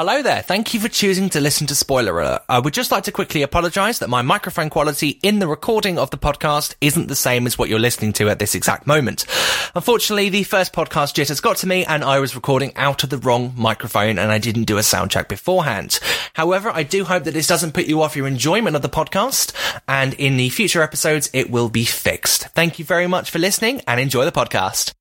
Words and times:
Hello 0.00 0.22
there. 0.22 0.40
Thank 0.40 0.72
you 0.72 0.80
for 0.80 0.88
choosing 0.88 1.28
to 1.28 1.42
listen 1.42 1.66
to 1.66 1.74
Spoiler 1.74 2.18
Alert. 2.18 2.44
I 2.48 2.58
would 2.58 2.72
just 2.72 2.90
like 2.90 3.04
to 3.04 3.12
quickly 3.12 3.42
apologise 3.42 3.98
that 3.98 4.08
my 4.08 4.22
microphone 4.22 4.70
quality 4.70 5.20
in 5.22 5.40
the 5.40 5.46
recording 5.46 5.98
of 5.98 6.08
the 6.08 6.16
podcast 6.16 6.74
isn't 6.80 7.08
the 7.08 7.14
same 7.14 7.46
as 7.46 7.58
what 7.58 7.68
you're 7.68 7.78
listening 7.78 8.14
to 8.14 8.30
at 8.30 8.38
this 8.38 8.54
exact 8.54 8.86
moment. 8.86 9.26
Unfortunately, 9.74 10.30
the 10.30 10.44
first 10.44 10.72
podcast 10.72 11.12
jitters 11.12 11.42
got 11.42 11.58
to 11.58 11.66
me 11.66 11.84
and 11.84 12.02
I 12.02 12.18
was 12.18 12.34
recording 12.34 12.74
out 12.76 13.04
of 13.04 13.10
the 13.10 13.18
wrong 13.18 13.52
microphone 13.58 14.18
and 14.18 14.32
I 14.32 14.38
didn't 14.38 14.64
do 14.64 14.78
a 14.78 14.82
sound 14.82 15.10
check 15.10 15.28
beforehand. 15.28 16.00
However, 16.32 16.70
I 16.70 16.82
do 16.82 17.04
hope 17.04 17.24
that 17.24 17.34
this 17.34 17.46
doesn't 17.46 17.74
put 17.74 17.84
you 17.84 18.00
off 18.00 18.16
your 18.16 18.26
enjoyment 18.26 18.76
of 18.76 18.80
the 18.80 18.88
podcast 18.88 19.52
and 19.86 20.14
in 20.14 20.38
the 20.38 20.48
future 20.48 20.80
episodes 20.80 21.28
it 21.34 21.50
will 21.50 21.68
be 21.68 21.84
fixed. 21.84 22.44
Thank 22.54 22.78
you 22.78 22.86
very 22.86 23.06
much 23.06 23.30
for 23.30 23.38
listening 23.38 23.82
and 23.86 24.00
enjoy 24.00 24.24
the 24.24 24.32
podcast. 24.32 24.94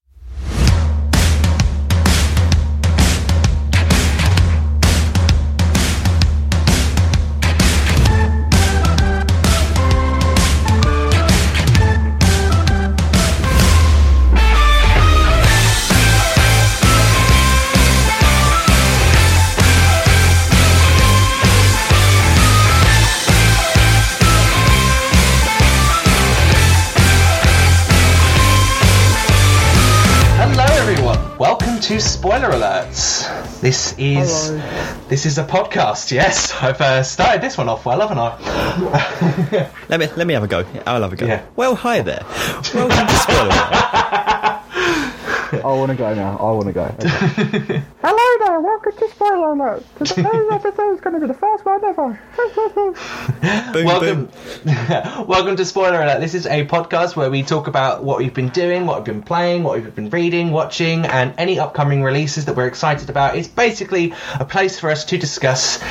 To 31.89 31.99
Spoiler 31.99 32.49
Alerts. 32.49 33.61
This 33.61 33.95
is 33.97 34.51
this 35.07 35.25
is 35.25 35.39
a 35.39 35.43
podcast. 35.43 36.11
Yes, 36.11 36.53
I've 36.61 36.79
uh, 36.79 37.01
started 37.01 37.41
this 37.41 37.57
one 37.57 37.67
off 37.67 37.83
well, 37.83 37.99
haven't 38.07 38.19
I? 38.19 39.71
Let 39.89 39.99
me 39.99 40.07
let 40.15 40.27
me 40.27 40.35
have 40.35 40.43
a 40.43 40.47
go. 40.47 40.67
I'll 40.85 41.01
have 41.01 41.13
a 41.13 41.15
go. 41.15 41.25
Yeah. 41.25 41.43
Well, 41.55 41.73
hi 41.73 42.01
there. 42.01 42.23
Welcome 42.75 43.07
to 43.07 43.15
Spoiler. 43.15 44.35
I 45.51 45.63
want 45.63 45.89
to 45.89 45.97
go 45.97 46.13
now. 46.13 46.37
I 46.37 46.51
want 46.51 46.67
to 46.67 46.73
go. 46.73 46.83
Okay. 46.83 47.83
Hello 48.03 48.45
there. 48.45 48.59
Welcome 48.59 48.91
to 48.91 49.09
Spoiler 49.09 49.51
Alert. 49.53 49.83
Today's 49.97 50.17
episode 50.51 50.93
is 50.93 51.01
going 51.01 51.15
to 51.15 51.21
be 51.21 51.25
the 51.25 51.33
first 51.33 51.65
one 51.65 51.83
ever. 51.83 52.21
Boom, 53.73 53.85
welcome, 53.85 54.25
boom. 54.25 55.27
welcome 55.27 55.55
to 55.55 55.65
Spoiler 55.65 56.03
Alert. 56.03 56.19
This 56.19 56.35
is 56.35 56.45
a 56.45 56.67
podcast 56.67 57.15
where 57.15 57.31
we 57.31 57.41
talk 57.41 57.65
about 57.65 58.03
what 58.03 58.19
we've 58.19 58.33
been 58.33 58.49
doing, 58.49 58.85
what 58.85 58.97
we've 58.97 59.05
been 59.05 59.23
playing, 59.23 59.63
what 59.63 59.81
we've 59.81 59.95
been 59.95 60.11
reading, 60.11 60.51
watching, 60.51 61.07
and 61.07 61.33
any 61.39 61.59
upcoming 61.59 62.03
releases 62.03 62.45
that 62.45 62.55
we're 62.55 62.67
excited 62.67 63.09
about. 63.09 63.35
It's 63.35 63.47
basically 63.47 64.13
a 64.39 64.45
place 64.45 64.79
for 64.79 64.91
us 64.91 65.05
to 65.05 65.17
discuss 65.17 65.83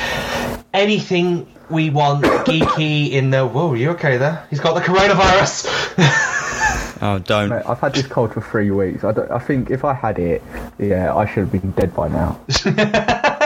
anything 0.73 1.53
we 1.69 1.89
want 1.89 2.23
geeky 2.45 3.11
in 3.11 3.29
the. 3.29 3.45
Whoa, 3.45 3.73
you 3.73 3.89
okay 3.91 4.15
there? 4.15 4.47
He's 4.49 4.61
got 4.61 4.73
the 4.75 4.81
coronavirus. 4.81 6.37
Oh, 7.01 7.19
don't. 7.19 7.49
Mate, 7.49 7.63
I've 7.65 7.79
had 7.79 7.93
this 7.93 8.07
cold 8.07 8.33
for 8.33 8.41
three 8.41 8.71
weeks. 8.71 9.03
I, 9.03 9.11
don't, 9.11 9.31
I 9.31 9.39
think 9.39 9.71
if 9.71 9.85
I 9.85 9.93
had 9.93 10.19
it, 10.19 10.43
yeah, 10.77 11.15
I 11.15 11.25
should 11.25 11.47
have 11.47 11.51
been 11.51 11.71
dead 11.71 11.95
by 11.95 12.07
now. 12.07 12.39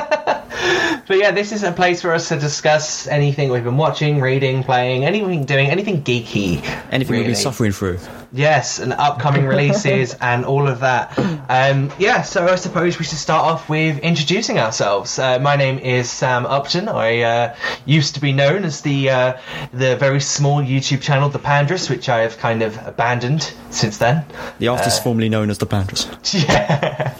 But 1.05 1.17
yeah, 1.17 1.31
this 1.31 1.51
is 1.51 1.63
a 1.63 1.71
place 1.71 2.01
for 2.01 2.13
us 2.13 2.29
to 2.29 2.39
discuss 2.39 3.07
anything 3.07 3.51
we've 3.51 3.63
been 3.63 3.77
watching, 3.77 4.21
reading, 4.21 4.63
playing, 4.63 5.03
anything 5.03 5.43
doing, 5.43 5.69
anything 5.69 6.01
geeky. 6.01 6.63
Anything 6.91 7.17
we've 7.17 7.25
been 7.25 7.35
suffering 7.35 7.73
through. 7.73 7.99
Yes, 8.35 8.79
and 8.79 8.93
upcoming 8.93 9.45
releases 9.45 10.13
and 10.21 10.43
all 10.43 10.67
of 10.67 10.79
that. 10.79 11.17
Um, 11.49 11.91
yeah, 11.99 12.23
so 12.23 12.47
I 12.47 12.55
suppose 12.55 12.97
we 12.97 13.05
should 13.05 13.19
start 13.19 13.45
off 13.45 13.69
with 13.69 13.99
introducing 13.99 14.57
ourselves. 14.57 15.19
Uh, 15.19 15.37
my 15.37 15.55
name 15.55 15.77
is 15.77 16.09
Sam 16.09 16.47
Upton. 16.47 16.89
I 16.89 17.21
uh, 17.21 17.55
used 17.85 18.15
to 18.15 18.21
be 18.21 18.31
known 18.31 18.63
as 18.63 18.81
the 18.81 19.11
uh, 19.11 19.37
the 19.71 19.95
very 19.97 20.19
small 20.19 20.63
YouTube 20.63 21.01
channel 21.01 21.29
The 21.29 21.37
Pandress, 21.37 21.91
which 21.91 22.09
I 22.09 22.21
have 22.21 22.39
kind 22.39 22.63
of 22.63 22.75
abandoned 22.87 23.53
since 23.69 23.99
then. 23.99 24.25
The 24.57 24.69
artist 24.69 25.03
formerly 25.03 25.29
known 25.29 25.51
as 25.51 25.59
the 25.59 25.67
Panthers. 25.67 26.07
Yeah. 26.33 27.15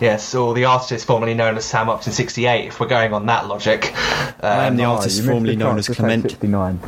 Yes, 0.00 0.34
or 0.34 0.54
the 0.54 0.66
artist 0.66 1.06
formerly 1.06 1.34
known 1.34 1.56
as 1.56 1.64
Sam 1.64 1.88
Upton 1.88 2.12
68, 2.12 2.66
if 2.66 2.80
we're 2.80 2.88
going 2.88 3.14
on 3.14 3.26
that 3.26 3.46
logic. 3.46 3.92
I 4.40 4.66
am 4.66 4.76
the 4.76 4.84
artist 4.84 5.18
you 5.18 5.24
formerly 5.24 5.56
known 5.56 5.78
as 5.78 5.88
Clement. 5.88 6.30
69. 6.30 6.78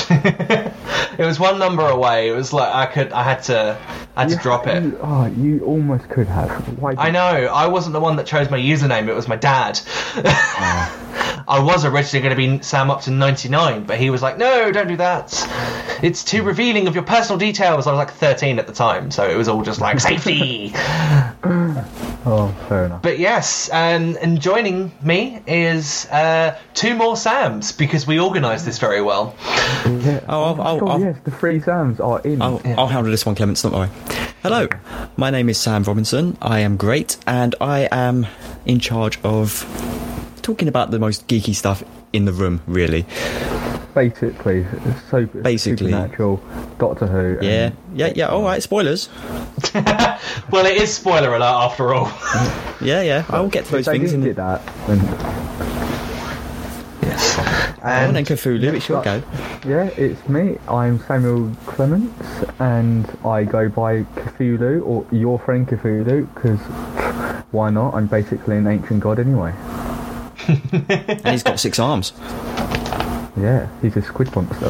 it 0.10 1.24
was 1.26 1.38
one 1.40 1.58
number 1.58 1.86
away. 1.86 2.28
It 2.28 2.32
was 2.32 2.52
like 2.52 2.72
I 2.74 2.86
could, 2.86 3.12
I 3.12 3.22
had 3.22 3.42
to, 3.44 3.78
I 4.16 4.20
had 4.22 4.28
to 4.30 4.34
You- 4.36 4.40
drop 4.40 4.66
it. 4.66 4.82
You, 4.82 4.98
oh, 5.02 5.26
you 5.26 5.60
almost 5.64 6.08
could 6.08 6.26
have. 6.28 6.50
Why? 6.78 6.94
I 6.98 7.10
know. 7.10 7.20
I 7.20 7.66
wasn't 7.66 7.92
the 7.92 8.00
one 8.00 8.16
that 8.16 8.26
chose 8.26 8.50
my 8.50 8.58
username. 8.58 9.08
It 9.08 9.14
was 9.14 9.28
my 9.28 9.36
dad. 9.36 9.80
Ah. 10.14 10.98
I 11.48 11.60
was 11.60 11.84
originally 11.84 12.22
going 12.28 12.36
to 12.50 12.58
be 12.58 12.62
Sam 12.62 12.90
Upton 12.90 13.18
99, 13.18 13.84
but 13.84 13.98
he 13.98 14.10
was 14.10 14.22
like, 14.22 14.38
"No, 14.38 14.70
don't 14.72 14.88
do 14.88 14.96
that. 14.96 15.32
It's 16.02 16.24
too 16.24 16.42
revealing 16.42 16.86
of 16.88 16.94
your 16.94 17.04
personal 17.04 17.38
details." 17.38 17.86
I 17.86 17.90
was 17.92 17.98
like 17.98 18.12
13 18.12 18.58
at 18.58 18.66
the 18.66 18.72
time, 18.72 19.10
so 19.10 19.28
it 19.28 19.36
was 19.36 19.48
all 19.48 19.62
just 19.62 19.80
like 19.80 20.00
safety. 20.00 20.72
Oh, 22.24 22.54
fair 22.68 22.84
enough. 22.86 23.02
but 23.02 23.18
yes, 23.18 23.68
and 23.70 24.16
and 24.18 24.40
joining 24.40 24.92
me 25.02 25.42
is 25.46 26.06
uh, 26.06 26.56
two 26.72 26.94
more 26.94 27.16
Sams 27.16 27.72
because 27.72 28.06
we 28.06 28.20
organised 28.20 28.64
this 28.64 28.78
very 28.78 29.02
well. 29.02 29.34
Yeah. 29.84 30.20
Oh, 30.28 30.44
I'll- 30.44 30.62
I'll- 30.62 30.78
God, 30.80 30.88
I'll- 30.90 31.00
yes, 31.00 31.16
the 31.24 31.32
three 31.32 31.60
Sams 31.60 31.98
are 31.98 32.20
in. 32.20 32.40
I'll, 32.40 32.60
I'll 32.78 32.86
handle 32.86 33.10
this 33.10 33.26
one, 33.26 33.34
Clements, 33.34 33.62
don't 33.62 33.72
worry. 33.72 33.88
Hello, 34.44 34.68
my 35.16 35.30
name 35.30 35.48
is 35.48 35.58
Sam 35.58 35.82
Robinson. 35.82 36.38
I 36.40 36.60
am 36.60 36.76
great, 36.76 37.16
and 37.26 37.56
I 37.60 37.88
am 37.90 38.26
in 38.66 38.78
charge 38.78 39.18
of 39.24 39.64
talking 40.42 40.68
about 40.68 40.90
the 40.90 40.98
most 40.98 41.26
geeky 41.28 41.54
stuff 41.54 41.82
in 42.12 42.24
the 42.26 42.32
room, 42.32 42.60
really. 42.66 43.06
Basically, 43.94 44.60
it's 44.86 45.02
so 45.10 45.26
Basically. 45.26 45.90
supernatural, 45.90 46.42
Doctor 46.78 47.06
Who. 47.06 47.38
and- 47.38 47.42
Yeah, 47.42 47.70
yeah, 47.94 48.12
yeah. 48.16 48.26
All 48.28 48.42
right, 48.42 48.62
spoilers. 48.62 49.08
Well, 50.50 50.66
it 50.66 50.80
is 50.80 50.92
spoiler 50.94 51.34
alert 51.34 51.42
after 51.44 51.92
all. 51.94 52.06
Yeah, 52.80 53.02
yeah. 53.02 53.24
I 53.28 53.40
will 53.40 53.48
get 53.48 53.64
to 53.66 53.72
those 53.72 53.80
If 53.86 53.92
they 53.92 53.98
things. 53.98 54.10
didn't 54.10 54.24
In 54.26 54.30
get 54.30 54.36
that, 54.36 54.60
then 54.88 54.98
yes. 57.02 57.38
and 57.82 58.16
then 58.16 58.16
And 58.16 58.26
Cthulhu, 58.26 58.74
it's 58.74 58.88
your 58.88 59.02
go. 59.02 59.22
Yeah, 59.66 59.84
it's 59.96 60.28
me. 60.28 60.58
I'm 60.68 60.98
Samuel 61.06 61.52
Clements, 61.66 62.26
and 62.58 63.06
I 63.24 63.44
go 63.44 63.68
by 63.68 64.02
Cthulhu 64.02 64.84
or 64.84 65.06
your 65.12 65.38
friend 65.38 65.66
Cthulhu 65.68 66.26
because 66.34 66.58
why 67.52 67.70
not? 67.70 67.94
I'm 67.94 68.06
basically 68.08 68.56
an 68.56 68.66
ancient 68.66 68.98
god 69.00 69.20
anyway. 69.20 69.52
And 70.48 71.28
he's 71.28 71.42
got 71.42 71.58
six 71.60 71.78
arms. 71.78 72.12
Yeah, 73.36 73.68
he's 73.80 73.96
a 73.96 74.02
squid 74.02 74.34
monster. 74.34 74.68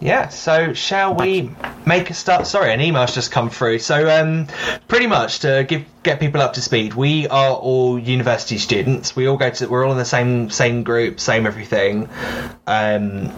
Yeah, 0.00 0.28
so 0.28 0.72
shall 0.72 1.14
we 1.14 1.50
make 1.84 2.08
a 2.08 2.14
start? 2.14 2.46
Sorry, 2.46 2.72
an 2.72 2.80
email's 2.80 3.14
just 3.14 3.30
come 3.30 3.50
through. 3.50 3.80
So, 3.80 4.08
um, 4.08 4.46
pretty 4.88 5.06
much 5.06 5.40
to 5.40 5.66
give 5.68 5.84
get 6.02 6.20
people 6.20 6.40
up 6.40 6.54
to 6.54 6.62
speed, 6.62 6.94
we 6.94 7.28
are 7.28 7.52
all 7.52 7.98
university 7.98 8.56
students. 8.56 9.14
We 9.14 9.26
all 9.26 9.36
go 9.36 9.50
to, 9.50 9.66
we're 9.68 9.84
all 9.84 9.92
in 9.92 9.98
the 9.98 10.06
same 10.06 10.48
same 10.48 10.84
group, 10.84 11.20
same 11.20 11.46
everything. 11.46 12.08
Um, 12.66 13.30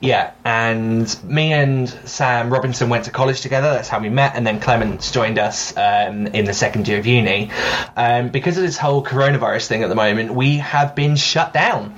yeah, 0.00 0.32
and 0.44 1.24
me 1.24 1.52
and 1.52 1.88
Sam 1.88 2.50
Robinson 2.50 2.88
went 2.88 3.04
to 3.04 3.10
college 3.10 3.42
together. 3.42 3.70
That's 3.70 3.88
how 3.88 4.00
we 4.00 4.08
met, 4.08 4.34
and 4.34 4.46
then 4.46 4.58
Clements 4.58 5.12
joined 5.12 5.38
us 5.38 5.76
um, 5.76 6.26
in 6.28 6.46
the 6.46 6.54
second 6.54 6.88
year 6.88 6.98
of 6.98 7.06
uni. 7.06 7.50
Um, 7.96 8.30
because 8.30 8.56
of 8.56 8.62
this 8.62 8.78
whole 8.78 9.04
coronavirus 9.04 9.66
thing 9.66 9.82
at 9.82 9.88
the 9.88 9.94
moment, 9.94 10.32
we 10.32 10.56
have 10.58 10.94
been 10.94 11.16
shut 11.16 11.52
down. 11.52 11.94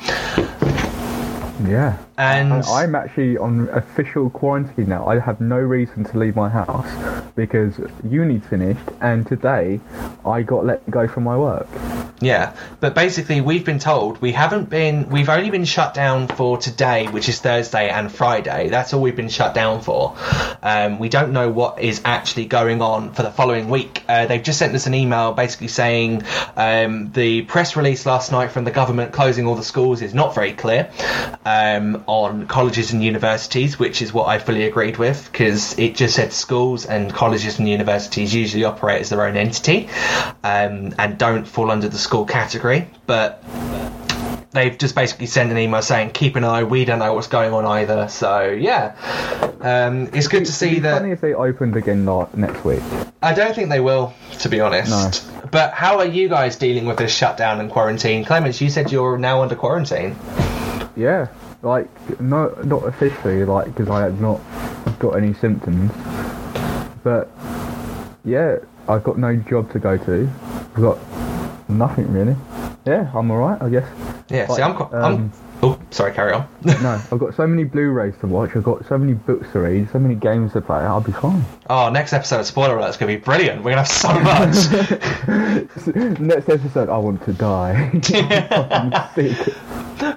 Yeah. 1.64 1.96
And 2.18 2.52
And 2.52 2.64
I'm 2.64 2.94
actually 2.94 3.38
on 3.38 3.68
official 3.68 4.30
quarantine 4.30 4.88
now. 4.88 5.06
I 5.06 5.20
have 5.20 5.40
no 5.40 5.58
reason 5.58 6.04
to 6.04 6.18
leave 6.18 6.34
my 6.34 6.48
house 6.48 6.86
because 7.36 7.80
uni's 8.02 8.44
finished, 8.46 8.88
and 9.00 9.26
today 9.26 9.80
I 10.26 10.42
got 10.42 10.64
let 10.64 10.88
go 10.90 11.06
from 11.06 11.22
my 11.24 11.36
work. 11.36 11.68
Yeah, 12.22 12.54
but 12.78 12.94
basically, 12.94 13.40
we've 13.40 13.64
been 13.64 13.80
told 13.80 14.22
we 14.22 14.30
haven't 14.30 14.70
been, 14.70 15.08
we've 15.08 15.28
only 15.28 15.50
been 15.50 15.64
shut 15.64 15.92
down 15.92 16.28
for 16.28 16.56
today, 16.56 17.08
which 17.08 17.28
is 17.28 17.40
Thursday 17.40 17.88
and 17.88 18.12
Friday. 18.12 18.68
That's 18.68 18.94
all 18.94 19.02
we've 19.02 19.16
been 19.16 19.28
shut 19.28 19.56
down 19.56 19.80
for. 19.80 20.16
Um, 20.62 21.00
we 21.00 21.08
don't 21.08 21.32
know 21.32 21.50
what 21.50 21.80
is 21.80 22.00
actually 22.04 22.44
going 22.46 22.80
on 22.80 23.12
for 23.12 23.24
the 23.24 23.32
following 23.32 23.68
week. 23.68 24.04
Uh, 24.08 24.26
they've 24.26 24.42
just 24.42 24.60
sent 24.60 24.72
us 24.72 24.86
an 24.86 24.94
email 24.94 25.32
basically 25.32 25.66
saying 25.66 26.22
um, 26.56 27.10
the 27.10 27.42
press 27.42 27.74
release 27.74 28.06
last 28.06 28.30
night 28.30 28.52
from 28.52 28.62
the 28.62 28.70
government 28.70 29.12
closing 29.12 29.48
all 29.48 29.56
the 29.56 29.64
schools 29.64 30.00
is 30.00 30.14
not 30.14 30.32
very 30.32 30.52
clear 30.52 30.92
um, 31.44 32.04
on 32.06 32.46
colleges 32.46 32.92
and 32.92 33.02
universities, 33.02 33.80
which 33.80 34.00
is 34.00 34.12
what 34.12 34.28
I 34.28 34.38
fully 34.38 34.62
agreed 34.62 34.96
with 34.96 35.28
because 35.32 35.76
it 35.76 35.96
just 35.96 36.14
said 36.14 36.32
schools 36.32 36.86
and 36.86 37.12
colleges 37.12 37.58
and 37.58 37.68
universities 37.68 38.32
usually 38.32 38.62
operate 38.62 39.00
as 39.00 39.10
their 39.10 39.26
own 39.26 39.36
entity 39.36 39.88
um, 40.44 40.94
and 40.98 41.18
don't 41.18 41.46
fall 41.46 41.72
under 41.72 41.88
the 41.88 41.98
school 42.12 42.26
category. 42.26 42.86
But 43.06 43.42
they've 44.50 44.76
just 44.76 44.94
basically 44.94 45.24
sent 45.24 45.50
an 45.50 45.56
email 45.56 45.80
saying 45.80 46.10
keep 46.10 46.36
an 46.36 46.44
eye. 46.44 46.62
We 46.62 46.84
don't 46.84 46.98
know 46.98 47.14
what's 47.14 47.26
going 47.26 47.54
on 47.54 47.64
either. 47.64 48.06
So 48.08 48.50
yeah, 48.50 48.94
um, 49.62 50.10
it's 50.12 50.28
good 50.28 50.44
to 50.44 50.52
see 50.52 50.80
that. 50.80 50.98
funny 50.98 51.12
if 51.12 51.22
they 51.22 51.32
opened 51.32 51.74
again 51.74 52.04
next 52.34 52.64
week. 52.66 52.82
I 53.22 53.32
don't 53.32 53.54
think 53.54 53.70
they 53.70 53.80
will, 53.80 54.12
to 54.40 54.50
be 54.50 54.60
honest. 54.60 55.26
But 55.50 55.72
how 55.72 56.00
are 56.00 56.04
you 56.04 56.28
guys 56.28 56.56
dealing 56.56 56.84
with 56.84 56.98
this 56.98 57.14
shutdown 57.14 57.60
and 57.60 57.70
quarantine? 57.70 58.26
Clements, 58.26 58.60
you 58.60 58.68
said 58.68 58.92
you're 58.92 59.16
now 59.16 59.40
under 59.40 59.54
quarantine. 59.54 60.14
Yeah, 60.96 61.28
like 61.62 61.88
no, 62.20 62.54
not 62.62 62.86
officially, 62.86 63.42
like 63.46 63.68
because 63.68 63.88
I 63.88 64.02
had 64.02 64.20
not 64.20 64.38
got 64.98 65.12
any 65.12 65.32
symptoms, 65.32 65.90
but 67.02 67.30
yeah, 68.22 68.58
I've 68.86 69.02
got 69.02 69.18
no 69.18 69.34
job 69.34 69.72
to 69.72 69.78
go 69.78 69.96
to. 69.96 70.30
I've 70.74 70.82
got 70.82 70.98
nothing 71.78 72.12
really. 72.12 72.36
Yeah, 72.84 73.10
I'm 73.14 73.30
alright, 73.30 73.60
I 73.62 73.68
guess. 73.68 73.86
Yeah, 74.28 74.46
see, 74.48 74.62
I'm, 74.62 74.74
qu- 74.74 74.94
I'm. 74.96 75.14
Um, 75.14 75.32
Oh, 75.64 75.78
sorry, 75.90 76.12
carry 76.12 76.32
on. 76.32 76.48
No, 76.64 77.00
I've 77.12 77.18
got 77.18 77.34
so 77.34 77.46
many 77.46 77.62
Blu-rays 77.64 78.14
to 78.20 78.26
watch. 78.26 78.50
I've 78.56 78.64
got 78.64 78.84
so 78.88 78.98
many 78.98 79.14
books 79.14 79.50
to 79.52 79.60
read, 79.60 79.88
so 79.90 80.00
many 80.00 80.16
games 80.16 80.52
to 80.54 80.60
play. 80.60 80.78
I'll 80.78 81.00
be 81.00 81.12
fine. 81.12 81.44
oh, 81.70 81.88
next 81.88 82.12
episode 82.12 82.40
of 82.40 82.46
Spoiler 82.46 82.78
Alert 82.78 82.90
is 82.90 82.96
going 82.96 83.12
to 83.12 83.18
be 83.18 83.24
brilliant. 83.24 83.62
We're 83.62 83.74
going 83.76 83.84
to 83.84 83.88
have 83.88 83.88
so 83.88 84.12
much. 84.20 86.18
Next 86.20 86.48
episode, 86.48 86.88
I 86.88 86.98
want 86.98 87.22
to 87.24 87.32
die. 87.32 87.90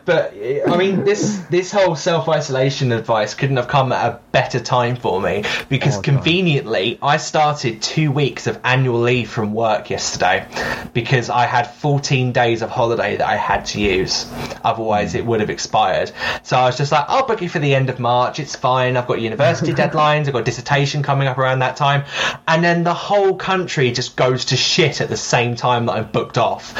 But 0.03 0.33
I 0.33 0.77
mean, 0.77 1.03
this 1.03 1.37
this 1.51 1.71
whole 1.71 1.95
self 1.95 2.27
isolation 2.27 2.91
advice 2.91 3.35
couldn't 3.35 3.57
have 3.57 3.67
come 3.67 3.91
at 3.91 4.05
a 4.13 4.19
better 4.31 4.59
time 4.59 4.95
for 4.95 5.21
me 5.21 5.43
because 5.69 5.93
Oh, 5.97 6.01
God. 6.01 6.03
conveniently 6.05 6.97
I 7.03 7.17
started 7.17 7.83
two 7.83 8.11
weeks 8.11 8.47
of 8.47 8.59
annual 8.63 8.99
leave 8.99 9.29
from 9.29 9.53
work 9.53 9.91
yesterday 9.91 10.47
because 10.93 11.29
I 11.29 11.45
had 11.45 11.67
14 11.69 12.31
days 12.31 12.63
of 12.63 12.71
holiday 12.71 13.17
that 13.17 13.27
I 13.27 13.35
had 13.35 13.65
to 13.67 13.79
use. 13.81 14.25
Otherwise, 14.63 15.13
it 15.13 15.23
would 15.25 15.34
have 15.39 15.49
expired. 15.49 16.11
So 16.43 16.57
I 16.57 16.65
was 16.65 16.77
just 16.77 16.91
like, 16.91 17.05
I'll 17.07 17.25
book 17.25 17.41
it 17.41 17.49
for 17.49 17.59
the 17.59 17.73
end 17.75 17.89
of 17.89 17.99
March. 17.99 18.39
It's 18.39 18.55
fine. 18.55 18.97
I've 18.97 19.07
got 19.07 19.21
university 19.21 19.73
deadlines. 19.73 20.27
I've 20.27 20.33
got 20.33 20.45
dissertation 20.45 21.03
coming 21.03 21.27
up 21.27 21.37
around 21.37 21.59
that 21.59 21.75
time, 21.75 22.03
and 22.47 22.63
then 22.63 22.83
the 22.83 22.93
whole 22.93 23.35
country 23.35 23.91
just 23.91 24.15
goes 24.15 24.45
to 24.45 24.55
shit 24.57 25.01
at 25.01 25.09
the 25.09 25.17
same 25.17 25.55
time 25.55 25.85
that 25.87 25.93
I've 25.93 26.11
booked 26.11 26.37
off. 26.37 26.73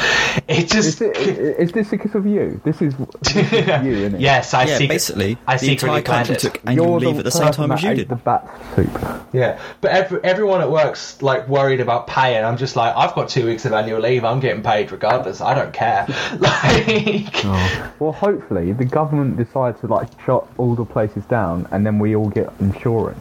It 0.48 0.68
just 0.68 1.00
Is, 1.00 1.00
it, 1.00 1.16
is 1.58 1.72
this 1.72 1.90
because 1.90 2.14
of 2.14 2.26
you? 2.26 2.60
This 2.64 2.80
is, 2.82 2.94
this 3.22 3.36
is 3.36 3.52
you, 3.52 3.92
isn't 3.92 4.14
it? 4.16 4.20
yes, 4.20 4.54
I 4.54 4.64
yeah, 4.64 4.78
secret- 4.78 4.88
basically, 4.88 5.38
I 5.46 5.54
the 5.56 5.66
secretly 5.66 5.98
entire 5.98 6.02
planned 6.02 6.26
country 6.28 6.34
it. 6.34 6.40
took 6.40 6.62
annual 6.66 6.86
You're 6.86 7.00
leave 7.00 7.14
the 7.14 7.18
at 7.20 7.24
the 7.24 7.30
same 7.30 7.46
person 7.48 7.62
time 7.68 7.72
as 7.72 7.82
you 7.82 7.90
ate 7.90 7.94
did. 7.96 8.08
The 8.08 8.16
bat 8.16 8.60
soup. 8.74 9.26
Yeah, 9.32 9.60
but 9.80 9.90
every, 9.90 10.20
everyone 10.24 10.60
at 10.60 10.70
work's 10.70 11.20
like 11.22 11.48
worried 11.48 11.80
about 11.80 12.06
pay, 12.06 12.36
and 12.36 12.46
I'm 12.46 12.56
just 12.56 12.76
like, 12.76 12.94
I've 12.96 13.14
got 13.14 13.28
two 13.28 13.46
weeks 13.46 13.64
of 13.64 13.72
annual 13.72 14.00
leave. 14.00 14.24
I'm 14.24 14.40
getting 14.40 14.62
paid 14.62 14.92
regardless. 14.92 15.40
I 15.40 15.54
don't 15.54 15.72
care. 15.72 16.06
like, 16.38 17.44
oh. 17.44 17.92
Well, 17.98 18.12
hopefully 18.48 18.72
the 18.72 18.84
government 18.84 19.36
decides 19.36 19.80
to 19.80 19.86
like 19.86 20.08
shut 20.24 20.46
all 20.58 20.74
the 20.74 20.84
places 20.84 21.24
down, 21.26 21.66
and 21.70 21.84
then 21.86 21.98
we 21.98 22.14
all 22.14 22.28
get 22.28 22.52
insurance. 22.60 23.18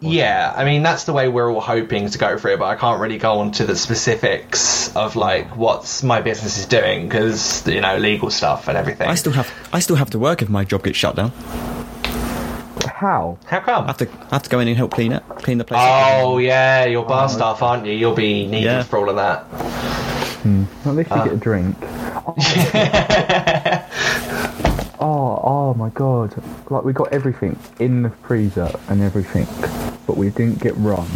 yeah, 0.00 0.52
I 0.56 0.64
mean 0.64 0.82
that's 0.82 1.04
the 1.04 1.12
way 1.12 1.28
we're 1.28 1.52
all 1.52 1.60
hoping 1.60 2.08
to 2.08 2.18
go 2.18 2.38
through 2.38 2.54
it, 2.54 2.58
but 2.58 2.66
I 2.66 2.76
can't 2.76 3.00
really 3.00 3.18
go 3.18 3.40
on 3.40 3.52
to 3.52 3.64
the 3.66 3.76
specifics 3.76 4.94
of 4.96 5.16
like 5.16 5.54
what's 5.56 6.02
my 6.02 6.20
business 6.22 6.56
is 6.58 6.66
doing 6.66 7.08
because 7.08 7.66
you 7.66 7.80
know 7.80 7.96
legal 7.98 8.30
stuff 8.30 8.68
and 8.68 8.76
everything. 8.78 9.08
I 9.08 9.14
still 9.16 9.32
have 9.32 9.50
I 9.72 9.80
still 9.80 9.96
have 9.96 10.10
to 10.10 10.18
work 10.18 10.40
if 10.42 10.48
my 10.48 10.64
job 10.64 10.82
gets 10.84 10.96
shut 10.98 11.16
down. 11.16 11.30
How? 12.86 13.36
How 13.46 13.60
come? 13.60 13.84
I 13.84 13.86
have 13.88 13.98
to 13.98 14.08
I 14.30 14.34
have 14.36 14.42
to 14.44 14.50
go 14.50 14.60
in 14.60 14.68
and 14.68 14.76
help 14.76 14.92
clean 14.92 15.12
it, 15.12 15.22
clean 15.28 15.58
the 15.58 15.64
place. 15.64 15.78
up. 15.80 16.22
Oh 16.22 16.38
yeah, 16.38 16.84
you're 16.86 17.04
bar 17.04 17.28
staff, 17.28 17.60
aren't 17.62 17.84
you? 17.86 17.92
You'll 17.92 18.14
be 18.14 18.46
needed 18.46 18.64
Yeah. 18.64 18.82
for 18.84 18.98
all 18.98 19.10
of 19.10 19.16
that. 19.16 19.44
At 20.84 20.94
least 20.96 21.10
you 21.10 21.16
Ah. 21.16 21.24
get 21.24 21.34
a 21.34 21.36
drink. 21.36 21.76
Oh, 22.24 22.34
Oh, 25.04 25.40
oh 25.42 25.74
my 25.74 25.88
god! 25.88 26.32
Like 26.70 26.84
we 26.84 26.92
got 26.92 27.12
everything 27.12 27.58
in 27.80 28.02
the 28.04 28.10
freezer 28.10 28.70
and 28.88 29.02
everything, 29.02 29.48
but 30.06 30.16
we 30.16 30.30
didn't 30.30 30.60
get 30.60 30.76
rum. 30.76 31.08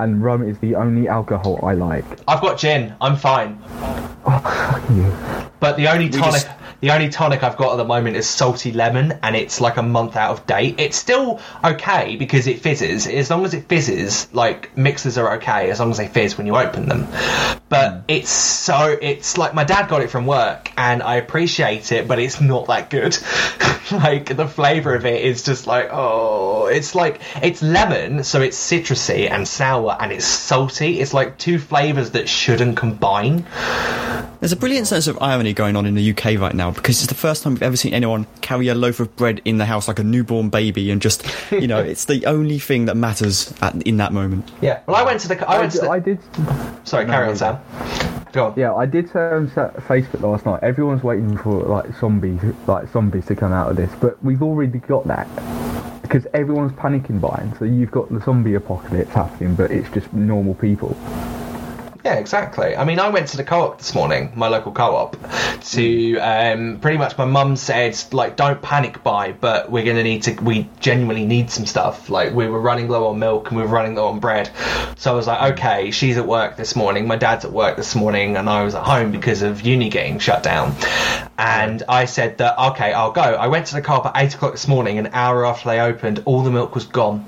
And 0.00 0.22
rum 0.22 0.42
is 0.48 0.58
the 0.60 0.76
only 0.76 1.08
alcohol 1.08 1.60
I 1.62 1.74
like. 1.74 2.06
I've 2.26 2.40
got 2.40 2.58
gin. 2.58 2.94
I'm 3.02 3.16
fine. 3.16 3.60
Oh, 4.24 4.38
fuck 4.42 4.90
you. 4.90 5.50
But 5.60 5.76
the 5.76 5.88
only 5.88 6.08
tonic, 6.08 6.32
just- 6.32 6.48
the 6.80 6.90
only 6.92 7.10
tonic 7.10 7.42
I've 7.42 7.58
got 7.58 7.72
at 7.72 7.76
the 7.76 7.84
moment 7.84 8.16
is 8.16 8.26
salty 8.26 8.72
lemon, 8.72 9.18
and 9.22 9.36
it's 9.36 9.60
like 9.60 9.76
a 9.76 9.82
month 9.82 10.16
out 10.16 10.30
of 10.30 10.46
date. 10.46 10.76
It's 10.78 10.96
still 10.96 11.40
okay 11.62 12.16
because 12.16 12.46
it 12.46 12.60
fizzes. 12.60 13.06
As 13.06 13.28
long 13.28 13.44
as 13.44 13.52
it 13.52 13.68
fizzes, 13.68 14.32
like 14.32 14.76
mixers 14.76 15.18
are 15.18 15.36
okay 15.36 15.70
as 15.70 15.78
long 15.78 15.90
as 15.90 15.98
they 15.98 16.08
fizz 16.08 16.38
when 16.38 16.46
you 16.46 16.56
open 16.56 16.88
them. 16.88 17.06
But 17.68 17.90
hmm. 17.90 17.98
it's 18.08 18.30
so 18.30 18.96
it's 19.00 19.36
like 19.36 19.54
my 19.54 19.64
dad 19.64 19.88
got 19.90 20.00
it 20.00 20.10
from 20.10 20.24
work, 20.26 20.72
and 20.78 21.02
I 21.02 21.16
appreciate 21.16 21.92
it, 21.92 22.08
but 22.08 22.18
it's 22.18 22.40
not 22.40 22.68
that 22.68 22.88
good. 22.88 23.18
like 23.92 24.34
the 24.34 24.48
flavor 24.48 24.94
of 24.94 25.04
it 25.04 25.22
is 25.22 25.42
just 25.42 25.66
like 25.66 25.88
oh, 25.92 26.66
it's 26.66 26.94
like 26.94 27.20
it's 27.42 27.62
lemon, 27.62 28.24
so 28.24 28.40
it's 28.40 28.56
citrusy 28.58 29.30
and 29.30 29.46
sour, 29.46 29.89
and 29.98 30.12
it's 30.12 30.24
salty. 30.24 31.00
It's 31.00 31.14
like 31.14 31.38
two 31.38 31.58
flavors 31.58 32.10
that 32.12 32.28
shouldn't 32.28 32.76
combine. 32.76 33.46
There's 34.40 34.52
a 34.52 34.56
brilliant 34.56 34.86
sense 34.86 35.06
of 35.06 35.20
irony 35.20 35.52
going 35.52 35.76
on 35.76 35.84
in 35.86 35.94
the 35.94 36.10
UK 36.12 36.38
right 36.40 36.54
now 36.54 36.70
because 36.70 36.98
it's 36.98 37.08
the 37.08 37.14
first 37.14 37.42
time 37.42 37.54
we've 37.54 37.62
ever 37.62 37.76
seen 37.76 37.92
anyone 37.92 38.26
carry 38.40 38.68
a 38.68 38.74
loaf 38.74 39.00
of 39.00 39.14
bread 39.16 39.42
in 39.44 39.58
the 39.58 39.66
house 39.66 39.86
like 39.86 39.98
a 39.98 40.04
newborn 40.04 40.48
baby 40.48 40.90
and 40.90 41.02
just, 41.02 41.24
you 41.52 41.66
know, 41.66 41.78
it's 41.78 42.06
the 42.06 42.24
only 42.26 42.58
thing 42.58 42.86
that 42.86 42.96
matters 42.96 43.52
at, 43.60 43.74
in 43.82 43.98
that 43.98 44.12
moment. 44.12 44.50
Yeah. 44.60 44.80
Well, 44.86 44.96
I 44.96 45.02
went 45.02 45.20
to 45.20 45.28
the. 45.28 45.48
I 45.48 45.56
I, 45.56 45.58
went 45.60 45.72
to 45.72 45.80
the, 45.80 45.90
I 45.90 45.98
did. 45.98 46.18
Sorry, 46.84 47.04
No, 47.04 47.12
carry 47.12 47.28
on. 47.28 47.36
Sam. 47.36 47.58
Go 48.32 48.46
on. 48.46 48.54
Yeah, 48.56 48.74
I 48.74 48.86
did 48.86 49.10
say 49.10 49.20
on 49.20 49.48
Facebook 49.48 50.20
last 50.20 50.46
night. 50.46 50.62
Everyone's 50.62 51.02
waiting 51.02 51.36
for 51.36 51.62
like 51.64 51.94
zombies, 51.98 52.40
like 52.66 52.90
zombies 52.92 53.26
to 53.26 53.36
come 53.36 53.52
out 53.52 53.70
of 53.70 53.76
this, 53.76 53.92
but 54.00 54.22
we've 54.24 54.42
already 54.42 54.78
got 54.78 55.06
that 55.08 55.28
because 56.10 56.26
everyone's 56.34 56.72
panicking 56.72 57.20
buying. 57.20 57.54
So 57.56 57.64
you've 57.64 57.92
got 57.92 58.12
the 58.12 58.20
zombie 58.20 58.54
apocalypse 58.54 59.12
happening, 59.12 59.54
but 59.54 59.70
it's 59.70 59.88
just 59.90 60.12
normal 60.12 60.54
people. 60.54 60.96
Yeah, 62.04 62.14
exactly. 62.14 62.74
I 62.76 62.84
mean, 62.84 62.98
I 62.98 63.10
went 63.10 63.28
to 63.28 63.36
the 63.36 63.44
co-op 63.44 63.76
this 63.76 63.94
morning, 63.94 64.32
my 64.34 64.48
local 64.48 64.72
co-op, 64.72 65.16
to 65.72 66.18
um, 66.18 66.78
pretty 66.80 66.96
much. 66.96 67.18
My 67.18 67.26
mum 67.26 67.56
said, 67.56 67.98
like, 68.12 68.36
don't 68.36 68.62
panic 68.62 69.02
buy, 69.02 69.32
but 69.32 69.70
we're 69.70 69.84
gonna 69.84 70.02
need 70.02 70.22
to. 70.22 70.32
We 70.42 70.70
genuinely 70.80 71.26
need 71.26 71.50
some 71.50 71.66
stuff. 71.66 72.08
Like, 72.08 72.32
we 72.32 72.48
were 72.48 72.60
running 72.60 72.88
low 72.88 73.08
on 73.08 73.18
milk 73.18 73.48
and 73.48 73.58
we 73.58 73.62
were 73.62 73.68
running 73.68 73.96
low 73.96 74.08
on 74.08 74.18
bread. 74.18 74.50
So 74.96 75.12
I 75.12 75.14
was 75.14 75.26
like, 75.26 75.52
okay, 75.52 75.90
she's 75.90 76.16
at 76.16 76.26
work 76.26 76.56
this 76.56 76.74
morning. 76.74 77.06
My 77.06 77.16
dad's 77.16 77.44
at 77.44 77.52
work 77.52 77.76
this 77.76 77.94
morning, 77.94 78.38
and 78.38 78.48
I 78.48 78.64
was 78.64 78.74
at 78.74 78.84
home 78.84 79.12
because 79.12 79.42
of 79.42 79.60
uni 79.60 79.90
getting 79.90 80.18
shut 80.18 80.42
down. 80.42 80.74
And 81.36 81.82
I 81.86 82.06
said 82.06 82.38
that 82.38 82.58
okay, 82.70 82.94
I'll 82.94 83.12
go. 83.12 83.20
I 83.20 83.48
went 83.48 83.66
to 83.66 83.74
the 83.74 83.82
co-op 83.82 84.06
at 84.06 84.12
eight 84.16 84.34
o'clock 84.34 84.52
this 84.52 84.68
morning. 84.68 84.98
An 84.98 85.08
hour 85.12 85.44
after 85.44 85.68
they 85.68 85.80
opened, 85.80 86.22
all 86.24 86.42
the 86.42 86.50
milk 86.50 86.74
was 86.74 86.86
gone. 86.86 87.26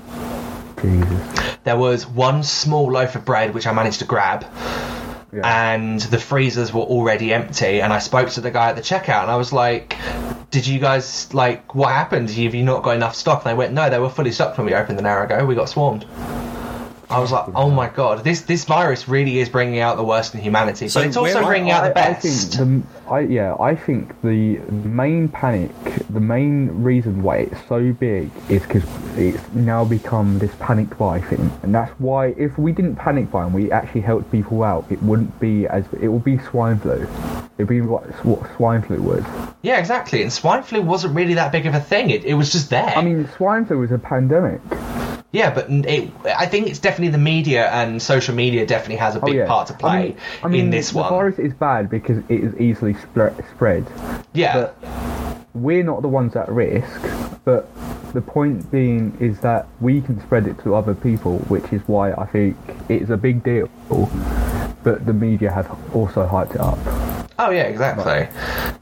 Jesus. 0.83 1.57
There 1.63 1.77
was 1.77 2.05
one 2.05 2.43
small 2.43 2.91
loaf 2.91 3.15
of 3.15 3.25
bread 3.25 3.53
which 3.53 3.65
I 3.65 3.71
managed 3.71 3.99
to 3.99 4.05
grab, 4.05 4.45
Yeah. 5.31 5.41
and 5.43 5.99
the 5.99 6.19
freezers 6.19 6.71
were 6.73 6.81
already 6.81 7.33
empty. 7.33 7.81
And 7.81 7.91
I 7.91 7.99
spoke 7.99 8.29
to 8.31 8.41
the 8.41 8.51
guy 8.51 8.69
at 8.69 8.75
the 8.75 8.81
checkout, 8.81 9.23
and 9.23 9.31
I 9.31 9.35
was 9.37 9.51
like, 9.51 9.95
"Did 10.51 10.67
you 10.67 10.79
guys 10.79 11.33
like 11.33 11.73
what 11.73 11.91
happened? 11.91 12.29
Have 12.29 12.53
you 12.53 12.63
not 12.63 12.83
got 12.83 12.95
enough 12.95 13.15
stock?" 13.15 13.43
And 13.45 13.51
they 13.51 13.57
went, 13.57 13.73
"No, 13.73 13.89
they 13.89 13.97
were 13.99 14.09
fully 14.09 14.31
stocked 14.31 14.57
when 14.57 14.67
we 14.67 14.75
opened 14.75 14.99
an 14.99 15.05
hour 15.05 15.23
ago. 15.23 15.45
We 15.45 15.55
got 15.55 15.69
swarmed." 15.69 16.05
I 17.13 17.19
was 17.19 17.31
like, 17.31 17.45
"Oh 17.55 17.69
my 17.69 17.89
god, 17.89 18.23
this 18.23 18.41
this 18.41 18.65
virus 18.65 19.07
really 19.07 19.39
is 19.39 19.49
bringing 19.49 19.79
out 19.79 19.97
the 19.97 20.03
worst 20.03 20.33
in 20.33 20.41
humanity, 20.41 20.87
So 20.87 20.99
but 20.99 21.07
it's 21.07 21.17
also 21.17 21.43
bringing 21.45 21.71
out 21.71 21.81
the 21.83 21.97
I, 21.97 22.09
I 22.09 22.13
best." 22.13 22.55
think 22.55 22.83
the, 23.05 23.11
I 23.11 23.19
yeah, 23.21 23.55
I 23.59 23.75
think 23.75 24.19
the 24.21 24.57
main 24.71 25.27
panic, 25.29 25.71
the 26.09 26.19
main 26.19 26.83
reason 26.83 27.21
why 27.21 27.37
it's 27.37 27.59
so 27.67 27.93
big 27.93 28.31
is 28.49 28.61
because 28.63 28.83
it's 29.17 29.41
now 29.53 29.85
become 29.85 30.39
this 30.39 30.51
panic 30.59 30.97
buy 30.97 31.21
thing, 31.21 31.51
and 31.63 31.73
that's 31.73 31.91
why 31.99 32.27
if 32.37 32.57
we 32.57 32.71
didn't 32.71 32.95
panic 32.95 33.29
buy 33.31 33.43
and 33.45 33.53
we 33.53 33.71
actually 33.71 34.01
helped 34.01 34.31
people 34.31 34.63
out, 34.63 34.85
it 34.89 35.01
wouldn't 35.03 35.39
be 35.39 35.67
as 35.67 35.85
it 36.01 36.07
would 36.07 36.23
be 36.23 36.39
swine 36.39 36.79
flu. 36.79 37.07
It'd 37.57 37.67
be 37.69 37.81
what, 37.81 38.03
what 38.25 38.49
swine 38.55 38.81
flu 38.81 38.99
was. 39.01 39.23
yeah, 39.61 39.77
exactly. 39.77 40.23
And 40.23 40.33
swine 40.33 40.63
flu 40.63 40.81
wasn't 40.81 41.15
really 41.15 41.35
that 41.35 41.51
big 41.51 41.67
of 41.67 41.75
a 41.75 41.79
thing. 41.79 42.09
It, 42.09 42.25
it 42.25 42.33
was 42.33 42.51
just 42.51 42.71
there. 42.71 42.93
I 42.97 43.01
mean, 43.03 43.29
swine 43.37 43.65
flu 43.65 43.77
was 43.77 43.91
a 43.91 43.99
pandemic. 43.99 44.59
Yeah, 45.33 45.53
but 45.53 45.65
it, 45.69 46.09
I 46.25 46.45
think 46.45 46.67
it's 46.67 46.79
definitely 46.79 47.09
the 47.09 47.17
media 47.17 47.69
and 47.71 48.01
social 48.01 48.33
media 48.35 48.65
definitely 48.65 48.95
has 48.97 49.15
a 49.15 49.19
Oh, 49.21 49.25
big 49.25 49.35
yeah. 49.35 49.47
part 49.47 49.67
to 49.67 49.73
play 49.73 49.89
I 49.89 50.01
mean, 50.03 50.17
I 50.43 50.47
mean, 50.47 50.61
in 50.65 50.69
this 50.69 50.93
one. 50.93 51.05
the 51.07 51.11
one. 51.11 51.19
virus 51.23 51.39
is 51.39 51.53
bad 51.53 51.89
because 51.89 52.19
it 52.29 52.39
is 52.43 52.55
easily 52.57 52.93
spre- 52.93 53.29
spread. 53.51 53.85
yeah. 54.33 54.53
but 54.53 54.77
we're 55.53 55.83
not 55.83 56.01
the 56.01 56.07
ones 56.07 56.35
at 56.35 56.47
risk. 56.49 57.01
But 57.45 57.67
the 58.13 58.21
point 58.21 58.71
being 58.71 59.15
is 59.19 59.39
that 59.41 59.67
we 59.81 59.99
can 60.01 60.21
spread 60.21 60.47
it 60.47 60.57
to 60.63 60.75
other 60.75 60.93
people, 60.95 61.39
which 61.49 61.71
is 61.73 61.81
why 61.87 62.13
I 62.13 62.25
think 62.25 62.55
it's 62.89 63.09
a 63.09 63.17
big 63.17 63.43
deal. 63.43 63.67
But 64.83 65.05
the 65.05 65.13
media 65.13 65.51
have 65.51 65.69
also 65.95 66.25
hyped 66.27 66.55
it 66.55 66.61
up. 66.61 66.77
Oh 67.39 67.49
yeah, 67.49 67.63
exactly. 67.63 68.27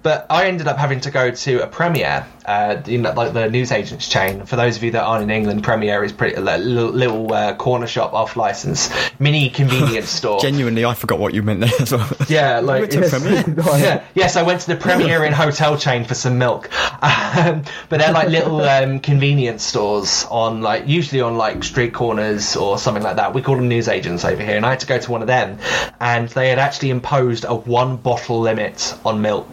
But 0.04 0.26
I 0.30 0.48
ended 0.48 0.68
up 0.68 0.78
having 0.78 1.00
to 1.02 1.12
go 1.12 1.32
to 1.32 1.64
a 1.64 1.68
Premier, 1.68 2.26
uh, 2.46 2.82
you 2.86 2.98
know, 2.98 3.14
like 3.14 3.34
the 3.34 3.50
newsagents 3.50 4.10
chain. 4.10 4.46
For 4.46 4.58
those 4.58 4.76
of 4.76 4.84
you 4.84 4.92
that 4.92 5.04
aren't 5.04 5.24
in 5.24 5.30
England, 5.30 5.64
Premier 5.64 6.04
is 6.04 6.12
pretty 6.12 6.36
a 6.36 6.42
little, 6.42 6.90
little 6.90 7.32
uh, 7.34 7.56
corner 7.56 7.88
shop 7.88 8.14
off 8.14 8.36
license, 8.36 8.90
mini 9.20 9.50
convenience 9.50 10.10
store. 10.10 10.42
Genuinely, 10.42 10.84
I 10.84 10.96
forgot 10.96 11.20
what 11.20 11.34
you 11.34 11.44
meant 11.44 11.62
there 11.62 11.72
as 11.80 11.94
well. 11.94 12.10
Yeah, 12.28 12.60
like 12.60 12.94
a 12.94 13.00
yeah, 13.80 14.04
yes, 14.16 14.36
I 14.36 14.44
went 14.44 14.62
to 14.62 14.68
the 14.68 14.76
Premier 14.76 15.24
Inn 15.24 15.34
hotel 15.34 15.78
chain 15.78 16.04
for 16.04 16.16
some 16.16 16.38
milk, 16.38 16.70
um, 17.04 17.64
but 17.88 18.00
they're 18.00 18.12
like 18.12 18.28
little 18.28 18.62
um, 18.62 19.00
convenience 19.00 19.64
stores 19.64 20.26
on 20.30 20.62
like 20.62 20.88
usually 20.88 21.22
on 21.22 21.38
like 21.38 21.64
street 21.64 21.94
corners 21.94 22.58
or 22.58 22.78
something 22.78 23.04
like 23.04 23.16
that. 23.16 23.34
We 23.34 23.42
call 23.42 23.56
them 23.56 23.70
newsagents 23.70 24.26
over 24.26 24.44
here, 24.44 24.58
and 24.58 24.66
I 24.66 24.72
had 24.72 24.82
to 24.82 24.88
go 24.88 25.00
to 25.00 25.12
one 25.12 25.22
of 25.22 25.28
them, 25.28 25.58
and 26.02 26.28
they 26.30 26.50
had 26.50 26.60
actually 26.60 26.90
imposed 26.90 27.46
a 27.46 27.56
one 27.56 27.96
bottle 27.96 28.41
limit 28.42 28.96
on 29.06 29.22
milk. 29.22 29.48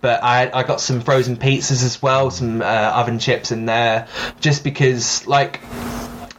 But 0.00 0.24
I, 0.24 0.50
I 0.52 0.62
got 0.64 0.80
some 0.80 1.00
frozen 1.00 1.36
pizzas 1.36 1.84
as 1.84 2.02
well, 2.02 2.30
some 2.30 2.60
uh, 2.60 2.64
oven 2.64 3.20
chips 3.20 3.52
in 3.52 3.66
there, 3.66 4.08
just 4.40 4.64
because 4.64 5.26
like 5.26 5.60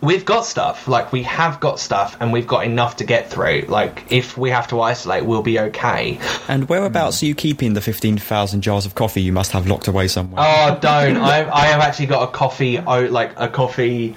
we've 0.04 0.26
got 0.26 0.46
stuff. 0.46 0.88
Like 0.88 1.12
we 1.12 1.24
have 1.24 1.60
got 1.60 1.80
stuff 1.80 2.18
and 2.20 2.34
we've 2.34 2.46
got 2.46 2.66
enough 2.66 2.98
to 2.98 3.06
get 3.06 3.30
through. 3.30 3.66
Like 3.68 4.12
if 4.12 4.38
we 4.38 4.50
have 4.50 4.68
to 4.68 4.82
isolate 4.82 5.26
we'll 5.26 5.42
be 5.42 5.60
okay. 5.60 6.20
And 6.48 6.68
whereabouts 6.68 7.24
are 7.24 7.26
you 7.26 7.34
keeping 7.36 7.74
the 7.74 7.82
15,000 7.82 8.62
jars 8.62 8.86
of 8.86 8.96
coffee? 8.96 9.22
You 9.22 9.32
must 9.32 9.54
have 9.54 9.66
locked 9.66 9.88
away 9.88 10.08
somewhere? 10.08 10.44
oh 10.46 10.78
don't. 10.80 11.18
I, 11.18 11.50
I 11.50 11.68
have 11.68 11.82
actually 11.82 12.08
got 12.08 12.30
a 12.30 12.32
coffee 12.32 12.78
oh 12.78 13.06
like 13.06 13.34
a 13.38 13.48
coffee 13.48 14.16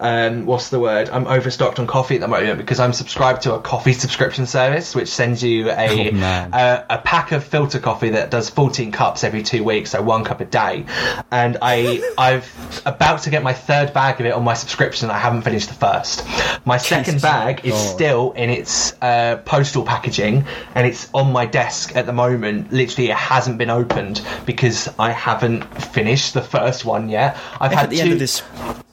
um 0.00 0.44
what's 0.44 0.70
the 0.70 0.80
word? 0.80 1.08
I'm 1.08 1.26
overstocked 1.26 1.78
on 1.78 1.86
coffee 1.86 2.16
at 2.16 2.20
the 2.20 2.28
moment 2.28 2.58
because 2.58 2.80
i'm 2.80 2.92
subscribed 2.92 3.42
to 3.42 3.54
a 3.54 3.60
coffee 3.60 3.92
subscription 3.92 4.46
service 4.46 4.94
which 4.94 5.08
sends 5.08 5.42
you 5.42 5.70
a 5.70 5.88
Oh, 5.88 6.50
a, 6.52 6.86
a 6.90 6.98
pack 6.98 7.32
of 7.32 7.44
filter 7.44 7.78
coffee 7.78 8.10
that 8.10 8.30
does 8.30 8.50
14 8.50 8.92
cups 8.92 9.24
every 9.24 9.42
two 9.42 9.62
weeks 9.62 9.90
so 9.90 10.02
one 10.02 10.24
cup 10.24 10.40
a 10.40 10.44
day. 10.44 10.84
And 11.30 11.58
i 11.62 12.02
i've 12.18 12.82
about 12.84 13.22
to 13.22 13.30
get 13.30 13.42
my 13.42 13.52
third 13.52 13.92
bag 13.92 14.20
of 14.20 14.26
it 14.26 14.32
on 14.32 14.42
my 14.44 14.54
subscription. 14.54 15.10
I 15.10 15.27
haven't 15.28 15.42
finished 15.42 15.68
the 15.68 15.74
first 15.74 16.24
my 16.64 16.76
second 16.76 17.20
bag 17.20 17.60
is 17.64 17.72
God. 17.72 17.94
still 17.94 18.32
in 18.32 18.50
its 18.50 18.94
uh, 19.02 19.36
postal 19.44 19.84
packaging 19.84 20.44
and 20.74 20.86
it's 20.86 21.08
on 21.14 21.32
my 21.32 21.46
desk 21.46 21.94
at 21.96 22.06
the 22.06 22.12
moment 22.12 22.72
literally 22.72 23.10
it 23.10 23.16
hasn't 23.16 23.58
been 23.58 23.70
opened 23.70 24.24
because 24.46 24.88
i 24.98 25.10
haven't 25.10 25.62
finished 25.80 26.34
the 26.34 26.42
first 26.42 26.84
one 26.84 27.08
yet 27.08 27.36
i've 27.60 27.72
If 27.72 27.78
had 27.78 27.90
two 27.90 27.96
end 27.98 28.12
of 28.12 28.18
this, 28.18 28.42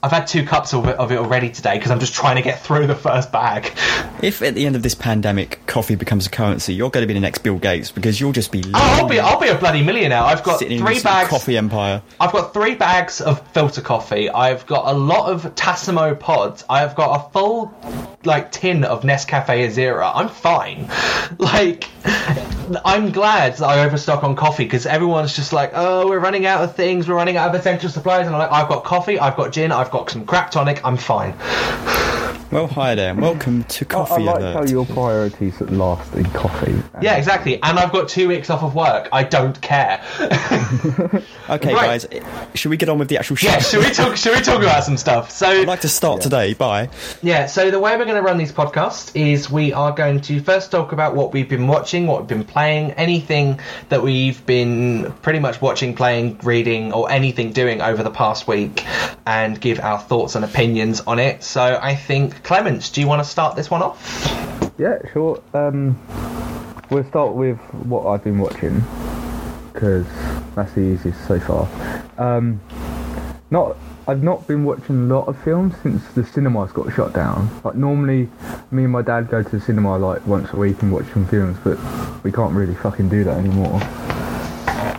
i've 0.02 0.12
had 0.12 0.26
two 0.26 0.44
cups 0.44 0.74
of 0.74 0.86
it, 0.86 0.96
of 0.96 1.10
it 1.12 1.18
already 1.18 1.50
today 1.50 1.76
because 1.76 1.90
i'm 1.90 2.00
just 2.00 2.14
trying 2.14 2.36
to 2.36 2.42
get 2.42 2.62
through 2.62 2.86
the 2.86 2.94
first 2.94 3.32
bag 3.32 3.72
if 4.22 4.42
at 4.42 4.54
the 4.54 4.66
end 4.66 4.76
of 4.76 4.82
this 4.82 4.94
pandemic 4.94 5.60
coffee 5.66 5.94
becomes 5.94 6.26
a 6.26 6.30
currency, 6.30 6.72
you're 6.72 6.88
going 6.90 7.02
to 7.02 7.06
be 7.06 7.12
the 7.12 7.20
next 7.20 7.38
Bill 7.38 7.58
Gates 7.58 7.90
because 7.90 8.18
you'll 8.18 8.32
just 8.32 8.50
be 8.50 8.62
oh, 8.66 8.70
i'll 8.74 9.08
be 9.08 9.20
i'll 9.20 9.38
be 9.38 9.48
a 9.48 9.54
bloody 9.58 9.82
millionaire 9.82 10.22
i've 10.22 10.42
got 10.42 10.58
three 10.58 11.00
bags 11.02 11.28
coffee 11.28 11.56
empire. 11.56 12.02
I've 12.20 12.32
got 12.32 12.52
three 12.54 12.74
bags 12.74 13.20
of 13.20 13.46
filter 13.52 13.80
coffee. 13.80 14.30
I've 14.30 14.66
got 14.66 14.86
a 14.86 14.96
lot 14.96 15.30
of 15.30 15.54
Tassimo 15.54 16.18
pods. 16.26 16.64
I've 16.68 16.96
got 16.96 17.20
a 17.20 17.30
full 17.30 17.72
like 18.24 18.50
tin 18.50 18.82
of 18.82 19.02
Nescafe 19.02 19.46
Azera. 19.46 20.10
I'm 20.12 20.28
fine. 20.28 20.90
Like 21.38 21.88
I'm 22.84 23.10
glad 23.10 23.56
that 23.56 23.64
I 23.64 23.84
overstock 23.84 24.22
on 24.22 24.36
coffee 24.36 24.62
because 24.64 24.86
everyone's 24.86 25.34
just 25.34 25.52
like, 25.52 25.72
oh, 25.74 26.08
we're 26.08 26.20
running 26.20 26.46
out 26.46 26.62
of 26.62 26.76
things. 26.76 27.08
We're 27.08 27.16
running 27.16 27.36
out 27.36 27.48
of 27.48 27.60
essential 27.60 27.90
supplies. 27.90 28.26
And 28.26 28.34
I'm 28.34 28.40
like, 28.40 28.52
I've 28.52 28.68
got 28.68 28.84
coffee. 28.84 29.18
I've 29.18 29.36
got 29.36 29.52
gin. 29.52 29.72
I've 29.72 29.90
got 29.90 30.10
some 30.10 30.24
crack 30.24 30.52
tonic. 30.52 30.80
I'm 30.84 30.96
fine. 30.96 31.32
Well, 32.52 32.68
hi 32.68 32.94
there, 32.94 33.10
and 33.10 33.20
welcome 33.20 33.64
to 33.64 33.84
I, 33.84 33.88
I 33.88 33.90
Coffee 33.90 34.22
like 34.22 34.36
Alert. 34.38 34.54
how 34.54 34.62
your 34.64 34.86
priorities 34.86 35.60
at 35.60 35.70
last 35.72 36.14
in 36.14 36.24
coffee. 36.26 36.80
Yeah, 37.02 37.16
exactly. 37.16 37.60
And 37.60 37.76
I've 37.78 37.90
got 37.92 38.08
two 38.08 38.28
weeks 38.28 38.50
off 38.50 38.62
of 38.62 38.74
work. 38.74 39.08
I 39.12 39.24
don't 39.24 39.60
care. 39.60 40.02
Okay, 41.48 41.72
Right. 41.72 41.86
guys, 42.02 42.06
should 42.54 42.70
we 42.70 42.76
get 42.76 42.88
on 42.88 42.98
with 42.98 43.06
the 43.08 43.18
actual 43.18 43.36
show? 43.36 43.46
yeah. 43.46 43.60
Should 43.60 43.84
we 43.84 43.90
talk? 43.92 44.16
Should 44.16 44.34
we 44.36 44.42
talk 44.42 44.60
about 44.62 44.82
some 44.82 44.96
stuff? 44.96 45.30
So 45.30 45.46
I'd 45.46 45.68
like 45.68 45.82
to 45.82 45.88
start 45.88 46.20
today 46.20 46.54
by 46.54 46.88
Yeah, 47.22 47.46
so 47.46 47.70
the 47.70 47.78
way 47.78 47.96
we're 47.96 48.04
going 48.04 48.16
to 48.16 48.22
run 48.22 48.36
these 48.36 48.50
podcasts 48.50 49.14
is 49.14 49.48
we 49.48 49.72
are 49.72 49.92
going 49.92 50.20
to 50.22 50.40
first 50.40 50.72
talk 50.72 50.90
about 50.90 51.14
what 51.14 51.32
we've 51.32 51.48
been 51.48 51.68
watching, 51.68 52.08
what 52.08 52.22
we've 52.22 52.28
been 52.28 52.42
playing, 52.44 52.90
anything 52.92 53.60
that 53.90 54.02
we've 54.02 54.44
been 54.44 55.12
pretty 55.22 55.38
much 55.38 55.62
watching, 55.62 55.94
playing, 55.94 56.38
reading, 56.42 56.92
or 56.92 57.08
anything 57.12 57.52
doing 57.52 57.80
over 57.80 58.02
the 58.02 58.10
past 58.10 58.48
week, 58.48 58.84
and 59.24 59.60
give 59.60 59.78
our 59.78 60.00
thoughts 60.00 60.34
and 60.34 60.44
opinions 60.44 61.00
on 61.02 61.20
it. 61.20 61.44
So 61.44 61.78
I 61.80 61.94
think, 61.94 62.35
Clements, 62.42 62.90
do 62.90 63.00
you 63.00 63.06
want 63.06 63.22
to 63.22 63.28
start 63.28 63.56
this 63.56 63.70
one 63.70 63.82
off? 63.82 64.72
Yeah, 64.78 64.98
sure. 65.12 65.42
Um, 65.54 65.98
we'll 66.90 67.04
start 67.04 67.34
with 67.34 67.58
what 67.86 68.06
I've 68.06 68.22
been 68.22 68.38
watching 68.38 68.82
because 69.72 70.06
that's 70.54 70.72
the 70.72 70.80
easiest 70.80 71.26
so 71.26 71.38
far. 71.38 71.68
Um, 72.18 72.60
not, 73.50 73.76
I've 74.08 74.22
not 74.22 74.46
been 74.46 74.64
watching 74.64 75.10
a 75.10 75.14
lot 75.14 75.28
of 75.28 75.42
films 75.42 75.74
since 75.82 76.02
the 76.14 76.24
cinemas 76.24 76.72
got 76.72 76.92
shut 76.92 77.12
down. 77.12 77.50
Like 77.62 77.74
normally, 77.74 78.28
me 78.70 78.84
and 78.84 78.92
my 78.92 79.02
dad 79.02 79.28
go 79.28 79.42
to 79.42 79.48
the 79.48 79.60
cinema 79.60 79.98
like 79.98 80.26
once 80.26 80.52
a 80.52 80.56
week 80.56 80.80
and 80.82 80.92
watch 80.92 81.06
some 81.12 81.26
films, 81.26 81.58
but 81.62 81.78
we 82.24 82.32
can't 82.32 82.52
really 82.52 82.74
fucking 82.74 83.08
do 83.08 83.24
that 83.24 83.36
anymore. 83.36 83.80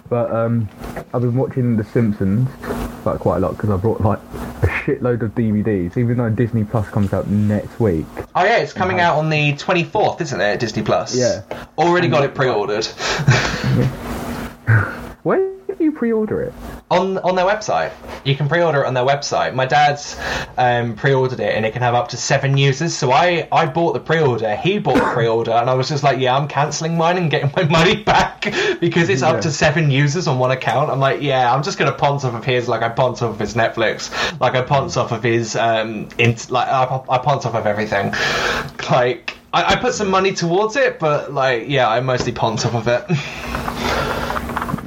But 0.09 0.31
um, 0.31 0.69
I've 1.13 1.21
been 1.21 1.35
watching 1.35 1.75
The 1.75 1.83
Simpsons 1.83 2.49
like 3.05 3.19
quite 3.19 3.37
a 3.37 3.39
lot 3.39 3.51
because 3.51 3.69
I 3.69 3.77
brought 3.77 4.01
like 4.01 4.19
shitload 4.87 5.21
of 5.21 5.35
DVDs. 5.35 5.97
Even 5.97 6.17
though 6.17 6.29
Disney 6.29 6.63
Plus 6.63 6.87
comes 6.89 7.13
out 7.13 7.27
next 7.27 7.79
week, 7.79 8.05
Oh 8.35 8.43
yeah, 8.43 8.57
it's 8.57 8.73
coming 8.73 8.99
uh-huh. 8.99 9.13
out 9.13 9.19
on 9.19 9.29
the 9.29 9.53
24th, 9.53 10.21
isn't 10.21 10.39
it, 10.39 10.59
Disney 10.59 10.83
Plus? 10.83 11.15
Yeah. 11.15 11.41
Already 11.77 12.07
got 12.07 12.23
it 12.23 12.33
pre-ordered. 12.33 12.87
where 15.99 16.09
did 16.09 16.15
you 16.15 16.25
pre-order 16.27 16.41
it? 16.41 16.53
on 16.89 17.17
on 17.19 17.35
their 17.35 17.45
website. 17.45 17.91
You 18.23 18.35
can 18.35 18.47
pre-order 18.47 18.83
it 18.83 18.87
on 18.87 18.93
their 18.93 19.03
website. 19.05 19.53
My 19.53 19.65
dad's 19.65 20.17
um, 20.57 20.95
pre-ordered 20.95 21.39
it, 21.41 21.55
and 21.55 21.65
it 21.65 21.73
can 21.73 21.81
have 21.81 21.95
up 21.95 22.07
to 22.09 22.17
seven 22.17 22.57
users. 22.57 22.95
So 22.95 23.11
I 23.11 23.47
I 23.51 23.65
bought 23.65 23.93
the 23.93 23.99
pre-order, 23.99 24.55
he 24.55 24.79
bought 24.79 24.95
the 24.95 25.01
pre-order, 25.13 25.51
and 25.51 25.69
I 25.69 25.73
was 25.73 25.89
just 25.89 26.03
like, 26.03 26.19
yeah, 26.19 26.35
I'm 26.37 26.47
cancelling 26.47 26.97
mine 26.97 27.17
and 27.17 27.29
getting 27.29 27.51
my 27.57 27.63
money 27.63 28.03
back 28.03 28.41
because 28.79 29.09
it's 29.09 29.21
Yeah. 29.21 29.29
up 29.31 29.41
to 29.41 29.51
seven 29.51 29.91
users 29.91 30.27
on 30.27 30.39
one 30.39 30.51
account. 30.51 30.89
I'm 30.89 30.99
like, 30.99 31.21
yeah, 31.21 31.53
I'm 31.53 31.63
just 31.63 31.77
gonna 31.77 31.91
ponce 31.91 32.23
off 32.23 32.33
of 32.35 32.45
his, 32.45 32.67
like 32.67 32.81
I 32.83 32.89
ponce 32.89 33.21
off 33.21 33.31
of 33.33 33.39
his 33.39 33.53
Netflix, 33.55 34.09
like 34.39 34.55
I 34.55 34.61
ponce 34.61 34.95
off 34.97 35.11
of 35.11 35.23
his 35.23 35.55
um, 35.55 36.07
like 36.49 36.67
I, 36.67 37.01
I 37.09 37.17
ponce 37.17 37.45
off 37.45 37.55
of 37.55 37.65
everything, 37.65 38.13
like. 38.89 39.33
I, 39.53 39.63
I 39.63 39.75
put 39.77 39.93
some 39.93 40.09
money 40.09 40.33
towards 40.33 40.75
it, 40.75 40.99
but 40.99 41.31
like, 41.33 41.69
yeah, 41.69 41.87
I 41.87 42.01
mostly 42.01 42.33
ponce 42.33 42.65
off 42.65 42.75
of 42.75 42.87
it. 42.89 43.05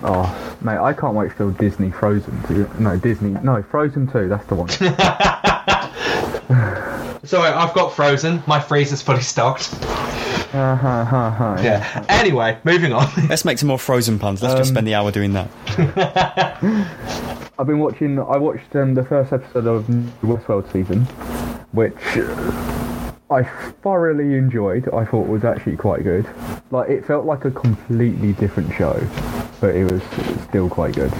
Oh, 0.03 0.40
mate, 0.63 0.79
I 0.79 0.93
can't 0.93 1.15
wait 1.15 1.33
till 1.37 1.51
Disney 1.53 1.91
Frozen. 1.91 2.43
To, 2.45 2.83
no, 2.83 2.97
Disney. 2.97 3.31
No, 3.43 3.63
Frozen 3.63 4.11
2, 4.13 4.29
that's 4.29 4.47
the 4.47 4.55
one. 4.55 4.69
Sorry, 7.25 7.51
I've 7.51 7.75
got 7.75 7.95
Frozen. 7.95 8.43
My 8.47 8.61
freezer's 8.61 9.03
fully 9.03 9.21
stocked. 9.21 9.67
Ha, 9.75 10.75
ha, 10.75 11.05
ha, 11.05 11.31
ha. 11.31 11.61
Yeah. 11.63 12.05
Anyway, 12.09 12.59
moving 12.65 12.93
on. 12.93 13.09
let's 13.29 13.45
make 13.45 13.59
some 13.59 13.69
more 13.69 13.79
frozen 13.79 14.19
puns. 14.19 14.43
Let's 14.43 14.55
just 14.57 14.71
Um, 14.71 14.75
spend 14.75 14.87
the 14.87 14.95
hour 14.95 15.13
doing 15.13 15.35
that. 15.35 15.49
I've 17.59 17.67
been 17.67 17.79
watching. 17.79 18.19
I 18.19 18.37
watched 18.39 18.75
um, 18.75 18.95
the 18.95 19.05
first 19.05 19.33
episode 19.33 19.67
of 19.67 19.87
the 19.87 20.27
Westworld 20.27 20.73
season, 20.73 21.05
which 21.73 21.95
I 23.31 23.45
thoroughly 23.83 24.35
enjoyed. 24.35 24.89
I 24.93 25.05
thought 25.05 25.29
was 25.29 25.45
actually 25.45 25.77
quite 25.77 26.03
good. 26.03 26.27
Like 26.73 26.89
it 26.91 27.05
felt 27.07 27.27
like 27.27 27.45
a 27.45 27.51
completely 27.53 28.33
different 28.33 28.75
show, 28.75 29.01
but 29.61 29.77
it 29.77 29.89
was 29.91 30.03
still 30.49 30.69
quite 30.69 30.97
good. 30.97 31.11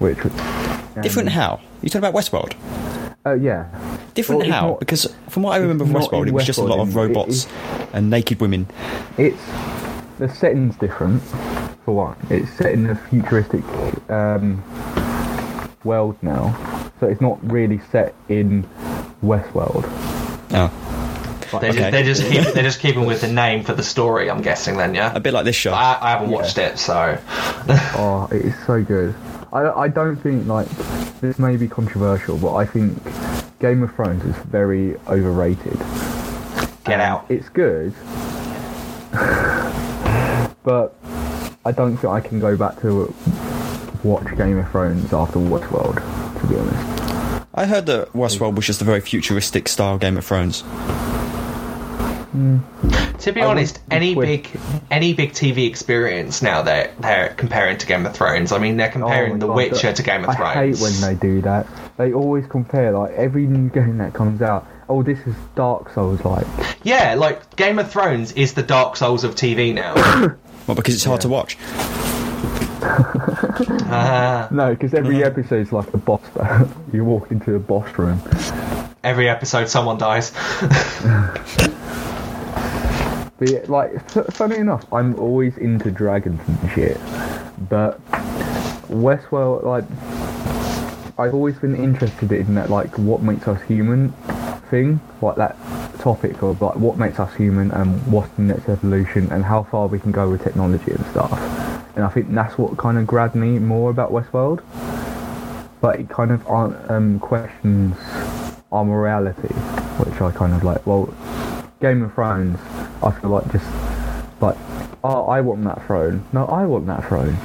Which 0.00 0.22
was 0.22 0.32
um, 0.34 1.02
Different 1.02 1.30
how? 1.30 1.60
You 1.82 1.88
talking 1.88 2.06
about 2.06 2.14
Westworld? 2.14 2.54
Uh, 3.24 3.32
yeah. 3.34 3.68
Different 4.12 4.42
Well, 4.42 4.50
how? 4.50 4.68
not- 4.68 4.80
because 4.80 5.14
from 5.28 5.44
what 5.44 5.52
I 5.52 5.56
remember 5.58 5.86
not 5.86 6.02
Westworld, 6.10 6.28
it 6.28 6.34
was 6.34 6.44
just 6.44 6.58
a 6.58 6.62
lot 6.62 6.80
of 6.80 6.88
Westworld, 6.88 6.94
robots 7.16 7.48
and 7.94 8.10
naked 8.10 8.40
women. 8.40 8.66
It's 9.16 9.42
the 10.18 10.28
setting's 10.28 10.76
different 10.76 11.22
for 11.84 11.94
one. 11.94 12.16
It's 12.28 12.50
set 12.52 12.72
in 12.72 12.90
a 12.90 12.94
futuristic 12.96 13.64
um, 14.10 14.62
world 15.84 16.18
now, 16.22 16.54
so 17.00 17.06
it's 17.06 17.22
not 17.22 17.38
really 17.50 17.80
set 17.90 18.14
in 18.28 18.64
Westworld. 19.22 19.86
Oh, 20.52 20.70
They're, 21.60 21.70
Okay. 21.70 21.72
just, 21.72 21.90
they're 21.90 22.04
just 22.04 22.22
keep, 22.22 22.54
they're 22.54 22.62
just 22.62 22.80
keeping 22.80 23.06
with 23.06 23.20
the 23.22 23.28
name 23.28 23.64
for 23.64 23.72
the 23.74 23.82
story. 23.82 24.30
I'm 24.30 24.40
guessing 24.42 24.76
then, 24.76 24.94
yeah. 24.94 25.12
a 25.14 25.20
bit 25.20 25.32
like 25.34 25.44
this 25.44 25.56
show. 25.56 25.72
I, 25.72 25.98
I 26.00 26.10
haven't 26.10 26.30
Yeah. 26.30 26.36
watched 26.36 26.58
it, 26.58 26.78
so 26.78 27.18
Oh, 27.96 28.28
it 28.30 28.42
is 28.46 28.54
so 28.66 28.82
good. 28.82 29.14
I, 29.52 29.68
I 29.70 29.88
don't 29.88 30.14
think 30.16 30.46
like 30.46 30.68
this 31.20 31.38
may 31.40 31.56
be 31.56 31.66
controversial, 31.66 32.38
but 32.38 32.54
I 32.54 32.64
think 32.64 32.96
Game 33.58 33.82
of 33.82 33.92
Thrones 33.94 34.24
is 34.24 34.36
very 34.44 34.96
overrated. 35.08 35.76
get 36.84 37.00
out. 37.00 37.26
It's 37.28 37.48
good, 37.48 37.92
but 40.62 40.94
I 41.64 41.72
don't 41.72 41.96
think 41.96 42.12
I 42.12 42.20
can 42.20 42.38
go 42.38 42.56
back 42.56 42.80
to 42.82 43.12
watch 44.04 44.24
Game 44.36 44.58
of 44.58 44.70
Thrones 44.70 45.12
after 45.12 45.38
Westworld. 45.40 45.96
To 46.40 46.46
be 46.46 46.56
honest. 46.56 46.89
I 47.60 47.66
heard 47.66 47.84
that 47.86 48.14
Westworld 48.14 48.54
was 48.54 48.66
just 48.66 48.80
a 48.80 48.84
very 48.84 49.02
futuristic 49.02 49.68
style 49.68 49.98
Game 49.98 50.16
of 50.16 50.24
Thrones. 50.24 50.62
To 53.22 53.32
be 53.34 53.42
I 53.42 53.46
honest, 53.46 53.80
any 53.90 54.14
twist. 54.14 54.26
big 54.52 54.60
any 54.90 55.12
big 55.12 55.32
TV 55.32 55.68
experience 55.68 56.40
now 56.40 56.62
they're 56.62 56.90
they're 57.00 57.34
comparing 57.36 57.76
to 57.76 57.86
Game 57.86 58.06
of 58.06 58.14
Thrones. 58.14 58.50
I 58.52 58.56
mean, 58.58 58.78
they're 58.78 58.88
oh 58.88 58.92
comparing 58.92 59.32
Oh 59.34 59.36
The 59.38 59.46
God, 59.48 59.56
Witcher 59.56 59.88
that- 59.88 59.96
to 59.96 60.02
Game 60.02 60.24
of 60.24 60.30
I 60.30 60.34
Thrones. 60.36 60.56
I 60.56 60.66
hate 60.68 60.78
when 60.80 61.00
they 61.02 61.14
do 61.20 61.42
that. 61.42 61.66
They 61.98 62.14
always 62.14 62.46
compare 62.46 62.92
like 62.92 63.12
every 63.12 63.46
new 63.46 63.68
game 63.68 63.98
that 63.98 64.14
comes 64.14 64.40
out. 64.40 64.66
Oh, 64.88 65.02
this 65.02 65.18
is 65.26 65.34
Dark 65.54 65.90
Souls 65.92 66.24
like. 66.24 66.46
Yeah, 66.82 67.14
like 67.14 67.56
Game 67.56 67.78
of 67.78 67.90
Thrones 67.92 68.32
is 68.32 68.54
the 68.54 68.62
Dark 68.62 68.96
Souls 68.96 69.22
of 69.22 69.34
TV 69.34 69.74
now. 69.74 70.36
Well, 70.66 70.76
because 70.76 70.94
it's 70.94 71.04
hard 71.04 71.20
to 71.22 71.28
watch. 71.28 71.56
Ah, 73.68 74.48
No, 74.50 74.70
because 74.70 74.94
every 74.94 75.22
episode's 75.24 75.72
like 75.72 75.92
a 75.94 75.98
boss. 75.98 76.20
Battle. 76.34 76.68
you 76.92 77.04
walk 77.04 77.30
into 77.30 77.54
a 77.54 77.58
boss 77.58 77.98
room. 77.98 78.20
every 79.04 79.28
episode, 79.28 79.68
someone 79.68 79.98
dies. 79.98 80.32
But 83.40 83.50
yeah, 83.50 83.64
like, 83.68 84.10
funny 84.32 84.56
enough, 84.56 84.84
I'm 84.92 85.18
always 85.18 85.56
into 85.56 85.90
dragons 85.90 86.42
and 86.46 86.70
shit. 86.72 86.98
But 87.70 87.98
Westworld, 88.88 89.64
like, 89.64 89.84
I've 91.18 91.32
always 91.32 91.56
been 91.58 91.74
interested 91.74 92.32
in 92.32 92.54
that, 92.56 92.68
like, 92.68 92.98
what 92.98 93.22
makes 93.22 93.48
us 93.48 93.62
human 93.62 94.12
thing, 94.70 95.00
like 95.22 95.36
that 95.36 95.56
topic 96.00 96.42
of 96.42 96.62
like 96.62 96.76
what 96.76 96.96
makes 96.96 97.18
us 97.18 97.34
human 97.34 97.70
and 97.72 98.00
what's 98.10 98.30
the 98.36 98.42
next 98.42 98.68
evolution 98.68 99.30
and 99.32 99.44
how 99.44 99.62
far 99.64 99.86
we 99.86 99.98
can 99.98 100.12
go 100.12 100.30
with 100.30 100.42
technology 100.42 100.92
and 100.92 101.04
stuff. 101.06 101.32
And 101.96 102.04
I 102.04 102.08
think 102.08 102.32
that's 102.32 102.56
what 102.56 102.76
kind 102.76 102.98
of 102.98 103.06
grabbed 103.06 103.34
me 103.34 103.58
more 103.58 103.90
about 103.90 104.12
Westworld. 104.12 104.62
But 105.80 106.00
it 106.00 106.08
kind 106.08 106.30
of 106.30 106.46
um, 106.90 107.18
questions 107.20 107.96
our 108.72 108.84
morality, 108.84 109.54
which 109.98 110.20
I 110.20 110.30
kind 110.30 110.54
of 110.54 110.62
like. 110.62 110.86
Well, 110.86 111.12
Game 111.80 112.02
of 112.02 112.14
Thrones, 112.14 112.58
I 113.02 113.10
feel 113.10 113.30
like 113.30 113.50
just 113.50 113.66
like, 114.40 114.56
oh, 115.02 115.26
I 115.26 115.40
want 115.40 115.64
that 115.64 115.84
throne. 115.86 116.24
No, 116.32 116.46
I 116.46 116.66
want 116.66 116.86
that 116.86 117.04
throne. 117.06 117.36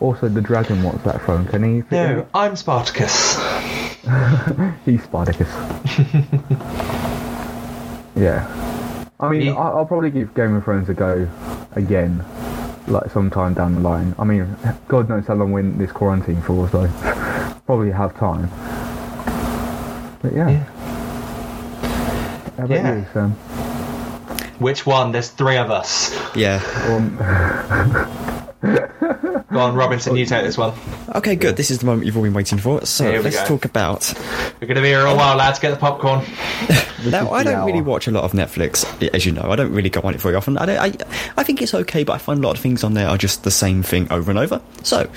Also, 0.00 0.28
the 0.28 0.40
dragon 0.40 0.82
wants 0.82 1.04
that 1.04 1.20
throne. 1.22 1.46
Can 1.46 1.62
he? 1.62 1.82
No, 1.90 2.26
I'm 2.32 2.56
Spartacus. 2.56 3.34
He's 4.84 5.02
Spartacus. 5.04 5.48
yeah. 8.16 8.46
I 9.20 9.28
mean, 9.28 9.48
I 9.50 9.54
I'll 9.54 9.84
probably 9.84 10.10
give 10.10 10.34
Game 10.34 10.54
of 10.54 10.64
Thrones 10.64 10.88
a 10.88 10.94
go 10.94 11.28
again, 11.72 12.24
like 12.90 13.10
sometime 13.10 13.54
down 13.54 13.74
the 13.76 13.80
line. 13.80 14.14
I 14.18 14.24
mean, 14.24 14.56
God 14.88 15.08
knows 15.08 15.26
how 15.26 15.34
long 15.34 15.52
we're 15.52 15.60
in 15.60 15.78
this 15.78 15.92
quarantine 15.92 16.42
for, 16.42 16.68
so 16.68 16.88
probably 17.66 17.90
have 17.90 18.16
time. 18.18 18.48
But 20.22 20.32
yeah. 20.34 20.48
Yeah. 20.50 20.64
How 22.56 22.64
about 22.64 22.70
Yeah. 22.70 22.96
you, 22.96 23.06
Sam? 23.12 23.30
Which 24.58 24.84
one? 24.84 25.12
There's 25.12 25.30
three 25.30 25.56
of 25.56 25.70
us. 25.70 26.14
Yeah. 26.36 26.60
Um, 26.90 27.16
Go 29.50 29.58
on, 29.58 29.74
Robinson, 29.74 30.16
you 30.16 30.26
take 30.26 30.44
this 30.44 30.58
one. 30.58 30.74
Okay, 31.14 31.34
good. 31.34 31.56
This 31.56 31.70
is 31.70 31.78
the 31.78 31.86
moment 31.86 32.06
you've 32.06 32.16
all 32.16 32.22
been 32.22 32.34
waiting 32.34 32.58
for. 32.58 32.84
So 32.84 33.10
let's 33.10 33.36
go. 33.40 33.46
talk 33.46 33.64
about. 33.64 34.12
We're 34.60 34.66
going 34.66 34.76
to 34.76 34.82
be 34.82 34.88
here 34.88 35.06
a 35.06 35.14
while, 35.14 35.36
lads. 35.36 35.58
Get 35.58 35.70
the 35.70 35.76
popcorn. 35.76 36.24
Now, 37.06 37.30
I 37.30 37.42
don't 37.42 37.64
really 37.64 37.80
watch 37.80 38.06
a 38.08 38.10
lot 38.10 38.24
of 38.24 38.32
Netflix, 38.32 38.84
as 39.14 39.24
you 39.24 39.32
know. 39.32 39.50
I 39.50 39.56
don't 39.56 39.72
really 39.72 39.88
go 39.88 40.02
on 40.02 40.14
it 40.14 40.20
very 40.20 40.34
often. 40.34 40.58
I, 40.58 40.66
don't, 40.66 40.78
I, 40.78 40.92
I 41.38 41.42
think 41.42 41.62
it's 41.62 41.72
okay, 41.72 42.04
but 42.04 42.12
I 42.12 42.18
find 42.18 42.44
a 42.44 42.46
lot 42.46 42.56
of 42.56 42.62
things 42.62 42.84
on 42.84 42.92
there 42.92 43.08
are 43.08 43.16
just 43.16 43.42
the 43.42 43.50
same 43.50 43.82
thing 43.82 44.06
over 44.12 44.30
and 44.30 44.38
over. 44.38 44.60
So, 44.82 45.10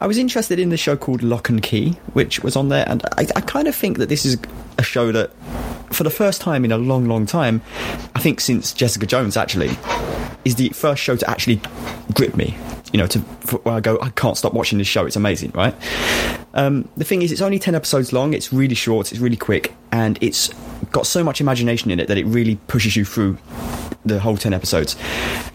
I 0.00 0.08
was 0.08 0.18
interested 0.18 0.58
in 0.58 0.70
the 0.70 0.76
show 0.76 0.96
called 0.96 1.22
Locke 1.22 1.48
and 1.48 1.62
Key, 1.62 1.92
which 2.14 2.40
was 2.42 2.56
on 2.56 2.70
there, 2.70 2.88
and 2.88 3.04
I, 3.16 3.28
I 3.36 3.40
kind 3.40 3.68
of 3.68 3.76
think 3.76 3.98
that 3.98 4.08
this 4.08 4.26
is 4.26 4.36
a 4.78 4.82
show 4.82 5.12
that, 5.12 5.30
for 5.92 6.02
the 6.02 6.10
first 6.10 6.40
time 6.40 6.64
in 6.64 6.72
a 6.72 6.78
long, 6.78 7.06
long 7.06 7.24
time, 7.24 7.62
I 8.16 8.18
think 8.18 8.40
since 8.40 8.72
Jessica 8.72 9.06
Jones 9.06 9.36
actually, 9.36 9.78
is 10.46 10.54
the 10.54 10.68
first 10.68 11.02
show 11.02 11.16
to 11.16 11.28
actually 11.28 11.60
grip 12.14 12.36
me. 12.36 12.56
You 12.92 13.00
know, 13.00 13.08
to 13.08 13.18
where 13.18 13.74
I 13.74 13.80
go, 13.80 13.98
I 14.00 14.10
can't 14.10 14.36
stop 14.36 14.54
watching 14.54 14.78
this 14.78 14.86
show. 14.86 15.04
It's 15.04 15.16
amazing, 15.16 15.50
right? 15.50 15.74
Um, 16.54 16.88
the 16.96 17.04
thing 17.04 17.20
is, 17.22 17.32
it's 17.32 17.40
only 17.40 17.58
10 17.58 17.74
episodes 17.74 18.12
long, 18.12 18.32
it's 18.32 18.52
really 18.52 18.76
short, 18.76 19.10
it's 19.10 19.20
really 19.20 19.36
quick, 19.36 19.74
and 19.90 20.16
it's 20.22 20.48
got 20.92 21.04
so 21.06 21.24
much 21.24 21.40
imagination 21.40 21.90
in 21.90 21.98
it 21.98 22.06
that 22.06 22.16
it 22.16 22.24
really 22.26 22.56
pushes 22.68 22.96
you 22.96 23.04
through 23.04 23.36
the 24.04 24.20
whole 24.20 24.36
10 24.36 24.54
episodes. 24.54 24.96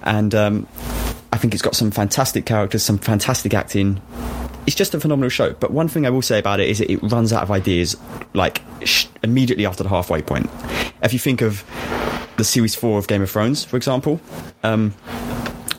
And 0.03 0.35
um, 0.35 0.67
I 1.31 1.37
think 1.37 1.53
it's 1.53 1.63
got 1.63 1.73
some 1.73 1.89
fantastic 1.89 2.45
characters, 2.45 2.83
some 2.83 2.97
fantastic 2.97 3.53
acting. 3.53 4.01
It's 4.67 4.75
just 4.75 4.93
a 4.93 4.99
phenomenal 4.99 5.29
show. 5.29 5.53
But 5.53 5.71
one 5.71 5.87
thing 5.87 6.05
I 6.05 6.09
will 6.09 6.21
say 6.21 6.39
about 6.39 6.59
it 6.59 6.69
is 6.69 6.79
that 6.79 6.91
it 6.91 6.97
runs 7.03 7.33
out 7.33 7.43
of 7.43 7.51
ideas 7.51 7.95
like 8.33 8.61
sh- 8.83 9.07
immediately 9.23 9.65
after 9.65 9.83
the 9.83 9.89
halfway 9.89 10.21
point. 10.21 10.49
If 11.01 11.13
you 11.13 11.19
think 11.19 11.41
of 11.41 11.63
the 12.37 12.43
series 12.43 12.75
four 12.75 12.97
of 12.97 13.07
Game 13.07 13.21
of 13.21 13.29
Thrones, 13.31 13.63
for 13.63 13.77
example, 13.77 14.21
um, 14.63 14.93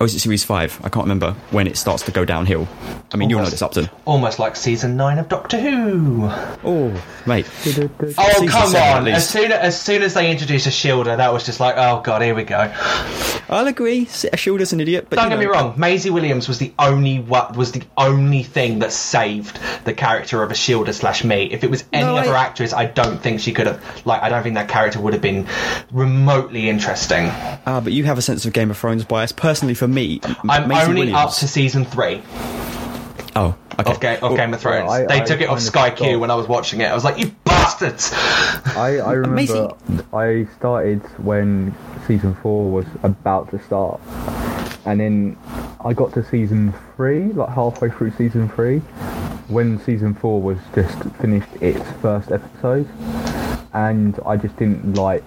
or 0.02 0.06
is 0.06 0.14
it 0.16 0.18
series 0.18 0.42
five? 0.42 0.80
I 0.82 0.88
can't 0.88 1.04
remember 1.04 1.32
when 1.52 1.68
it 1.68 1.76
starts 1.76 2.02
to 2.04 2.11
go 2.11 2.25
downhill. 2.25 2.67
I 3.12 3.17
mean, 3.17 3.30
you'll 3.30 3.41
know 3.41 3.49
this, 3.49 3.62
Upton. 3.62 3.88
Almost 4.04 4.41
like 4.41 4.56
season 4.56 4.97
nine 4.97 5.19
of 5.19 5.28
Doctor 5.28 5.60
Who. 5.60 6.25
Oh, 6.65 7.04
mate. 7.25 7.47
Oh, 8.19 8.47
come 8.49 8.71
seven, 8.71 9.06
on. 9.06 9.08
As 9.08 9.28
soon 9.28 9.52
as 9.52 9.80
soon 9.80 10.02
as 10.02 10.15
they 10.15 10.28
introduced 10.28 10.67
Ashildr, 10.67 11.17
that 11.17 11.32
was 11.32 11.45
just 11.47 11.60
like, 11.60 11.76
oh, 11.78 12.00
God, 12.02 12.21
here 12.21 12.34
we 12.34 12.43
go. 12.43 12.58
I'll 13.49 13.69
agree. 13.69 14.06
Ashildr's 14.06 14.73
an 14.73 14.80
idiot, 14.80 15.06
but 15.08 15.17
Don't 15.17 15.26
you 15.26 15.36
get 15.36 15.38
me 15.38 15.47
wrong. 15.47 15.75
Maisie 15.76 16.10
Williams 16.10 16.49
was 16.49 16.58
the 16.58 16.73
only 16.80 17.21
what 17.21 17.56
was 17.56 17.71
the 17.71 17.82
only 17.97 18.43
thing 18.43 18.80
that 18.80 18.91
saved 18.91 19.60
the 19.84 19.93
character 19.95 20.43
of 20.43 20.50
Ashildr 20.50 20.93
slash 20.93 21.23
me. 21.23 21.45
If 21.52 21.62
it 21.62 21.71
was 21.71 21.84
any 21.93 22.04
No, 22.06 22.17
other 22.17 22.34
I- 22.34 22.45
actress, 22.47 22.73
I 22.73 22.86
don't 22.86 23.19
think 23.23 23.38
she 23.41 23.52
could 23.52 23.69
have. 23.69 24.06
Like, 24.06 24.23
I 24.23 24.30
don't 24.30 24.43
think 24.43 24.56
that 24.56 24.69
character 24.69 25.00
would 25.00 25.12
have 25.12 25.23
been 25.23 25.47
remotely 25.93 26.69
interesting. 26.69 27.26
Ah, 27.67 27.80
but 27.84 27.93
you 27.93 28.02
have 28.04 28.19
a 28.19 28.23
sense 28.23 28.45
of 28.47 28.52
Game 28.52 28.71
of 28.71 28.78
Thrones 28.78 29.04
bias. 29.04 29.30
Personally, 29.30 29.75
for 29.75 29.86
me, 29.93 30.21
M- 30.25 30.37
I'm 30.50 30.69
Maisie 30.69 30.89
only 30.89 31.00
Williams. 31.02 31.19
up 31.19 31.33
to 31.35 31.49
season 31.49 31.85
three 31.85 32.23
Oh, 33.35 33.55
okay. 33.78 33.91
of, 33.93 34.00
Ga- 34.00 34.15
of 34.17 34.23
Well, 34.23 34.37
Game 34.37 34.52
of 34.55 34.61
Thrones. 34.61 34.91
I- 34.91 35.07
they 35.07 35.21
I 35.21 35.25
took 35.25 35.41
it 35.41 35.45
off 35.45 35.57
kind 35.57 35.59
of 35.59 35.63
Sky 35.63 35.91
Q 35.91 36.19
when 36.21 36.31
I 36.31 36.35
was 36.35 36.49
watching 36.49 36.81
it. 36.83 36.85
I 36.87 36.95
was 36.95 37.05
like, 37.05 37.19
you 37.19 37.31
bastards! 37.45 38.13
I, 38.76 38.99
I 39.02 39.13
remember 39.15 39.31
Amazing. 39.31 40.07
I 40.13 40.47
started 40.59 41.00
when 41.23 41.75
season 42.07 42.35
four 42.37 42.71
was 42.71 42.85
about 43.02 43.50
to 43.52 43.63
start, 43.65 44.00
and 44.85 45.00
then 45.00 45.37
I 45.85 45.93
got 45.95 46.13
to 46.15 46.25
season 46.28 46.75
three, 46.97 47.33
like 47.33 47.49
halfway 47.49 47.89
through 47.91 48.11
season 48.13 48.49
three, 48.50 48.81
when 49.49 49.78
season 49.81 50.13
four 50.15 50.43
was 50.43 50.59
just 50.75 50.99
finished 51.21 51.49
its 51.63 51.81
first 52.02 52.31
episode, 52.33 52.87
and 53.73 54.19
I 54.26 54.37
just 54.37 54.57
didn't 54.59 54.95
like 54.95 55.25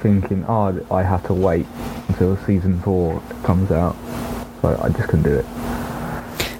thinking, 0.00 0.44
oh, 0.48 0.84
I 0.90 1.02
have 1.02 1.26
to 1.26 1.34
wait 1.34 1.66
until 2.08 2.36
season 2.38 2.80
four 2.80 3.22
comes 3.42 3.70
out, 3.70 3.96
so 4.62 4.78
I 4.82 4.88
just 4.88 5.08
couldn't 5.08 5.24
do 5.24 5.34
it. 5.34 5.46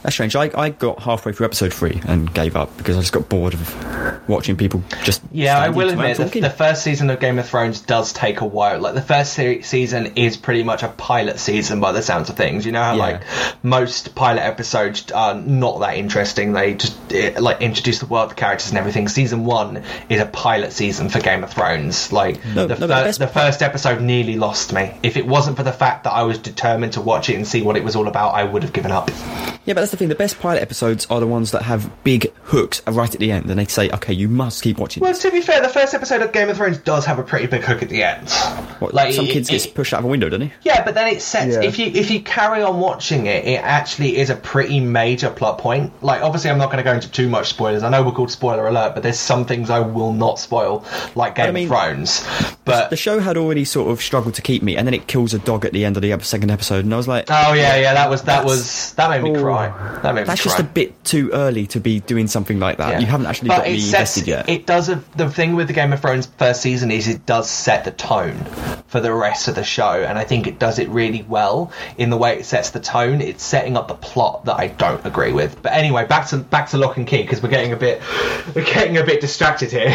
That's 0.03 0.15
strange. 0.15 0.37
I, 0.37 0.51
I 0.55 0.71
got 0.71 1.01
halfway 1.01 1.33
through 1.33 1.47
episode 1.47 1.73
three 1.73 2.01
and 2.07 2.33
gave 2.33 2.57
up 2.57 2.77
because 2.77 2.97
I 2.97 3.01
just 3.01 3.13
got 3.13 3.29
bored 3.29 3.55
of 3.55 3.61
watching 4.29 4.57
people 4.57 4.83
just. 5.03 5.23
Yeah, 5.33 5.59
I 5.59 5.71
will 5.71 5.89
admit 5.91 6.17
the, 6.19 6.41
the 6.41 6.51
first 6.51 6.83
season 6.85 7.11
of 7.11 7.19
Game 7.21 7.39
of 7.39 7.49
Thrones 7.49 7.81
does 7.81 8.13
take 8.13 8.41
a 8.41 8.47
while. 8.47 8.79
Like 8.81 8.95
the 8.95 9.03
first 9.03 9.33
se- 9.33 9.63
season 9.63 10.13
is 10.17 10.37
pretty 10.37 10.63
much 10.63 10.83
a 10.83 10.89
pilot 10.89 11.39
season 11.39 11.81
by 11.81 11.93
the 11.93 12.03
sounds 12.03 12.29
of 12.31 12.37
things. 12.37 12.65
You 12.67 12.73
know 12.73 12.83
how 12.83 12.95
Yeah. 12.95 13.03
like 13.03 13.23
most 13.63 14.15
pilot 14.15 14.43
episodes 14.43 15.11
are 15.13 15.35
not 15.35 15.81
that 15.81 15.97
interesting. 15.97 16.53
They 16.53 16.75
just 16.75 16.97
eh, 17.13 17.39
like 17.41 17.61
introduce 17.63 17.99
the 17.99 18.07
world, 18.07 18.31
the 18.31 18.35
characters, 18.35 18.69
and 18.71 18.79
everything. 18.79 19.09
Season 19.09 19.45
one 19.45 19.83
is 20.09 20.21
a 20.21 20.27
pilot 20.27 20.73
season 20.73 21.09
for 21.09 21.21
Game 21.21 21.43
of 21.43 21.51
Thrones. 21.53 22.13
Like 22.13 22.45
No, 22.55 22.67
the, 22.67 22.79
no, 22.79 22.87
fir- 22.89 23.13
the 23.13 23.27
first 23.27 23.63
episode 23.63 24.01
nearly 24.03 24.37
lost 24.37 24.73
me. 24.73 24.97
If 25.03 25.17
it 25.17 25.27
wasn't 25.27 25.57
for 25.57 25.63
the 25.63 25.73
fact 25.73 26.05
that 26.05 26.13
I 26.13 26.23
was 26.25 26.39
determined 26.39 26.93
to 26.95 27.01
watch 27.01 27.29
it 27.31 27.35
and 27.37 27.47
see 27.47 27.63
what 27.63 27.77
it 27.77 27.85
was 27.85 27.97
all 27.97 28.09
about, 28.09 28.35
I 28.35 28.45
would 28.45 28.63
have 28.63 28.73
given 28.73 28.93
up. 28.93 29.11
Yeah, 29.69 29.75
but 29.75 29.83
that's 29.83 29.91
the 29.91 29.99
thing. 29.99 30.09
The 30.09 30.15
best 30.15 30.41
pilot 30.41 30.63
episodes 30.63 31.07
are 31.11 31.21
the 31.21 31.27
ones 31.27 31.51
that 31.51 31.61
have 31.61 31.91
big 32.03 32.33
hooks 32.45 32.81
right 32.87 33.13
at 33.13 33.21
the 33.21 33.31
end, 33.31 33.51
and 33.51 33.59
they 33.59 33.67
say, 33.67 33.91
"Okay, 33.91 34.15
you 34.15 34.27
must 34.27 34.63
keep 34.63 34.79
watching." 34.79 35.03
Well, 35.03 35.13
to 35.13 35.31
be 35.31 35.43
fair, 35.43 35.61
the 35.61 35.69
first 35.69 35.93
episode 35.93 36.23
of 36.23 36.33
Game 36.33 36.49
of 36.49 36.57
Thrones 36.57 36.79
does 36.79 37.05
have 37.05 37.19
a 37.19 37.23
pretty 37.23 37.49
big 37.49 37.61
hook 37.61 37.83
at 37.83 37.91
the 37.91 38.03
end. 38.03 38.31
What, 38.79 38.95
like, 38.95 39.13
some 39.13 39.27
it- 39.27 39.33
kids 39.33 39.51
it- 39.51 39.53
gets 39.53 39.67
pushed 39.67 39.93
out 39.93 39.99
of 39.99 40.07
a 40.07 40.09
window, 40.09 40.31
doesn't 40.31 40.47
he? 40.47 40.53
Yeah, 40.63 40.83
but 40.87 40.95
then 40.95 41.09
it 41.09 41.21
sets. 41.21 41.53
Yeah. 41.57 41.65
If 41.65 41.79
you 41.79 41.89
if 41.89 42.11
you 42.11 42.23
carry 42.23 42.63
on 42.63 42.81
watching 42.81 43.27
it, 43.27 43.45
it 43.45 43.63
actually 43.63 44.17
is 44.17 44.31
a 44.31 44.37
pretty 44.37 44.81
major 44.81 45.29
plot 45.29 45.59
point. 45.59 45.93
Like, 46.03 46.23
obviously, 46.23 46.49
I'm 46.51 46.57
not 46.57 46.71
going 46.73 46.79
to 46.79 46.83
go 46.91 46.95
into 46.95 47.11
too 47.11 47.29
much 47.29 47.51
spoilers. 47.51 47.83
I 47.83 47.91
know 47.91 48.03
we're 48.03 48.13
called 48.13 48.31
spoiler 48.31 48.67
alert, 48.69 48.95
but 48.95 49.03
there's 49.03 49.19
some 49.21 49.45
things 49.45 49.69
I 49.69 49.81
will 49.81 50.15
not 50.15 50.39
spoil, 50.39 50.83
like 51.15 51.35
Game 51.35 51.49
I 51.49 51.51
mean, 51.51 51.65
of 51.65 51.69
Thrones. 51.79 52.27
But 52.65 52.89
The 52.89 52.97
show 52.97 53.21
had 53.21 53.37
already 53.37 53.67
sort 53.67 53.91
of 53.91 54.01
struggled 54.01 54.33
to 54.37 54.43
keep 54.43 54.63
me, 54.63 54.79
and 54.79 54.87
then 54.87 54.95
it 54.95 55.07
kills 55.09 55.35
a 55.35 55.39
dog 55.39 55.67
at 55.67 55.75
the 55.75 55.85
end 55.85 55.99
of 55.99 56.03
the 56.03 56.19
second 56.21 56.51
episode, 56.51 56.87
and 56.87 56.95
I 56.95 56.97
was 56.97 57.07
like, 57.09 57.27
oh 57.29 57.53
yeah, 57.53 57.77
yeah, 57.77 57.93
that 57.93 58.09
was 58.09 58.23
that 58.23 58.47
was 58.47 58.95
that 58.95 59.11
made 59.11 59.23
me 59.31 59.39
cry. 59.39 59.58
Cry. 59.69 60.01
That 60.03 60.27
That's 60.27 60.43
just 60.43 60.59
a 60.59 60.65
bit 60.65 61.05
too 61.05 61.31
early 61.33 61.67
to 61.69 61.81
be 61.81 62.01
doing 62.01 62.27
something 62.27 62.59
like 62.59 62.79
that. 62.79 62.93
Yeah. 62.93 62.99
You 63.01 63.07
haven't 63.07 63.27
actually 63.27 63.49
But 63.49 63.59
got 63.59 63.67
me 63.67 63.79
sets- 63.81 64.17
invested 64.17 64.27
yet. 64.29 64.49
It 64.49 64.67
does. 64.67 64.89
A, 64.89 65.03
the 65.17 65.29
thing 65.31 65.55
with 65.57 65.67
the 65.69 65.73
Game 65.73 65.93
of 65.93 66.01
Thrones 66.01 66.27
first 66.39 66.63
season 66.63 66.91
is 66.91 67.09
it 67.09 67.27
does 67.27 67.49
set 67.51 67.85
the 67.85 67.91
tone 67.91 68.37
for 68.89 69.01
the 69.01 69.13
rest 69.13 69.49
of 69.49 69.55
the 69.55 69.65
show, 69.65 69.93
and 69.93 70.19
I 70.19 70.25
think 70.25 70.47
it 70.47 70.59
does 70.59 70.79
it 70.79 70.89
really 70.89 71.23
well 71.23 71.73
in 71.99 72.11
the 72.11 72.17
way 72.17 72.39
it 72.39 72.45
sets 72.47 72.71
the 72.71 72.81
tone. 72.81 73.21
It's 73.21 73.43
setting 73.45 73.77
up 73.77 73.89
the 73.89 73.95
plot 73.95 74.45
that 74.47 74.59
I 74.59 74.69
don't 74.69 75.05
agree 75.05 75.33
with. 75.33 75.61
But 75.63 75.73
anyway, 75.73 76.07
back 76.07 76.29
to 76.29 76.39
back 76.39 76.69
to 76.71 76.79
Locke 76.79 76.97
and 76.97 77.07
Key 77.07 77.23
because 77.23 77.43
we're 77.43 77.51
getting 77.51 77.73
a 77.73 77.77
bit 77.77 78.01
we're 78.55 78.65
getting 78.65 78.97
a 78.97 79.05
bit 79.05 79.21
distracted 79.21 79.71
here. 79.71 79.91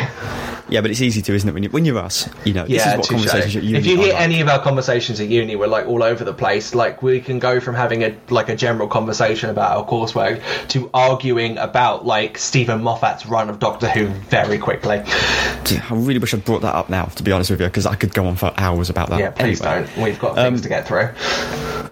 yeah, 0.69 0.81
but 0.81 0.91
it's 0.91 1.01
easy 1.01 1.21
to, 1.23 1.33
isn't 1.33 1.47
it? 1.49 1.53
When, 1.53 1.63
you, 1.63 1.69
when 1.69 1.85
you're 1.85 1.97
us, 1.97 2.29
you 2.45 2.53
know, 2.53 2.65
this 2.65 2.85
is 2.85 2.97
what 2.97 3.07
conversations 3.09 3.55
at 3.55 3.63
uni 3.63 3.79
If 3.79 3.85
you 3.85 3.97
hear 3.97 4.13
like. 4.13 4.21
any 4.21 4.41
of 4.41 4.47
our 4.47 4.59
conversations 4.61 5.19
at 5.19 5.27
uni, 5.27 5.55
we're 5.55 5.67
like 5.67 5.87
all 5.87 6.03
over 6.03 6.23
the 6.23 6.33
place. 6.33 6.75
Like 6.75 7.01
we 7.01 7.19
can 7.21 7.39
go 7.39 7.59
from 7.59 7.75
having 7.75 8.03
a 8.03 8.15
like 8.29 8.49
a 8.49 8.55
general 8.55 8.87
conversation 8.87 9.49
about 9.53 9.77
our 9.77 9.85
coursework 9.85 10.41
to 10.69 10.89
arguing 10.93 11.57
about 11.57 12.05
like 12.05 12.37
Steven 12.37 12.81
Moffat's 12.81 13.25
run 13.25 13.49
of 13.49 13.59
Doctor 13.59 13.87
Who 13.87 14.07
very 14.07 14.57
quickly. 14.57 14.97
I 15.05 15.87
really 15.91 16.19
wish 16.19 16.33
I'd 16.33 16.43
brought 16.43 16.61
that 16.63 16.75
up 16.75 16.89
now, 16.89 17.05
to 17.05 17.23
be 17.23 17.31
honest 17.31 17.49
with 17.51 17.61
you, 17.61 17.67
because 17.67 17.85
I 17.85 17.95
could 17.95 18.13
go 18.13 18.25
on 18.25 18.35
for 18.35 18.53
hours 18.57 18.89
about 18.89 19.09
that. 19.09 19.19
Yeah, 19.19 19.29
please 19.31 19.61
Anyway. 19.61 19.87
don't. 19.95 20.03
We've 20.03 20.19
got 20.19 20.35
things 20.35 20.59
Um, 20.59 20.63
to 20.63 20.69
get 20.69 20.87
through. 20.87 21.09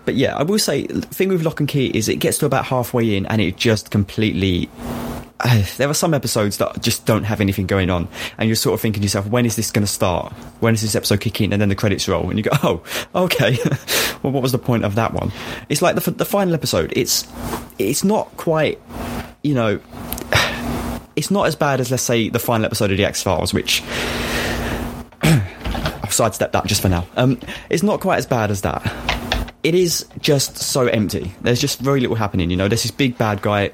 But 0.04 0.15
yeah, 0.15 0.36
I 0.36 0.43
will 0.43 0.60
say, 0.60 0.88
the 0.88 1.02
thing 1.02 1.30
with 1.30 1.43
Locke 1.43 1.60
and 1.60 1.69
Key 1.69 1.88
is 1.88 2.10
it 2.10 2.15
gets 2.17 2.39
to 2.39 2.45
about 2.45 2.65
halfway 2.65 3.15
in 3.15 3.26
and 3.28 3.39
it 3.39 3.56
just 3.56 3.91
completely. 3.91 4.67
There 5.77 5.89
are 5.89 5.93
some 5.93 6.13
episodes 6.13 6.58
that 6.58 6.82
just 6.82 7.06
don't 7.06 7.23
have 7.23 7.41
anything 7.41 7.65
going 7.65 7.89
on, 7.89 8.08
and 8.38 8.47
you're 8.47 8.56
sort 8.56 8.73
of 8.73 8.82
thinking 8.82 9.01
to 9.01 9.06
yourself, 9.06 9.27
when 9.27 9.45
is 9.45 9.56
this 9.56 9.71
going 9.71 9.86
to 9.86 9.91
start? 9.91 10.34
When 10.60 10.73
is 10.73 10.82
this 10.82 10.95
episode 10.95 11.21
kicking? 11.21 11.51
And 11.54 11.62
then 11.62 11.69
the 11.69 11.75
credits 11.75 12.08
roll, 12.08 12.30
and 12.30 12.38
you 12.38 12.43
go, 12.43 12.51
oh, 12.63 12.84
okay. 13.15 13.58
well, 14.23 14.32
what 14.34 14.43
was 14.43 14.51
the 14.51 14.60
point 14.60 14.86
of 14.86 14.95
that 14.95 15.13
one? 15.13 15.32
It's 15.69 15.82
like 15.82 15.95
the, 15.95 16.12
the 16.12 16.25
final 16.25 16.54
episode. 16.54 16.93
It's 16.95 17.27
it's 17.80 18.04
not 18.04 18.36
quite, 18.38 18.80
you 19.43 19.56
know, 19.56 19.80
it's 21.15 21.32
not 21.32 21.47
as 21.47 21.56
bad 21.56 21.80
as 21.80 21.89
let's 21.91 22.04
say 22.04 22.30
the 22.30 22.39
final 22.39 22.65
episode 22.65 22.91
of 22.91 22.97
the 22.97 23.06
X 23.06 23.23
Files, 23.23 23.54
which 23.54 23.82
I've 25.23 26.13
sidestepped 26.13 26.54
that 26.54 26.65
just 26.65 26.82
for 26.82 26.89
now. 26.89 27.08
Um, 27.15 27.39
it's 27.69 27.84
not 27.84 28.01
quite 28.01 28.17
as 28.17 28.25
bad 28.25 28.51
as 28.51 28.62
that. 28.62 28.82
It 29.63 29.75
is 29.75 30.06
just 30.19 30.58
so 30.58 30.88
empty. 30.88 31.34
There's 31.41 31.62
just 31.62 31.80
very 31.80 31.99
little 31.99 32.15
happening. 32.15 32.49
You 32.49 32.58
know, 32.58 32.67
there's 32.67 32.82
this 32.82 32.91
big 32.91 33.17
bad 33.17 33.43
guy. 33.43 33.71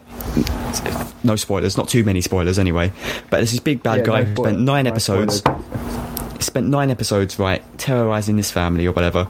No 1.23 1.35
spoilers, 1.35 1.77
not 1.77 1.89
too 1.89 2.03
many 2.03 2.21
spoilers 2.21 2.59
anyway. 2.59 2.91
But 3.29 3.37
there's 3.37 3.51
this 3.51 3.59
big 3.59 3.83
bad 3.83 3.99
Yeah, 3.99 4.03
guy 4.05 4.19
no 4.21 4.25
who 4.25 4.35
spent 4.35 4.59
nine 4.59 4.85
no 4.85 4.91
episodes 4.91 5.37
spoilers. 5.37 5.63
spent 6.45 6.67
nine 6.67 6.89
episodes 6.91 7.39
right 7.39 7.63
terrorizing 7.77 8.37
this 8.37 8.51
family 8.51 8.85
or 8.85 8.91
whatever 8.91 9.27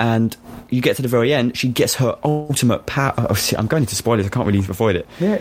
and 0.00 0.36
you 0.70 0.80
get 0.80 0.96
to 0.96 1.02
the 1.02 1.08
very 1.08 1.32
end 1.34 1.56
she 1.56 1.68
gets 1.68 1.94
her 1.96 2.18
ultimate 2.24 2.86
power 2.86 3.12
oh, 3.18 3.26
oh 3.30 3.34
shit, 3.34 3.58
i'm 3.58 3.66
going 3.66 3.82
into 3.82 3.94
spoilers 3.94 4.24
i 4.26 4.28
can't 4.30 4.46
really 4.46 4.58
avoid 4.60 4.96
it 4.96 5.06
Yeah, 5.20 5.38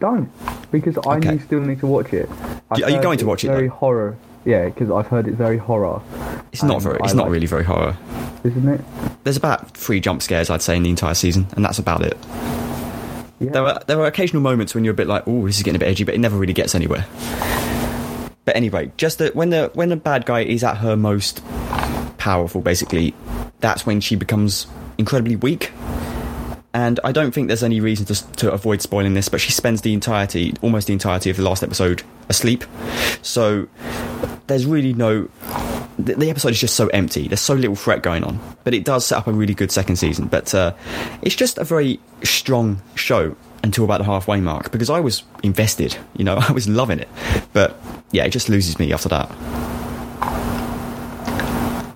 don't 0.00 0.30
because 0.70 0.96
I 1.06 1.16
Okay. 1.16 1.38
still 1.40 1.60
need 1.60 1.80
to 1.80 1.86
watch 1.86 2.12
it. 2.12 2.28
I've 2.70 2.82
Are 2.84 2.90
you 2.90 3.00
going 3.02 3.18
to 3.18 3.26
watch 3.26 3.42
it, 3.44 3.48
Very 3.48 3.68
though? 3.68 3.74
horror. 3.74 4.16
Yeah, 4.44 4.66
because 4.66 4.90
I've 4.90 5.06
heard 5.08 5.26
it's 5.26 5.36
very 5.36 5.58
horror, 5.58 6.00
it's 6.52 6.62
not 6.62 6.80
very 6.80 7.00
I 7.00 7.04
it's 7.06 7.14
not 7.14 7.24
like- 7.24 7.32
really 7.32 7.46
very 7.46 7.64
horror 7.64 7.96
isn't 8.44 8.68
it? 8.68 8.80
there's 9.24 9.36
about 9.36 9.76
three 9.76 9.98
jump 9.98 10.22
scares 10.22 10.50
i'd 10.50 10.62
say 10.62 10.76
in 10.76 10.84
the 10.84 10.90
entire 10.90 11.14
season 11.14 11.46
and 11.56 11.64
that's 11.64 11.80
about 11.80 12.02
it 12.02 12.16
Yeah. 13.38 13.50
there 13.50 13.64
are 13.64 13.82
there 13.86 14.00
are 14.00 14.06
occasional 14.06 14.42
moments 14.42 14.74
when 14.74 14.84
you're 14.84 14.94
a 14.94 14.96
bit 14.96 15.06
like 15.06 15.24
oh 15.26 15.46
this 15.46 15.58
is 15.58 15.62
getting 15.62 15.76
a 15.76 15.78
bit 15.78 15.88
edgy 15.88 16.04
but 16.04 16.14
it 16.14 16.20
never 16.20 16.36
really 16.36 16.54
gets 16.54 16.74
anywhere 16.74 17.06
but 18.46 18.56
anyway 18.56 18.90
just 18.96 19.18
that 19.18 19.36
when 19.36 19.50
the 19.50 19.70
when 19.74 19.90
the 19.90 19.96
bad 19.96 20.24
guy 20.24 20.40
is 20.40 20.64
at 20.64 20.78
her 20.78 20.96
most 20.96 21.42
powerful 22.16 22.62
basically 22.62 23.14
that's 23.60 23.84
when 23.84 24.00
she 24.00 24.16
becomes 24.16 24.66
incredibly 24.98 25.36
weak 25.36 25.70
and 26.76 27.00
I 27.04 27.12
don't 27.12 27.32
think 27.32 27.46
there's 27.46 27.62
any 27.62 27.80
reason 27.80 28.04
to, 28.04 28.32
to 28.32 28.52
avoid 28.52 28.82
spoiling 28.82 29.14
this, 29.14 29.30
but 29.30 29.40
she 29.40 29.50
spends 29.50 29.80
the 29.80 29.94
entirety, 29.94 30.52
almost 30.60 30.88
the 30.88 30.92
entirety 30.92 31.30
of 31.30 31.38
the 31.38 31.42
last 31.42 31.62
episode 31.62 32.02
asleep. 32.28 32.64
So 33.22 33.66
there's 34.46 34.66
really 34.66 34.92
no. 34.92 35.30
The, 35.98 36.28
episode 36.28 36.50
is 36.50 36.60
just 36.60 36.76
so 36.76 36.88
empty. 36.88 37.26
There's 37.26 37.40
so 37.40 37.54
little 37.54 37.76
threat 37.76 38.02
going 38.02 38.22
on, 38.22 38.38
but 38.64 38.74
it 38.74 38.84
does 38.84 39.06
set 39.06 39.18
up 39.18 39.26
a 39.26 39.32
really 39.32 39.54
good 39.54 39.72
second 39.72 39.96
season. 39.96 40.26
But 40.26 40.54
uh, 40.54 40.74
it's 41.22 41.34
just 41.34 41.56
a 41.56 41.64
very 41.64 41.98
strong 42.22 42.82
show 42.94 43.34
until 43.62 43.84
about 43.84 43.98
the 43.98 44.04
halfway 44.04 44.40
mark 44.40 44.70
because 44.70 44.90
I 44.90 45.00
was 45.00 45.22
invested. 45.42 45.96
You 46.16 46.24
know, 46.24 46.36
I 46.40 46.52
was 46.52 46.68
loving 46.68 46.98
it, 46.98 47.08
but 47.52 47.80
yeah, 48.12 48.24
it 48.24 48.30
just 48.30 48.48
loses 48.48 48.78
me 48.78 48.92
after 48.92 49.08
that. 49.08 49.30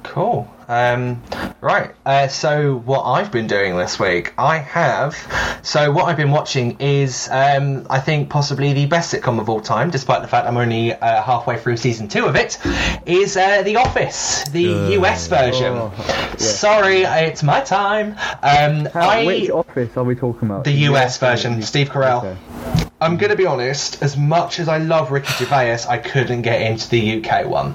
Cool. 0.03 0.51
Um, 0.71 1.21
right. 1.61 1.91
Uh, 2.07 2.29
so 2.29 2.77
what 2.77 3.03
I've 3.03 3.33
been 3.33 3.49
doing 3.49 3.77
this 3.77 3.99
week, 3.99 4.33
I 4.39 4.59
have. 4.59 5.17
So 5.65 5.91
what 5.91 6.05
I've 6.05 6.17
been 6.17 6.31
watching 6.31 6.77
is, 6.79 7.29
um, 7.29 7.89
I 7.91 7.99
think, 7.99 8.31
possibly 8.31 8.73
the 8.73 8.87
best 8.87 9.13
sitcom 9.13 9.41
of 9.41 9.49
all 9.49 9.61
time, 9.61 9.91
despite 9.91 10.23
the 10.23 10.29
fact 10.29 10.47
I'm 10.47 10.57
only 10.57 10.95
uh, 10.95 11.23
halfway 11.23 11.59
through 11.59 11.77
season 11.77 12.07
two 12.07 12.27
of 12.27 12.37
it. 12.37 12.57
Is 13.05 13.37
uh, 13.37 13.63
The 13.65 13.77
Office, 13.77 14.45
the 14.45 14.95
US 15.01 15.27
version. 15.27 15.75
Oh, 15.75 15.93
yeah. 15.99 16.37
Sorry, 16.37 17.03
it's 17.03 17.43
my 17.43 17.61
time. 17.63 18.13
Um, 18.43 18.87
How, 18.87 19.09
I, 19.11 19.27
which 19.27 19.51
office 19.51 19.97
are 19.97 20.05
we 20.05 20.15
talking 20.15 20.49
about? 20.49 20.63
The 20.63 20.87
US 20.89 21.19
version, 21.19 21.61
Steve 21.63 21.91
Carell. 21.91 22.25
Okay. 22.25 22.80
I'm 23.03 23.17
going 23.17 23.31
to 23.31 23.37
be 23.37 23.47
honest. 23.47 24.03
As 24.03 24.17
much 24.17 24.61
as 24.61 24.69
I 24.69 24.79
love 24.79 25.11
Ricky 25.11 25.33
Gervais, 25.45 25.85
I 25.89 25.97
couldn't 25.99 26.43
get 26.43 26.61
into 26.61 26.89
the 26.91 27.25
UK 27.25 27.47
one. 27.47 27.75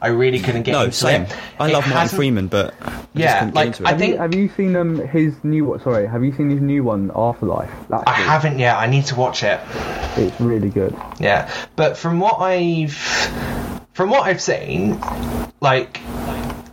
I 0.00 0.08
really 0.08 0.38
couldn't 0.40 0.62
get 0.62 0.72
No, 0.72 0.84
into 0.84 0.96
same. 0.96 1.22
it. 1.22 1.36
I 1.60 1.68
It 1.68 1.72
love 1.72 1.86
Martin 1.88 2.16
Freeman, 2.16 2.46
but 2.48 2.74
I 2.80 2.86
just 2.90 3.06
Yeah, 3.14 3.38
couldn't 3.40 3.54
like, 3.54 3.64
get 3.66 3.80
into 3.80 3.82
it. 3.82 3.86
I 3.86 3.90
Have, 3.90 3.98
think- 4.00 4.12
you, 4.14 4.18
have 4.20 4.34
you 4.34 4.48
seen 4.56 4.76
um 4.76 5.08
his 5.08 5.34
new 5.44 5.78
Sorry, 5.84 6.06
have 6.06 6.24
you 6.24 6.32
seen 6.34 6.48
his 6.50 6.60
new 6.60 6.82
one, 6.84 7.10
Afterlife? 7.14 7.70
That's 7.90 8.02
I 8.06 8.16
good. 8.16 8.26
haven't 8.26 8.58
yet. 8.58 8.76
I 8.76 8.86
need 8.86 9.04
to 9.06 9.14
watch 9.14 9.42
it. 9.42 9.60
It's 10.16 10.40
really 10.40 10.70
good. 10.70 10.96
Yeah, 11.18 11.50
but 11.76 11.96
from 11.98 12.18
what 12.18 12.40
I've 12.40 12.94
from 13.92 14.08
what 14.10 14.22
I've 14.22 14.40
seen, 14.40 14.98
like 15.60 16.00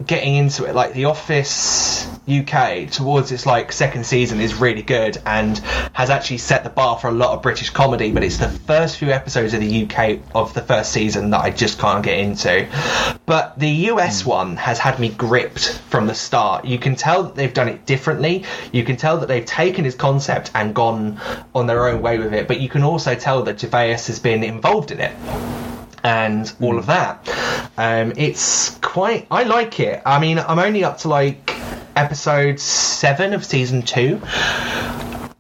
getting 0.06 0.36
into 0.36 0.66
it, 0.66 0.76
like 0.76 0.94
The 0.94 1.06
Office 1.06 2.08
UK 2.30 2.90
towards 2.90 3.32
its 3.32 3.46
like 3.46 3.72
second 3.72 4.06
season 4.06 4.40
is 4.40 4.54
really 4.54 4.84
good 4.84 5.18
and 5.26 5.58
has 5.94 6.10
actually 6.10 6.38
set 6.38 6.64
the 6.64 6.70
bar 6.70 6.98
for 6.98 7.08
a 7.08 7.12
lot 7.12 7.36
of 7.36 7.42
British 7.42 7.70
comedy. 7.70 8.12
But 8.12 8.24
it's 8.24 8.38
the 8.38 8.50
first 8.50 8.98
few 8.98 9.10
episodes 9.10 9.54
of 9.54 9.62
the 9.62 9.84
UK 9.84 10.20
of 10.36 10.54
the 10.54 10.62
first 10.62 10.92
season 10.92 11.32
that 11.32 11.42
I 11.42 11.50
just 11.50 11.80
can't 11.80 12.04
get 12.04 12.20
into. 12.20 12.68
But 13.26 13.58
the 13.60 13.70
US 13.92 14.22
hmm. 14.22 14.30
one 14.30 14.58
has 14.58 14.80
had 14.80 15.00
me 15.00 15.10
gripped 15.10 15.80
from 15.90 16.08
the 16.08 16.16
start. 16.16 16.66
You 16.66 16.80
can 16.80 16.96
tell 16.96 17.24
that 17.24 17.36
they've 17.36 17.54
done 17.54 17.68
it 17.68 17.86
differently. 17.86 18.46
You 18.72 18.84
can 18.84 18.96
tell 18.96 19.18
that 19.18 19.28
they've 19.28 19.46
taken 19.46 19.86
his 19.86 19.96
concept 19.96 20.52
and 20.54 20.74
gone 20.74 21.20
on 21.54 21.68
their 21.68 21.88
own 21.88 22.02
way 22.02 22.20
with 22.20 22.34
it. 22.34 22.48
But 22.48 22.62
you 22.62 22.70
can 22.70 22.84
also 22.84 23.16
tell 23.16 23.44
that 23.44 23.60
Gervais 23.60 23.92
has 23.92 24.20
been 24.20 24.44
involved 24.44 24.92
in 24.92 25.00
it 25.00 25.14
and 26.04 26.52
all 26.62 26.78
of 26.78 26.86
that. 26.88 27.28
Um, 27.78 28.14
it's 28.18 28.78
quite. 28.80 29.28
I 29.32 29.44
like 29.44 29.80
it. 29.80 30.02
I 30.06 30.20
mean, 30.20 30.40
I'm 30.40 30.60
only 30.60 30.84
up 30.84 31.00
to 31.00 31.08
like 31.10 31.56
episode 31.96 32.60
seven 32.60 33.34
of 33.34 33.44
season 33.46 33.82
two. 33.82 34.22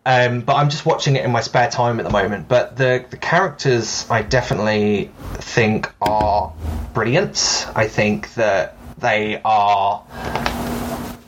Um, 0.05 0.41
but 0.41 0.55
I'm 0.55 0.69
just 0.69 0.85
watching 0.85 1.17
it 1.17 1.25
in 1.25 1.31
my 1.31 1.41
spare 1.41 1.69
time 1.69 1.99
at 1.99 2.05
the 2.05 2.11
moment. 2.11 2.47
But 2.47 2.77
the 2.77 3.05
the 3.09 3.17
characters, 3.17 4.07
I 4.09 4.21
definitely 4.21 5.11
think 5.35 5.91
are 6.01 6.53
brilliant. 6.93 7.67
I 7.75 7.87
think 7.87 8.33
that 8.33 8.75
they 8.97 9.41
are 9.45 10.03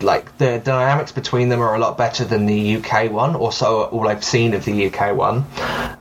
like 0.03 0.37
the 0.37 0.59
dynamics 0.59 1.11
between 1.11 1.49
them 1.49 1.61
are 1.61 1.75
a 1.75 1.79
lot 1.79 1.97
better 1.97 2.25
than 2.25 2.45
the 2.45 2.77
UK 2.77 3.11
one. 3.11 3.35
or 3.35 3.51
so 3.51 3.83
all 3.85 4.07
I've 4.07 4.23
seen 4.23 4.53
of 4.53 4.65
the 4.65 4.87
UK 4.87 5.15
one, 5.15 5.45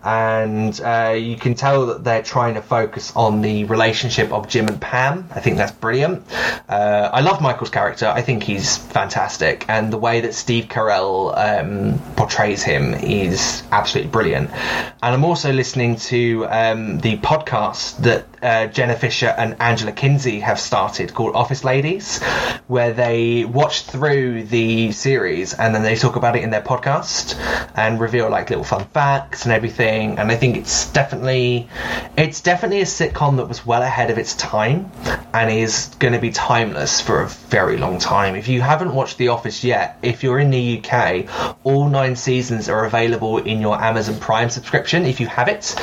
and 0.05 0.81
uh, 0.81 1.15
you 1.17 1.37
can 1.37 1.55
tell 1.55 1.87
that 1.87 2.05
they're 2.05 2.23
trying 2.23 2.55
to 2.55 2.63
focus 2.63 3.13
on 3.17 3.43
the 3.43 3.65
relationship 3.65 4.33
of 4.33 4.49
Jim 4.49 4.69
and 4.69 4.81
Pam. 4.81 5.29
I 5.35 5.41
think 5.41 5.57
that's 5.57 5.73
brilliant. 5.73 6.25
Uh, 6.69 7.11
I 7.13 7.21
love 7.21 7.41
Michael's 7.41 7.71
character. 7.71 8.07
I 8.07 8.23
think 8.23 8.43
he's 8.43 8.77
fantastic, 8.77 9.65
and 9.69 9.93
the 9.93 9.99
way 9.99 10.21
that 10.21 10.35
Steve 10.35 10.67
Carell 10.67 11.37
um, 11.37 11.99
portrays 12.17 12.63
him 12.63 12.95
is 12.95 13.63
absolutely 13.73 14.11
brilliant. 14.11 14.51
And 14.51 15.15
I'm 15.15 15.25
also 15.25 15.53
listening 15.53 15.97
to 15.97 16.47
um, 16.49 16.99
the 17.01 17.17
podcast 17.19 17.99
that 17.99 18.27
uh, 18.43 18.67
Jenna 18.67 18.97
Fischer 18.97 19.27
and 19.27 19.57
Angela 19.61 19.93
Kinsey 19.93 20.41
have 20.41 20.59
started 20.59 21.15
called 21.15 21.35
Office 21.35 21.65
Ladies, 21.65 22.23
where 22.67 22.93
they 22.93 23.45
watch 23.45 23.83
through 23.83 24.45
the 24.45 24.93
series 24.93 25.55
and 25.55 25.75
then 25.75 25.83
they 25.83 25.97
talk 25.97 26.17
about 26.17 26.37
it 26.37 26.43
in 26.43 26.51
their 26.51 26.63
podcast 26.63 27.37
and 27.77 28.01
reveal 28.01 28.31
like 28.31 28.51
little 28.51 28.65
fun 28.65 28.85
facts 28.87 29.45
and 29.45 29.53
everything. 29.53 30.19
And 30.19 30.31
I 30.31 30.37
think 30.37 30.57
it's 30.57 30.91
definitely, 30.93 31.69
it's 32.17 32.41
definitely 32.41 32.81
a 32.81 32.85
sitcom 32.85 33.37
that 33.37 33.47
was 33.47 33.65
well 33.67 33.83
ahead 33.83 34.11
of 34.11 34.19
its 34.19 34.35
time 34.35 34.91
and 35.33 35.51
is 35.51 35.95
going 35.99 36.15
to 36.15 36.21
be 36.21 36.31
timeless 36.31 37.01
for 37.01 37.23
a 37.23 37.29
very 37.29 37.77
long 37.77 37.99
time. 37.99 38.35
If 38.35 38.49
you 38.49 38.61
haven't 38.61 38.95
watched 38.95 39.19
The 39.19 39.29
Office 39.29 39.63
yet, 39.65 39.99
if 40.03 40.23
you're 40.23 40.39
in 40.39 40.51
the 40.51 40.83
UK, 40.83 41.57
all 41.65 41.89
nine 41.89 42.17
seasons 42.17 42.69
are 42.69 42.85
available 42.85 43.39
in 43.39 43.61
your 43.61 43.81
Amazon 43.81 44.19
Prime 44.19 44.51
subscription. 44.51 45.05
If 45.05 45.21
you 45.21 45.27
have 45.27 45.49
it, 45.49 45.75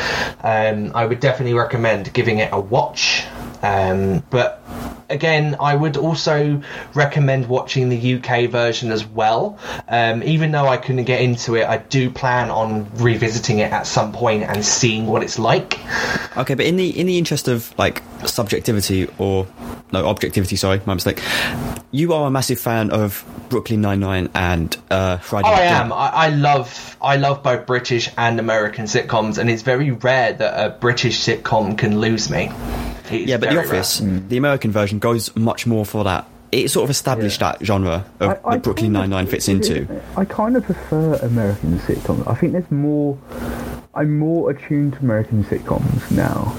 um, 0.41 0.91
I 0.95 1.05
would 1.05 1.19
definitely 1.19 1.53
recommend 1.53 2.11
giving 2.13 2.39
it 2.39 2.46
a 2.51 2.59
watch. 2.59 3.25
Um, 3.61 4.23
but 4.29 4.61
again, 5.09 5.55
I 5.59 5.75
would 5.75 5.97
also 5.97 6.61
recommend 6.93 7.47
watching 7.47 7.89
the 7.89 8.15
UK 8.15 8.49
version 8.49 8.91
as 8.91 9.05
well. 9.05 9.57
Um, 9.87 10.23
even 10.23 10.51
though 10.51 10.67
I 10.67 10.77
couldn't 10.77 11.05
get 11.05 11.21
into 11.21 11.55
it, 11.55 11.65
I 11.67 11.77
do 11.77 12.09
plan 12.09 12.49
on 12.49 12.89
revisiting 12.95 13.59
it 13.59 13.71
at 13.71 13.87
some 13.87 14.11
point 14.11 14.43
and 14.43 14.65
seeing 14.65 15.07
what 15.07 15.23
it's 15.23 15.39
like. 15.39 15.79
Okay, 16.37 16.55
but 16.55 16.65
in 16.65 16.77
the 16.77 16.89
in 16.97 17.07
the 17.07 17.17
interest 17.17 17.47
of 17.47 17.73
like 17.77 18.03
subjectivity 18.25 19.07
or 19.17 19.47
no 19.91 20.05
objectivity, 20.07 20.55
sorry, 20.55 20.81
my 20.85 20.93
mistake. 20.93 21.21
You 21.91 22.13
are 22.13 22.27
a 22.27 22.31
massive 22.31 22.59
fan 22.59 22.91
of 22.91 23.23
Brooklyn 23.49 23.81
Nine 23.81 24.01
Nine 24.01 24.29
and 24.35 24.75
uh, 24.91 25.17
Friday. 25.17 25.47
Oh, 25.47 25.51
Night 25.51 25.61
I 25.61 25.65
am. 25.65 25.93
I, 25.93 26.09
I 26.09 26.29
love 26.29 26.97
I 27.01 27.15
love 27.15 27.43
both 27.43 27.65
British 27.65 28.09
and 28.17 28.39
American 28.39 28.85
sitcoms, 28.85 29.37
and 29.37 29.49
it's 29.49 29.61
very 29.61 29.91
rare 29.91 30.33
that 30.33 30.65
a 30.65 30.77
British 30.77 31.19
sitcom 31.19 31.77
can 31.77 31.99
lose 31.99 32.29
me. 32.29 32.51
It's 33.11 33.27
Yeah, 33.29 33.37
but 33.37 33.49
The 33.49 33.55
very 33.55 33.67
rare. 33.67 33.79
Office, 33.79 34.01
the 34.29 34.37
American 34.37 34.71
version, 34.71 34.99
goes 34.99 35.35
much 35.35 35.65
more 35.67 35.85
for 35.85 36.03
that. 36.03 36.27
It 36.51 36.69
sort 36.71 36.85
of 36.85 36.89
established 36.89 37.41
Yeah. 37.41 37.51
that 37.53 37.65
genre 37.65 38.05
of 38.21 38.29
I- 38.29 38.37
I 38.45 38.53
that 38.55 38.63
Brooklyn 38.63 38.93
kind 38.93 38.93
Nine 38.93 39.03
of- 39.05 39.09
Nine 39.09 39.27
fits 39.27 39.47
into. 39.49 39.85
I 40.15 40.23
kind 40.25 40.55
of 40.55 40.63
prefer 40.63 41.15
American 41.15 41.79
sitcoms. 41.79 42.23
I 42.25 42.35
think 42.35 42.53
there's 42.53 42.71
more. 42.71 43.17
I'm 43.93 44.17
more 44.17 44.51
attuned 44.51 44.93
to 44.93 44.99
American 44.99 45.43
sitcoms 45.43 46.09
now. 46.11 46.53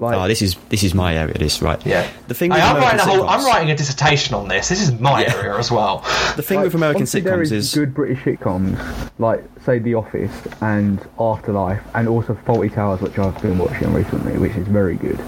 Like, 0.00 0.16
Oh, 0.16 0.26
this 0.26 0.40
is 0.40 0.56
this 0.70 0.82
is 0.82 0.94
my 0.94 1.14
area. 1.14 1.34
This 1.34 1.60
right. 1.60 1.84
Yeah, 1.86 2.08
The 2.28 2.34
thing 2.34 2.50
I 2.52 2.54
with 2.56 2.64
am 2.64 2.76
American 2.76 2.98
writing 2.98 3.14
a 3.14 3.16
whole. 3.18 3.28
I'm 3.28 3.44
writing 3.44 3.70
a 3.70 3.76
dissertation 3.76 4.34
on 4.34 4.48
this. 4.48 4.68
This 4.70 4.80
is 4.80 4.98
my 4.98 5.22
Yeah. 5.22 5.34
area 5.36 5.58
as 5.58 5.70
well. 5.70 5.98
The 6.36 6.42
thing 6.42 6.56
like, 6.58 6.64
with 6.64 6.74
American 6.74 7.02
sitcoms 7.02 7.42
is 7.42 7.52
is 7.52 7.74
good 7.74 7.92
British 7.94 8.20
sitcoms, 8.24 8.78
like 9.18 9.44
say 9.66 9.78
The 9.78 9.94
Office 9.94 10.32
and 10.62 11.00
Afterlife, 11.18 11.82
and 11.94 12.08
also 12.08 12.34
Fawlty 12.46 12.72
Towers, 12.74 13.00
which 13.02 13.18
I've 13.18 13.40
been 13.42 13.58
watching 13.58 13.92
recently, 13.92 14.38
which 14.38 14.56
is 14.56 14.66
very 14.68 14.96
good. 14.96 15.18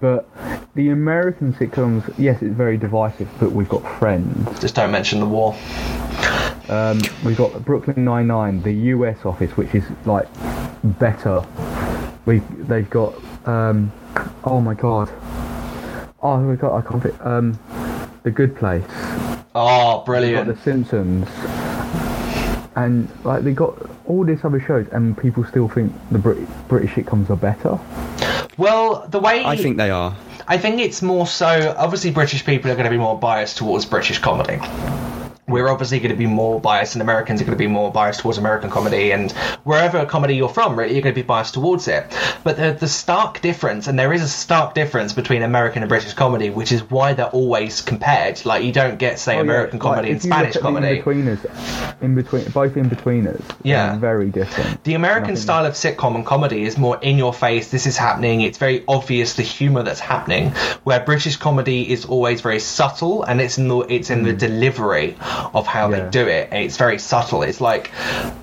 But 0.00 0.28
the 0.76 0.90
American 0.90 1.52
sitcoms, 1.54 2.04
yes, 2.16 2.40
it's 2.40 2.54
very 2.54 2.76
divisive, 2.76 3.28
but 3.40 3.50
we've 3.50 3.68
got 3.68 3.82
Friends, 3.98 4.60
Just 4.60 4.76
don't 4.76 4.92
mention 4.92 5.18
the 5.18 5.26
war. 5.26 5.56
um, 6.68 7.00
we've 7.24 7.36
got 7.36 7.64
Brooklyn 7.64 8.04
Nine 8.04 8.28
Nine, 8.28 8.62
the 8.62 8.72
US 8.94 9.24
Office, 9.24 9.56
which 9.56 9.74
is 9.74 9.82
like 10.04 10.28
better. 10.84 11.42
We 12.28 12.40
they've 12.40 12.90
got 12.90 13.14
um, 13.46 13.90
oh 14.44 14.60
my 14.60 14.74
god, 14.74 15.08
oh 16.22 16.36
my 16.40 16.56
god, 16.56 16.76
I 16.76 16.86
can't 16.86 17.02
fit 17.02 17.14
um, 17.26 17.58
the 18.22 18.30
Good 18.30 18.54
Place. 18.54 18.84
Oh, 18.90 18.90
They've 19.46 19.54
got 19.54 20.04
brilliant! 20.04 20.48
The 20.48 20.62
Simpsons, 20.62 21.26
and 22.76 23.08
like 23.24 23.44
they 23.44 23.52
got 23.52 23.78
all 24.04 24.24
these 24.24 24.44
other 24.44 24.60
shows, 24.60 24.86
and 24.92 25.16
people 25.16 25.42
still 25.42 25.70
think 25.70 25.90
the 26.10 26.18
Brit- 26.18 26.68
British 26.68 26.90
sitcoms 26.90 27.30
are 27.30 27.36
better. 27.36 27.78
Well, 28.58 29.08
the 29.08 29.20
way 29.20 29.42
I 29.46 29.56
think 29.56 29.78
they 29.78 29.88
are. 29.88 30.14
I 30.46 30.58
think 30.58 30.80
it's 30.80 31.00
more 31.00 31.26
so. 31.26 31.74
Obviously, 31.78 32.10
British 32.10 32.44
people 32.44 32.70
are 32.70 32.74
going 32.74 32.84
to 32.84 32.90
be 32.90 32.98
more 32.98 33.18
biased 33.18 33.56
towards 33.56 33.86
British 33.86 34.18
comedy. 34.18 34.58
We're 35.48 35.68
obviously 35.68 35.98
going 35.98 36.10
to 36.10 36.16
be 36.16 36.26
more 36.26 36.60
biased, 36.60 36.94
and 36.94 37.02
Americans 37.02 37.40
are 37.40 37.44
going 37.44 37.56
to 37.56 37.58
be 37.58 37.66
more 37.66 37.90
biased 37.90 38.20
towards 38.20 38.38
American 38.38 38.70
comedy, 38.70 39.12
and 39.12 39.32
wherever 39.64 40.04
comedy 40.06 40.36
you're 40.36 40.48
from, 40.48 40.78
you're 40.78 40.88
going 40.88 41.02
to 41.02 41.12
be 41.12 41.22
biased 41.22 41.54
towards 41.54 41.88
it. 41.88 42.04
But 42.44 42.56
the, 42.56 42.76
the 42.78 42.88
stark 42.88 43.40
difference, 43.40 43.86
and 43.86 43.98
there 43.98 44.12
is 44.12 44.22
a 44.22 44.28
stark 44.28 44.74
difference 44.74 45.12
between 45.12 45.42
American 45.42 45.82
and 45.82 45.88
British 45.88 46.12
comedy, 46.14 46.50
which 46.50 46.72
is 46.72 46.82
why 46.90 47.14
they're 47.14 47.26
always 47.26 47.80
compared. 47.80 48.44
Like 48.44 48.64
you 48.64 48.72
don't 48.72 48.98
get, 48.98 49.18
say, 49.18 49.36
Oh, 49.36 49.40
American 49.40 49.78
like, 49.78 49.82
comedy 49.82 50.08
if 50.08 50.14
and 50.14 50.22
Spanish 50.22 50.56
comedy. 50.56 50.98
In-betweeners, 50.98 52.02
in 52.02 52.14
between, 52.14 52.44
both 52.50 52.76
in 52.76 52.90
betweeners, 52.90 53.42
Yeah. 53.62 53.96
very 53.98 54.28
different. 54.30 54.84
The 54.84 54.94
American 54.94 55.36
style 55.36 55.66
of 55.66 55.74
sitcom 55.74 56.14
and 56.14 56.26
comedy 56.26 56.64
is 56.64 56.76
more 56.76 56.98
in 57.00 57.18
your 57.18 57.32
face, 57.32 57.70
this 57.70 57.86
is 57.86 57.96
happening, 57.96 58.42
it's 58.42 58.58
very 58.58 58.84
obvious 58.86 59.34
the 59.34 59.42
humour 59.42 59.82
that's 59.82 60.00
happening, 60.00 60.50
where 60.84 61.00
British 61.00 61.36
comedy 61.36 61.90
is 61.90 62.04
always 62.04 62.40
very 62.40 62.60
subtle 62.60 63.22
and 63.22 63.40
it's 63.40 63.58
in 63.58 63.68
the, 63.68 63.78
it's 63.80 64.10
in 64.10 64.22
the 64.22 64.34
mm. 64.34 64.38
delivery 64.38 65.16
of 65.54 65.66
how 65.66 65.90
Yeah. 65.90 66.00
they 66.00 66.10
do 66.10 66.26
it. 66.26 66.48
It's 66.52 66.76
very 66.76 66.98
subtle. 66.98 67.42
It's 67.42 67.60
like 67.60 67.90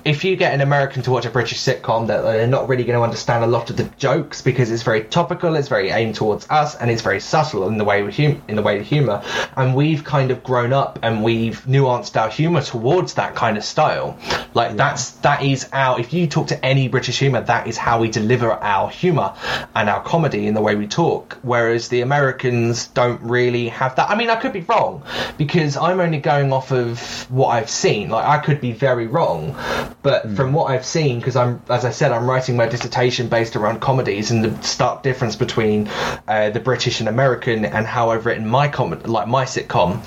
if 0.04 0.24
you 0.24 0.36
get 0.36 0.54
an 0.54 0.60
American 0.60 1.02
to 1.02 1.10
watch 1.10 1.26
a 1.26 1.30
British 1.30 1.58
sitcom, 1.60 2.06
that 2.08 2.22
they're 2.22 2.46
not 2.46 2.68
really 2.68 2.84
going 2.84 2.98
to 2.98 3.02
understand 3.02 3.44
a 3.44 3.46
lot 3.46 3.70
of 3.70 3.76
the 3.76 3.84
jokes 3.98 4.42
because 4.42 4.70
it's 4.70 4.82
very 4.82 5.04
topical, 5.04 5.56
it's 5.56 5.68
very 5.68 5.90
aimed 5.90 6.14
towards 6.14 6.46
us, 6.50 6.74
and 6.76 6.90
it's 6.90 7.02
very 7.02 7.20
subtle 7.20 7.66
in 7.68 7.78
the 7.78 7.84
way 7.84 8.02
we 8.02 8.12
hum- 8.12 8.42
in 8.48 8.56
the 8.56 8.62
way 8.62 8.78
of 8.78 8.86
humour. 8.86 9.22
And 9.56 9.74
we've 9.74 10.04
kind 10.04 10.30
of 10.30 10.42
grown 10.42 10.72
up 10.72 10.98
and 11.02 11.22
we've 11.22 11.62
nuanced 11.66 12.20
our 12.20 12.28
humour 12.28 12.62
towards 12.62 13.14
that 13.14 13.34
kind 13.34 13.56
of 13.56 13.64
style. 13.64 14.16
Like 14.54 14.76
that's 14.76 15.10
that 15.26 15.42
is 15.42 15.68
our. 15.72 15.98
If 16.00 16.12
you 16.12 16.26
talk 16.26 16.46
to 16.48 16.64
any 16.64 16.88
British 16.88 17.18
humour, 17.18 17.40
that 17.42 17.66
is 17.66 17.76
how 17.76 18.00
we 18.00 18.08
deliver 18.10 18.52
our 18.52 18.88
humour 18.90 19.32
and 19.74 19.88
our 19.88 20.02
comedy 20.02 20.46
in 20.46 20.54
the 20.54 20.60
way 20.62 20.74
we 20.76 20.86
talk. 20.86 21.36
Whereas 21.42 21.88
the 21.88 22.00
Americans 22.00 22.86
don't 22.88 23.20
really 23.22 23.68
have 23.68 23.96
that. 23.96 24.10
I 24.10 24.14
mean, 24.14 24.30
I 24.30 24.36
could 24.36 24.52
be 24.52 24.60
wrong 24.60 25.02
because 25.36 25.76
I'm 25.76 26.00
only 26.00 26.18
going 26.18 26.52
off 26.52 26.70
of 26.70 26.85
what 27.28 27.48
I've 27.48 27.70
seen. 27.70 28.08
Like 28.08 28.26
I 28.26 28.38
could 28.38 28.60
be 28.60 28.72
very 28.72 29.06
wrong, 29.06 29.56
but 30.02 30.30
from 30.36 30.52
what 30.52 30.70
I've 30.70 30.84
seen, 30.86 31.18
because 31.18 31.36
I'm, 31.36 31.62
as 31.68 31.84
I 31.84 31.90
said, 31.90 32.12
I'm 32.12 32.28
writing 32.28 32.56
my 32.56 32.66
dissertation 32.66 33.28
based 33.28 33.56
around 33.56 33.80
comedies 33.80 34.30
and 34.30 34.44
the 34.44 34.62
stark 34.62 35.02
difference 35.02 35.36
between 35.36 35.88
uh, 36.28 36.50
the 36.50 36.60
British 36.60 37.00
and 37.00 37.08
American, 37.08 37.64
and 37.64 37.86
how 37.86 38.10
I've 38.10 38.26
written 38.26 38.46
my 38.46 38.68
com- 38.68 39.00
like 39.02 39.28
my 39.28 39.44
sitcom 39.44 40.00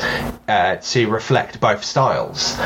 uh, 0.47 0.77
to 0.77 1.09
reflect 1.09 1.59
both 1.59 1.83
styles. 1.83 2.57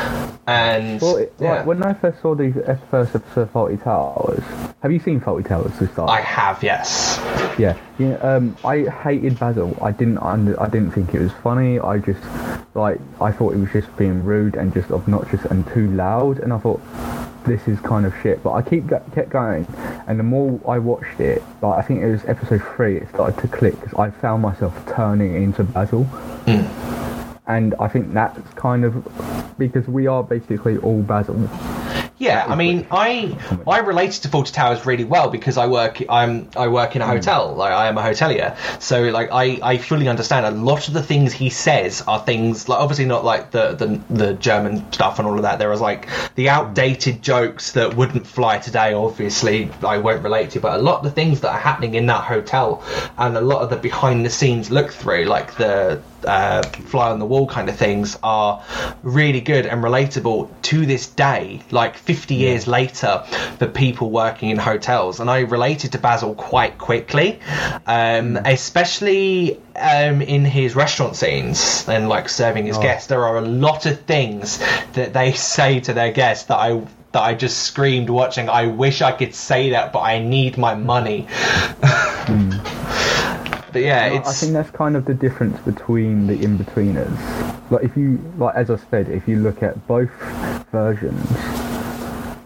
And 0.46 1.00
Well, 1.00 1.16
it, 1.16 1.32
yeah. 1.40 1.56
like, 1.56 1.66
when 1.66 1.82
I 1.82 1.94
first 1.94 2.20
saw 2.20 2.34
the 2.34 2.78
first 2.90 3.14
episode 3.14 3.40
of 3.42 3.52
Fawlty 3.52 3.82
Towers, 3.82 4.42
have 4.82 4.92
you 4.92 4.98
seen 5.00 5.20
Fawlty 5.20 5.46
Towers 5.48 5.76
to 5.78 5.88
start? 5.88 6.10
I 6.10 6.20
have, 6.20 6.62
yes. 6.62 7.18
Yeah, 7.58 7.76
yeah. 7.98 8.14
Um, 8.16 8.56
I 8.64 8.80
hated 8.82 9.38
Basil. 9.38 9.76
I 9.80 9.92
didn't. 9.92 10.18
Under, 10.18 10.60
I 10.60 10.68
didn't 10.68 10.90
think 10.90 11.14
it 11.14 11.20
was 11.20 11.32
funny. 11.42 11.78
I 11.78 11.98
just 11.98 12.20
like. 12.74 12.98
I 13.20 13.30
thought 13.30 13.54
it 13.54 13.58
was 13.58 13.70
just 13.72 13.96
being 14.04 14.22
rude 14.22 14.54
and 14.54 14.74
just 14.74 14.90
obnoxious 14.90 15.42
and 15.46 15.66
too 15.68 15.88
loud. 15.92 16.38
And 16.40 16.52
I 16.52 16.58
thought 16.58 16.80
this 17.46 17.66
is 17.66 17.80
kind 17.80 18.04
of 18.04 18.12
shit. 18.22 18.42
But 18.42 18.52
I 18.52 18.60
keep 18.60 18.88
kept 18.88 19.30
going, 19.30 19.66
and 20.06 20.18
the 20.18 20.24
more 20.24 20.60
I 20.68 20.78
watched 20.78 21.20
it, 21.20 21.42
like 21.62 21.78
I 21.78 21.82
think 21.82 22.02
it 22.02 22.10
was 22.10 22.22
episode 22.26 22.62
three, 22.76 22.98
it 22.98 23.08
started 23.08 23.40
to 23.40 23.48
click 23.48 23.80
because 23.80 23.94
I 23.94 24.10
found 24.10 24.42
myself 24.42 24.74
turning 24.94 25.42
into 25.42 25.64
Basil. 25.64 26.04
Hmm. 26.04 26.66
And 27.46 27.74
I 27.80 27.88
think 27.88 28.12
that's 28.12 28.40
kind 28.54 28.84
of 28.84 28.92
because 29.58 29.86
we 29.86 30.06
are 30.06 30.22
basically 30.22 30.76
all 30.78 31.02
Basil. 31.02 31.36
Yeah, 32.18 32.46
I 32.48 32.54
mean, 32.54 32.86
I 32.92 33.36
I 33.66 33.78
related 33.80 34.22
to 34.22 34.28
Fawlty 34.28 34.52
Towers 34.52 34.86
really 34.86 35.02
well 35.02 35.30
because 35.30 35.58
I 35.58 35.66
work 35.66 36.00
I'm 36.08 36.48
I 36.56 36.68
work 36.68 36.94
in 36.94 37.02
a 37.02 37.06
hotel, 37.06 37.54
like 37.54 37.72
I 37.72 37.88
am 37.88 37.98
a 37.98 38.02
hotelier. 38.02 38.56
So 38.80 39.02
like 39.10 39.30
I, 39.32 39.58
I 39.60 39.78
fully 39.78 40.06
understand 40.06 40.46
a 40.46 40.52
lot 40.52 40.86
of 40.86 40.94
the 40.94 41.02
things 41.02 41.32
he 41.32 41.50
says 41.50 42.04
are 42.06 42.20
things 42.20 42.68
like 42.68 42.78
obviously 42.78 43.06
not 43.06 43.24
like 43.24 43.50
the, 43.50 43.72
the 43.72 44.00
the 44.14 44.34
German 44.34 44.92
stuff 44.92 45.18
and 45.18 45.26
all 45.26 45.34
of 45.34 45.42
that. 45.42 45.58
There 45.58 45.68
was 45.68 45.80
like 45.80 46.08
the 46.36 46.50
outdated 46.50 47.20
jokes 47.20 47.72
that 47.72 47.96
wouldn't 47.96 48.28
fly 48.28 48.58
today. 48.58 48.94
Obviously, 48.94 49.70
I 49.84 49.98
won't 49.98 50.22
relate 50.22 50.50
to, 50.50 50.60
but 50.60 50.78
a 50.78 50.82
lot 50.82 50.98
of 50.98 51.04
the 51.04 51.10
things 51.10 51.40
that 51.40 51.50
are 51.50 51.58
happening 51.58 51.96
in 51.96 52.06
that 52.06 52.22
hotel 52.22 52.84
and 53.18 53.36
a 53.36 53.40
lot 53.40 53.62
of 53.62 53.70
the 53.70 53.76
behind 53.76 54.24
the 54.24 54.30
scenes 54.30 54.70
look 54.70 54.92
through, 54.92 55.24
like 55.24 55.56
the 55.56 56.00
uh, 56.24 56.62
fly 56.62 57.10
on 57.10 57.18
the 57.18 57.26
wall 57.26 57.46
kind 57.46 57.68
of 57.68 57.76
things 57.76 58.18
are 58.22 58.62
really 59.02 59.40
good 59.40 59.66
and 59.66 59.82
relatable 59.82 60.50
to 60.62 60.86
this 60.86 61.06
day, 61.06 61.62
like 61.70 61.96
50 61.96 62.34
years 62.34 62.66
later, 62.66 63.24
for 63.58 63.66
people 63.66 64.10
working 64.10 64.50
in 64.50 64.58
hotels. 64.58 65.20
And 65.20 65.30
I 65.30 65.40
related 65.40 65.92
to 65.92 65.98
Basil 65.98 66.34
quite 66.34 66.78
quickly, 66.78 67.40
um, 67.86 68.36
especially 68.36 69.60
um, 69.76 70.22
in 70.22 70.44
his 70.44 70.74
restaurant 70.74 71.16
scenes 71.16 71.88
and 71.88 72.08
like 72.08 72.28
serving 72.28 72.66
his 72.66 72.78
guests. 72.78 73.08
There 73.08 73.24
are 73.24 73.38
a 73.38 73.42
lot 73.42 73.86
of 73.86 74.00
things 74.02 74.58
that 74.92 75.12
they 75.12 75.32
say 75.54 75.80
to 75.80 75.92
their 75.92 76.12
guests 76.12 76.46
that 76.46 76.58
I. 76.58 76.86
That 77.12 77.22
I 77.22 77.34
just 77.34 77.58
screamed 77.58 78.10
watching. 78.10 78.48
I 78.48 78.66
wish 78.66 79.00
I 79.00 79.12
could 79.12 79.36
say 79.36 79.70
that, 79.70 79.92
but 79.92 80.00
I 80.00 80.18
need 80.18 80.58
my 80.58 80.74
money. 80.74 81.28
but 83.74 83.82
yeah, 83.82 84.06
it's. 84.06 84.28
I 84.28 84.32
think 84.32 84.52
that's 84.54 84.70
kind 84.70 84.96
of 84.96 85.04
the 85.04 85.12
difference 85.12 85.60
between 85.60 86.26
the 86.26 86.42
in-betweeners. 86.42 87.70
Like 87.70 87.84
if 87.84 87.94
you, 87.96 88.18
like 88.38 88.54
as 88.54 88.70
I 88.70 88.76
said, 88.90 89.08
if 89.10 89.28
you 89.28 89.36
look 89.40 89.62
at 89.62 89.86
both 89.86 90.10
versions, 90.72 91.28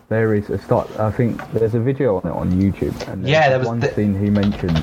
there 0.08 0.34
is 0.34 0.48
a 0.50 0.58
start. 0.58 0.88
I 0.98 1.10
think 1.12 1.40
there's 1.52 1.74
a 1.74 1.80
video 1.80 2.16
on 2.16 2.26
it 2.28 2.34
on 2.34 2.50
YouTube, 2.52 2.96
and 3.08 3.28
Yeah, 3.28 3.48
there 3.50 3.58
was 3.60 3.68
one 3.68 3.80
the- 3.80 3.92
scene 3.94 4.18
he 4.18 4.30
mentioned 4.30 4.76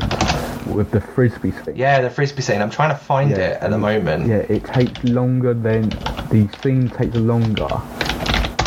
with 0.67 0.91
the 0.91 1.01
frisbee 1.01 1.51
thing. 1.51 1.75
Yeah, 1.75 2.01
the 2.01 2.10
frisbee 2.10 2.41
scene. 2.41 2.62
I'm 2.62 2.69
trying 2.69 2.89
to 2.89 2.95
find 2.97 3.31
Yeah, 3.31 3.38
it 3.38 3.62
at 3.63 3.71
the 3.71 3.77
moment. 3.77 4.27
Yeah, 4.27 4.38
it 4.38 4.63
takes 4.65 5.03
longer 5.03 5.53
than 5.53 5.89
the 6.29 6.47
scene 6.62 6.89
takes 6.89 7.15
longer 7.15 7.67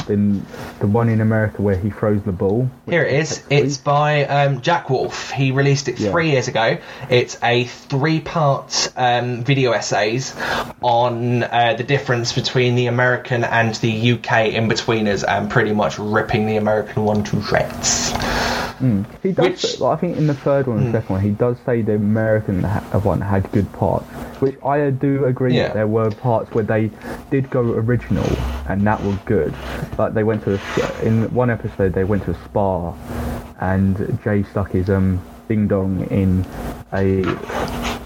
than 0.08 0.44
the 0.80 0.88
one 0.88 1.08
in 1.08 1.20
America 1.20 1.62
where 1.62 1.76
he 1.76 1.90
throws 1.90 2.20
the 2.24 2.32
ball. 2.32 2.68
Here 2.86 3.04
it 3.04 3.14
is. 3.20 3.44
It's 3.48 3.76
by 3.78 4.24
um, 4.24 4.60
Jack 4.60 4.90
Wolf. 4.90 5.30
He 5.30 5.52
released 5.52 5.86
it 5.88 6.00
Yeah. 6.00 6.10
three 6.10 6.32
years 6.32 6.48
ago. 6.48 6.78
It's 7.08 7.38
a 7.42 7.64
three-part 7.64 8.92
um, 8.96 9.44
video 9.44 9.70
essays 9.72 10.34
on 10.82 11.44
uh, 11.44 11.74
the 11.78 11.84
difference 11.84 12.32
between 12.32 12.74
the 12.74 12.86
American 12.86 13.44
and 13.44 13.74
the 13.76 14.12
UK 14.12 14.48
in-betweeners, 14.54 15.24
and 15.28 15.50
pretty 15.50 15.72
much 15.72 15.98
ripping 15.98 16.46
the 16.46 16.56
American 16.56 17.04
one 17.04 17.22
to 17.24 17.40
shreds. 17.42 18.12
He 19.22 19.32
does. 19.32 19.44
Which- 19.44 19.80
like, 19.80 19.98
I 19.98 20.00
think 20.00 20.16
in 20.18 20.26
the 20.28 20.34
third 20.34 20.66
one 20.68 20.78
and 20.78 20.86
Hmm. 20.86 20.92
second 20.92 21.08
one, 21.14 21.20
he 21.22 21.30
does 21.30 21.56
say 21.66 21.82
the 21.82 21.94
American 21.96 22.62
ha- 22.62 22.84
one 23.02 23.20
had 23.20 23.50
good 23.50 23.70
parts, 23.72 24.06
which 24.40 24.56
I 24.64 24.90
do 24.90 25.24
agree. 25.24 25.56
Yeah. 25.56 25.64
that 25.68 25.74
There 25.74 25.86
were 25.88 26.10
parts 26.10 26.54
where 26.54 26.62
they 26.64 26.90
did 27.30 27.50
go 27.50 27.60
original, 27.60 28.24
and 28.68 28.86
that 28.86 29.02
was 29.02 29.16
good. 29.24 29.54
Like 29.98 30.14
they 30.14 30.24
went 30.24 30.44
to 30.44 30.54
a, 30.54 31.02
in 31.04 31.32
one 31.34 31.50
episode, 31.50 31.92
they 31.94 32.04
went 32.04 32.24
to 32.24 32.32
a 32.32 32.44
spa, 32.44 32.92
and 33.60 34.18
Jay 34.22 34.42
stuck 34.44 34.70
his 34.72 34.88
um 34.90 35.20
ding 35.48 35.66
dong 35.68 36.06
in 36.10 36.44
a 36.92 37.22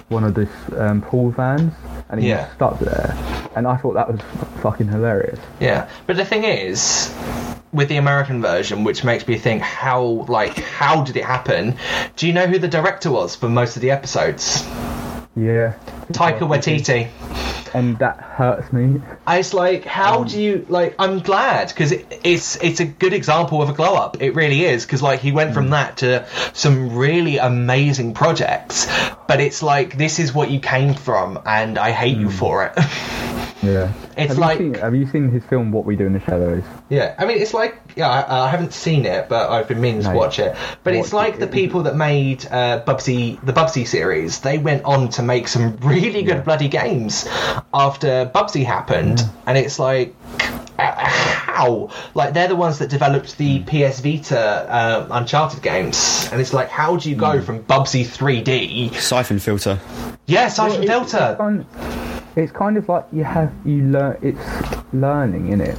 one 0.08 0.24
of 0.24 0.34
this 0.34 0.50
um, 0.76 1.00
pool 1.02 1.30
vans, 1.30 1.72
and 2.10 2.20
he 2.20 2.28
Yeah. 2.28 2.44
was 2.46 2.54
stuck 2.54 2.78
there. 2.80 3.16
And 3.56 3.66
I 3.66 3.76
thought 3.76 3.94
that 3.94 4.10
was 4.10 4.20
fucking 4.62 4.88
hilarious. 4.88 5.38
Yeah, 5.60 5.88
but 6.06 6.16
the 6.16 6.24
thing 6.24 6.44
is, 6.44 7.12
with 7.72 7.88
the 7.88 7.96
American 7.96 8.40
version, 8.42 8.84
which 8.84 9.04
makes 9.04 9.26
me 9.26 9.38
think, 9.38 9.62
how 9.62 10.02
like 10.28 10.56
how 10.58 11.02
did 11.02 11.16
it 11.16 11.24
happen? 11.24 11.76
Do 12.16 12.26
you 12.26 12.32
know 12.34 12.46
who 12.46 12.58
the 12.58 12.68
director 12.68 13.10
was 13.10 13.34
for 13.36 13.48
most 13.48 13.76
of 13.76 13.82
the 13.82 13.90
episodes? 13.90 14.62
Yeah. 15.34 15.74
Taika 16.12 16.40
Waititi. 16.40 17.08
And 17.74 17.98
that 17.98 18.20
hurts 18.20 18.72
me. 18.72 19.00
It's 19.26 19.54
like, 19.54 19.84
how 19.84 20.20
um, 20.20 20.28
do 20.28 20.40
you 20.40 20.66
like? 20.68 20.94
I'm 20.98 21.20
glad 21.20 21.68
because 21.68 21.92
it, 21.92 22.20
it's 22.24 22.56
it's 22.56 22.80
a 22.80 22.84
good 22.84 23.12
example 23.12 23.62
of 23.62 23.70
a 23.70 23.72
glow 23.72 23.94
up. 23.94 24.20
It 24.20 24.34
really 24.34 24.64
is 24.64 24.84
because 24.84 25.02
like 25.02 25.20
he 25.20 25.32
went 25.32 25.54
from 25.54 25.68
mm. 25.68 25.70
that 25.70 25.98
to 25.98 26.26
some 26.52 26.94
really 26.96 27.38
amazing 27.38 28.14
projects, 28.14 28.86
but 29.26 29.40
it's 29.40 29.62
like 29.62 29.96
this 29.96 30.18
is 30.18 30.34
what 30.34 30.50
you 30.50 30.60
came 30.60 30.94
from, 30.94 31.40
and 31.46 31.78
I 31.78 31.92
hate 31.92 32.18
you 32.18 32.28
mm. 32.28 32.32
for 32.32 32.64
it. 32.66 32.78
Yeah. 33.62 33.92
It's 34.16 34.28
have 34.28 34.38
like- 34.38 34.58
You 34.58 34.72
seen, 34.72 34.82
have 34.82 34.94
you 34.94 35.06
seen 35.06 35.30
his 35.30 35.44
film 35.44 35.70
What 35.70 35.84
We 35.84 35.96
Do 35.96 36.04
in 36.04 36.12
the 36.12 36.20
Shadows? 36.20 36.64
Yeah, 36.88 37.14
I 37.16 37.26
mean, 37.26 37.38
it's 37.38 37.54
like 37.54 37.80
yeah, 37.96 38.08
I, 38.08 38.46
I 38.46 38.48
haven't 38.48 38.72
seen 38.72 39.06
it, 39.06 39.28
but 39.28 39.50
I've 39.50 39.68
been 39.68 39.80
meaning 39.80 40.02
to 40.02 40.08
No, 40.12 40.16
watch 40.16 40.38
it. 40.38 40.56
But 40.82 40.94
it's 40.94 41.12
like 41.12 41.34
it. 41.34 41.40
the 41.40 41.46
people 41.46 41.84
that 41.84 41.96
made 41.96 42.44
uh, 42.46 42.82
Bubsy, 42.84 43.40
the 43.44 43.52
Bubsy 43.52 43.86
series. 43.86 44.40
They 44.40 44.58
went 44.58 44.84
on 44.84 45.10
to 45.10 45.22
make 45.22 45.48
some 45.48 45.76
really 45.82 46.22
good 46.22 46.38
Yeah. 46.38 46.42
bloody 46.42 46.68
games 46.68 47.28
after 47.72 48.26
Bubsy 48.34 48.64
happened, 48.64 49.22
and 49.46 49.56
it's 49.58 49.78
like. 49.78 50.14
uh, 50.78 50.92
How? 51.52 51.90
Like 52.14 52.32
they're 52.34 52.48
the 52.48 52.56
ones 52.56 52.78
that 52.78 52.88
developed 52.88 53.36
the 53.38 53.60
PS 53.60 54.00
Vita 54.00 54.38
uh, 54.40 55.06
Uncharted 55.10 55.62
games, 55.62 56.28
and 56.32 56.40
it's 56.40 56.52
like, 56.54 56.68
how 56.68 56.96
do 56.96 57.10
you 57.10 57.14
go 57.16 57.38
Hmm. 57.38 57.44
from 57.44 57.62
Bubsy 57.64 58.04
3D? 58.04 58.94
Siphon 58.94 59.38
filter. 59.38 59.78
Yeah, 60.26 60.48
Siphon 60.48 60.80
Well, 60.86 61.02
it's- 61.02 61.10
Filter. 61.12 61.28
It's 61.30 61.38
kind, 61.38 61.66
it's 62.36 62.52
kind 62.52 62.76
of 62.78 62.88
like 62.88 63.04
you 63.12 63.22
have 63.24 63.52
you 63.66 63.82
learn. 63.82 64.16
It's 64.22 64.40
learning, 64.94 65.48
in 65.52 65.60
it? 65.60 65.76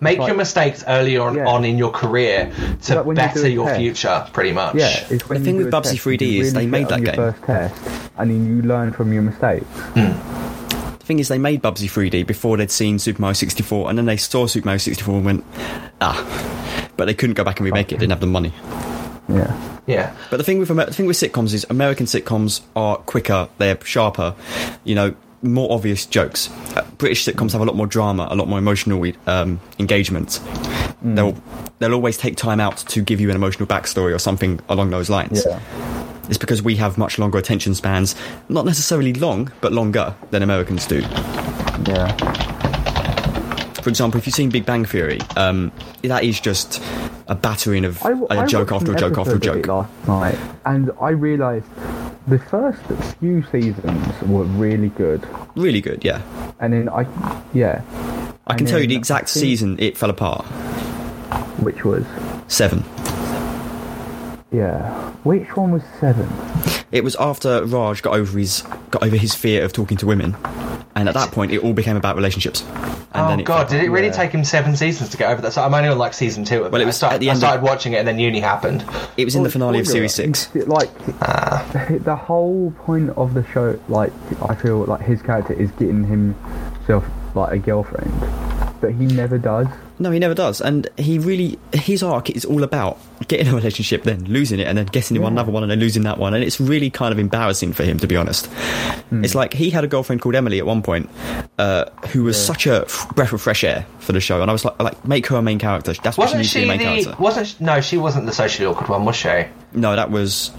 Make 0.00 0.18
like- 0.20 0.28
your 0.28 0.36
mistakes 0.36 0.84
earlier 0.86 1.22
on, 1.22 1.34
Yeah. 1.34 1.46
on 1.48 1.64
in 1.64 1.76
your 1.76 1.90
career 1.90 2.52
to 2.82 2.94
Like 2.94 3.04
when 3.04 3.16
you 3.16 3.22
better 3.22 3.48
your 3.48 3.66
test. 3.66 3.80
future, 3.80 4.26
pretty 4.32 4.52
much. 4.52 4.76
Yeah. 4.76 5.04
It's 5.10 5.28
when 5.28 5.40
The 5.40 5.44
thing 5.44 5.56
with 5.56 5.70
do 5.72 5.76
Bubsy 5.76 5.98
3D 6.00 6.22
is 6.38 6.54
really 6.54 6.64
they 6.64 6.70
made 6.70 6.92
on 6.92 7.00
that 7.02 7.16
your 7.16 7.32
game. 7.32 7.32
first 7.34 7.42
test, 7.44 7.74
and 8.16 8.30
then 8.30 8.46
you 8.46 8.62
learn 8.62 8.92
from 8.92 9.12
your 9.12 9.22
mistakes. 9.22 9.66
The 9.94 10.14
thing 11.08 11.18
is, 11.18 11.28
they 11.28 11.38
made 11.38 11.62
Bubsy 11.62 11.88
3D 11.88 12.26
before 12.26 12.56
they'd 12.56 12.70
seen 12.70 12.98
Super 13.00 13.20
Mario 13.20 13.32
64, 13.32 13.88
and 13.88 13.98
then 13.98 14.06
they 14.06 14.16
saw 14.16 14.46
Super 14.46 14.66
Mario 14.66 14.78
64 14.78 15.16
and 15.16 15.24
went, 15.24 15.44
ah. 16.00 16.92
But 16.96 17.06
they 17.06 17.14
couldn't 17.14 17.34
go 17.34 17.42
back 17.44 17.58
and 17.58 17.64
remake 17.64 17.90
it, 17.90 17.98
didn't 17.98 18.10
have 18.10 18.20
the 18.20 18.26
money. 18.26 18.52
Yeah. 19.28 19.80
Yeah. 19.86 20.14
But 20.30 20.36
the 20.36 20.44
thing 20.44 20.58
with 20.58 20.68
the 20.68 20.92
thing 20.92 21.06
with 21.06 21.16
sitcoms 21.16 21.54
is 21.54 21.66
American 21.70 22.06
sitcoms 22.06 22.60
are 22.76 22.96
quicker, 22.98 23.48
they're 23.58 23.78
sharper, 23.84 24.34
you 24.84 24.94
know, 24.94 25.14
more 25.42 25.72
obvious 25.72 26.06
jokes. 26.06 26.50
Uh, 26.76 26.84
British 26.98 27.24
sitcoms 27.24 27.52
have 27.52 27.60
a 27.60 27.64
lot 27.64 27.76
more 27.76 27.86
drama, 27.86 28.26
a 28.30 28.36
lot 28.36 28.48
more 28.48 28.58
emotional 28.58 29.04
um, 29.26 29.60
engagement. 29.78 30.40
They'll 31.02 31.36
they'll 31.78 31.94
always 31.94 32.18
take 32.18 32.36
time 32.36 32.60
out 32.60 32.78
to 32.78 33.02
give 33.02 33.20
you 33.20 33.30
an 33.30 33.36
emotional 33.36 33.66
backstory 33.66 34.14
or 34.14 34.18
something 34.18 34.60
along 34.68 34.90
those 34.90 35.08
lines. 35.08 35.44
Yeah. 35.46 35.60
It's 36.28 36.38
because 36.38 36.62
we 36.62 36.76
have 36.76 36.98
much 36.98 37.18
longer 37.18 37.38
attention 37.38 37.74
spans, 37.74 38.14
not 38.48 38.64
necessarily 38.66 39.12
long, 39.14 39.50
but 39.60 39.72
longer 39.72 40.14
than 40.30 40.42
Americans 40.42 40.86
do. 40.86 41.00
Yeah. 41.86 42.14
For 43.82 43.88
example, 43.90 44.18
if 44.18 44.26
you've 44.26 44.34
seen 44.34 44.50
Big 44.50 44.66
Bang 44.66 44.84
Theory, 44.84 45.20
um, 45.36 45.72
that 46.02 46.22
is 46.24 46.40
just 46.40 46.82
a 47.28 47.34
battering 47.34 47.84
of 47.84 48.02
I, 48.04 48.10
a 48.12 48.40
I 48.40 48.46
joke 48.46 48.72
after 48.72 48.92
a 48.92 48.96
joke 48.98 49.16
after 49.16 49.36
a 49.36 49.38
joke. 49.40 49.66
last 49.66 49.90
night, 50.06 50.38
and 50.66 50.90
I 51.00 51.10
realised 51.10 51.66
the 52.26 52.38
first 52.38 52.82
few 53.20 53.42
seasons 53.50 54.22
were 54.22 54.44
really 54.44 54.88
good, 54.90 55.26
Really 55.56 55.80
good, 55.80 56.04
yeah. 56.04 56.20
and 56.60 56.72
then 56.74 56.88
I, 56.90 57.06
yeah, 57.54 57.80
I 58.46 58.54
can 58.54 58.66
tell 58.66 58.78
you 58.80 58.86
the 58.86 58.96
exact 58.96 59.30
season 59.30 59.76
it 59.78 59.96
fell 59.96 60.10
apart. 60.10 60.44
which 61.60 61.84
was 61.84 62.04
Seven. 62.48 62.84
Yeah, 64.52 65.10
which 65.24 65.56
one 65.56 65.72
was 65.72 65.82
seven? 66.00 66.28
It 66.90 67.04
was 67.04 67.16
after 67.16 67.64
Raj 67.64 68.00
got 68.02 68.14
over 68.14 68.38
his 68.38 68.62
got 68.90 69.02
over 69.02 69.16
his 69.16 69.34
fear 69.34 69.64
of 69.64 69.72
talking 69.72 69.96
to 69.98 70.06
women, 70.06 70.36
and 70.94 71.08
at 71.08 71.14
that 71.14 71.32
point, 71.32 71.52
it 71.52 71.58
all 71.62 71.74
became 71.74 71.96
about 71.96 72.16
relationships. 72.16 72.62
And 73.12 73.24
oh 73.24 73.28
then 73.28 73.40
it 73.40 73.44
god, 73.44 73.68
fell 73.68 73.78
did 73.78 73.84
it 73.86 73.90
really 73.90 74.06
yeah. 74.08 74.12
take 74.12 74.30
him 74.32 74.44
seven 74.44 74.76
seasons 74.76 75.10
to 75.10 75.16
get 75.16 75.30
over 75.30 75.40
that? 75.42 75.52
So 75.52 75.62
I'm 75.62 75.72
only 75.74 75.88
on 75.88 75.98
like 75.98 76.12
season 76.14 76.44
two 76.44 76.64
of 76.64 76.72
Well, 76.72 76.80
it. 76.80 76.84
it 76.84 76.86
was 76.86 76.96
I, 76.96 76.98
start- 76.98 77.12
at 77.14 77.20
the 77.20 77.28
I 77.28 77.32
end 77.32 77.36
of- 77.38 77.40
started 77.48 77.62
watching 77.62 77.92
it 77.94 77.96
and 77.98 78.08
then 78.08 78.18
uni 78.18 78.40
happened. 78.40 78.84
It 79.16 79.24
was 79.24 79.34
in 79.34 79.42
the 79.42 79.50
finale 79.50 79.80
of 79.80 79.86
series 79.86 80.14
six. 80.14 80.54
Like 80.54 80.90
Ah. 81.22 81.66
the 82.04 82.16
whole 82.16 82.70
point 82.84 83.10
of 83.16 83.34
the 83.34 83.44
show, 83.52 83.78
like 83.88 84.12
I 84.48 84.54
feel 84.54 84.84
like 84.84 85.00
his 85.02 85.20
character 85.22 85.52
is 85.54 85.70
getting 85.72 86.04
himself 86.04 87.04
like 87.34 87.52
a 87.52 87.58
girlfriend, 87.58 88.12
but 88.80 88.92
he 88.92 89.06
never 89.06 89.38
does. 89.38 89.66
No, 89.98 90.10
he 90.10 90.18
never 90.18 90.34
does, 90.34 90.60
and 90.60 90.88
he 90.96 91.18
really 91.18 91.58
his 91.72 92.02
arc 92.02 92.30
is 92.30 92.44
all 92.44 92.62
about 92.62 92.98
getting 93.28 93.46
in 93.46 93.52
a 93.52 93.56
relationship, 93.56 94.02
then 94.02 94.24
losing 94.24 94.58
it, 94.60 94.66
and 94.66 94.76
then 94.78 94.86
getting 94.86 95.20
Yeah. 95.20 95.26
another 95.28 95.52
one, 95.52 95.62
and 95.62 95.70
then 95.70 95.78
losing 95.80 96.02
that 96.04 96.18
one, 96.18 96.34
and 96.34 96.42
it's 96.42 96.60
really 96.60 96.90
kind 96.90 97.12
of 97.12 97.18
embarrassing 97.18 97.72
for 97.72 97.84
him, 97.84 97.98
to 97.98 98.06
be 98.06 98.16
honest. 98.16 98.46
Hmm. 99.10 99.24
It's 99.24 99.34
like 99.34 99.52
he 99.54 99.70
had 99.70 99.84
a 99.84 99.86
girlfriend 99.86 100.20
called 100.22 100.34
Emily 100.34 100.58
at 100.58 100.66
one 100.66 100.82
point, 100.82 101.08
uh, 101.58 101.84
who 102.12 102.24
was 102.24 102.42
such 102.42 102.66
a 102.66 102.82
f- 102.82 103.06
breath 103.14 103.32
of 103.32 103.40
fresh 103.40 103.64
air 103.64 103.86
for 104.00 104.12
the 104.12 104.20
show, 104.20 104.40
and 104.42 104.50
I 104.50 104.52
was 104.52 104.64
like, 104.64 104.82
like 104.82 105.04
make 105.06 105.26
her 105.28 105.36
a 105.36 105.42
main 105.42 105.58
character. 105.58 105.92
That's 106.02 106.16
Wasn't 106.18 106.36
she 106.36 106.38
needs 106.38 106.52
to 106.52 106.58
be 106.60 106.64
a 106.64 106.68
main 106.68 106.78
the? 106.78 106.84
character. 107.04 107.22
Wasn't 107.22 107.46
she- 107.46 107.56
no? 107.64 107.80
She 107.80 107.96
wasn't 107.98 108.26
the 108.26 108.32
socially 108.32 108.66
awkward 108.66 108.88
one, 108.88 109.04
was 109.04 109.16
she? 109.16 109.44
No, 109.72 109.94
that 109.96 110.10
was 110.10 110.50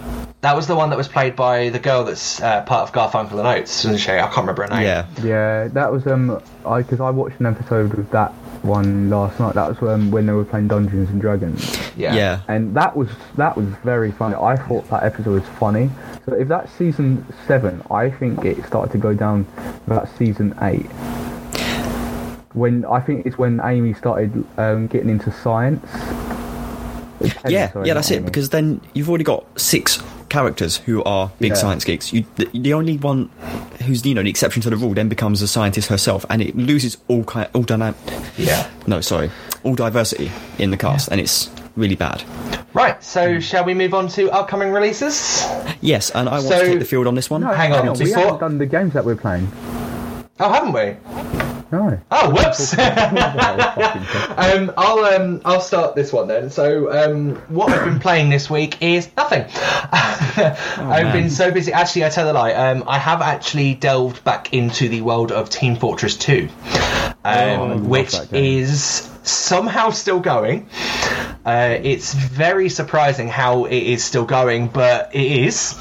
That 0.41 0.55
was 0.55 0.67
the 0.67 0.75
one 0.75 0.89
that 0.91 0.97
was 0.97 1.07
played 1.09 1.35
by 1.35 1.69
the 1.69 1.79
girl 1.79 2.05
that's 2.05 2.41
uh, 2.41 2.61
part 2.61 2.87
of 2.87 2.93
Garfunkel 2.93 3.39
and 3.39 3.47
Oates, 3.47 3.83
wasn't 3.83 3.99
she? 3.99 4.11
I 4.11 4.19
can't 4.21 4.37
remember 4.37 4.63
her 4.63 4.69
name. 4.69 4.83
yeah. 4.83 5.05
Yeah, 5.21 5.67
that 5.73 5.91
was 5.91 6.05
um, 6.07 6.41
I 6.65 6.81
because 6.81 7.01
I 7.01 7.09
watched 7.09 7.39
an 7.41 7.45
episode 7.47 7.97
of 7.97 8.09
that 8.11 8.31
one 8.63 9.09
last 9.09 9.39
night. 9.39 9.55
That 9.55 9.69
was 9.69 9.89
um, 9.89 10.11
when 10.11 10.25
they 10.25 10.33
were 10.33 10.45
playing 10.45 10.67
Dungeons 10.67 11.09
and 11.09 11.19
Dragons, 11.21 11.77
Yeah. 11.95 12.13
Yeah. 12.15 12.41
and 12.47 12.73
that 12.75 12.95
was 12.95 13.09
that 13.37 13.55
was 13.55 13.65
very 13.83 14.11
funny. 14.11 14.35
I 14.35 14.55
thought 14.55 14.89
that 14.89 15.03
episode 15.03 15.41
was 15.41 15.49
funny. 15.59 15.89
So 16.25 16.33
if 16.33 16.47
that's 16.47 16.71
season 16.73 17.25
seven, 17.47 17.81
I 17.89 18.09
think 18.09 18.43
it 18.45 18.63
started 18.65 18.91
to 18.91 18.97
go 18.97 19.13
down 19.13 19.45
about 19.87 20.09
season 20.17 20.55
eight. 20.61 20.85
When 22.53 22.83
I 22.85 22.99
think 22.99 23.25
it's 23.25 23.37
when 23.37 23.61
Amy 23.63 23.93
started 23.93 24.43
um, 24.57 24.87
getting 24.87 25.09
into 25.09 25.31
science. 25.31 25.85
Taylor, 27.19 27.49
Yeah, 27.49 27.71
sorry, 27.71 27.87
yeah, 27.87 27.93
not 27.93 27.99
that's 27.99 28.11
it. 28.11 28.25
Because 28.25 28.49
then 28.49 28.81
you've 28.93 29.09
already 29.09 29.23
got 29.25 29.45
six 29.59 30.01
characters 30.29 30.77
who 30.77 31.03
are 31.03 31.31
big 31.39 31.49
Yeah. 31.51 31.55
science 31.55 31.83
geeks. 31.83 32.13
You, 32.13 32.25
the, 32.35 32.45
the 32.53 32.73
only 32.73 32.97
one 32.97 33.29
who's 33.83 34.05
you 34.05 34.13
know 34.15 34.23
the 34.23 34.29
exception 34.29 34.61
to 34.63 34.69
the 34.69 34.75
rule 34.77 34.93
then 34.93 35.09
becomes 35.09 35.41
a 35.41 35.47
scientist 35.47 35.87
herself, 35.89 36.25
and 36.29 36.41
it 36.41 36.55
loses 36.55 36.97
all 37.07 37.23
kind 37.23 37.49
all 37.53 37.63
dynamic. 37.63 37.95
Yeah. 38.37 38.69
No, 38.87 39.01
sorry, 39.01 39.31
all 39.63 39.75
diversity 39.75 40.31
in 40.57 40.71
the 40.71 40.77
cast, 40.77 41.09
and 41.09 41.19
it's 41.19 41.49
really 41.75 41.95
bad. 41.95 42.23
Right. 42.73 43.01
So 43.03 43.39
shall 43.39 43.63
we 43.65 43.73
move 43.73 43.93
on 43.93 44.07
to 44.09 44.29
upcoming 44.31 44.71
releases? 44.71 45.43
Yes, 45.81 46.09
and 46.11 46.29
I 46.29 46.33
want 46.33 46.43
So- 46.45 46.59
to 46.59 46.65
take 46.65 46.79
the 46.79 46.85
field 46.85 47.07
on 47.07 47.15
this 47.15 47.29
one. 47.29 47.41
no, 47.41 47.47
hang 47.53 47.73
on, 47.73 47.93
we 47.97 48.05
before- 48.05 48.23
haven't 48.23 48.39
done 48.39 48.57
the 48.57 48.65
games 48.65 48.93
that 48.93 49.05
we're 49.05 49.15
playing. 49.15 49.51
Oh, 50.39 50.49
haven't 50.51 50.73
we? 50.73 51.48
No. 51.71 51.99
Oh, 52.11 52.29
whoops. 52.31 52.75
Um, 54.39 54.71
I'll 54.77 54.99
um, 54.99 55.41
I'll 55.43 55.61
start 55.61 55.95
this 55.95 56.13
one 56.13 56.27
then. 56.27 56.49
So 56.49 56.91
um, 56.91 57.35
what 57.49 57.71
I've 57.71 57.85
been 57.85 57.99
playing 57.99 58.29
this 58.29 58.49
week 58.49 58.81
is 58.81 59.09
nothing. 59.17 59.45
I've 59.53 61.03
man. 61.05 61.13
been 61.13 61.29
so 61.29 61.51
busy. 61.51 61.73
Actually, 61.73 62.05
I 62.05 62.09
tell 62.09 62.31
a 62.31 62.33
lie. 62.33 62.53
Um, 62.53 62.85
I 62.87 62.97
have 62.97 63.21
actually 63.21 63.75
delved 63.75 64.23
back 64.23 64.53
into 64.53 64.87
the 64.87 65.01
world 65.01 65.31
of 65.31 65.49
Team 65.49 65.75
Fortress 65.75 66.17
2, 66.17 66.47
I 66.61 67.13
um, 67.25 67.69
love 67.69 67.87
which 67.87 68.15
is 68.31 69.09
somehow 69.23 69.89
still 69.91 70.19
going. 70.19 70.67
Uh, 71.45 71.77
it's 71.81 72.13
very 72.13 72.69
surprising 72.69 73.27
how 73.27 73.65
it 73.65 73.77
is 73.77 74.03
still 74.03 74.25
going, 74.25 74.67
but 74.67 75.13
it 75.15 75.31
is. 75.45 75.75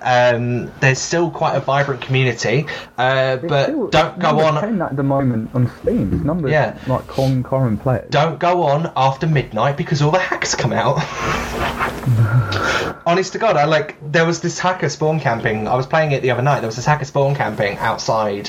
Um, 0.00 0.70
there's 0.80 0.98
still 0.98 1.30
quite 1.30 1.54
a 1.56 1.60
vibrant 1.60 2.02
community, 2.02 2.66
uh, 2.98 3.36
but 3.36 3.66
still- 3.66 3.88
don't 3.88 4.18
go 4.18 4.40
on. 4.40 4.60
10 4.60 4.82
at 4.82 4.96
the 4.96 5.02
moment 5.02 5.50
on 5.54 5.70
Steam. 5.80 6.12
It's 6.14 6.24
number 6.24 6.48
Yeah. 6.48 6.76
like 6.86 7.06
con 7.06 7.42
current 7.42 7.82
players. 7.82 8.10
don't 8.10 8.38
go 8.38 8.64
on 8.64 8.90
after 8.96 9.26
midnight 9.26 9.76
because 9.76 10.02
all 10.02 10.10
the 10.10 10.18
hacks 10.18 10.54
come 10.54 10.72
out. 10.72 10.98
Honest 13.06 13.32
to 13.34 13.38
God, 13.38 13.56
I 13.56 13.64
like 13.64 13.96
there 14.12 14.24
was 14.26 14.40
this 14.40 14.58
hacker 14.58 14.88
spawn 14.88 15.20
camping. 15.20 15.68
I 15.68 15.74
was 15.74 15.86
playing 15.86 16.12
it 16.12 16.22
the 16.22 16.30
other 16.30 16.42
night. 16.42 16.60
There 16.60 16.68
was 16.68 16.76
this 16.76 16.86
hacker 16.86 17.04
spawn 17.04 17.34
camping 17.34 17.76
outside 17.78 18.48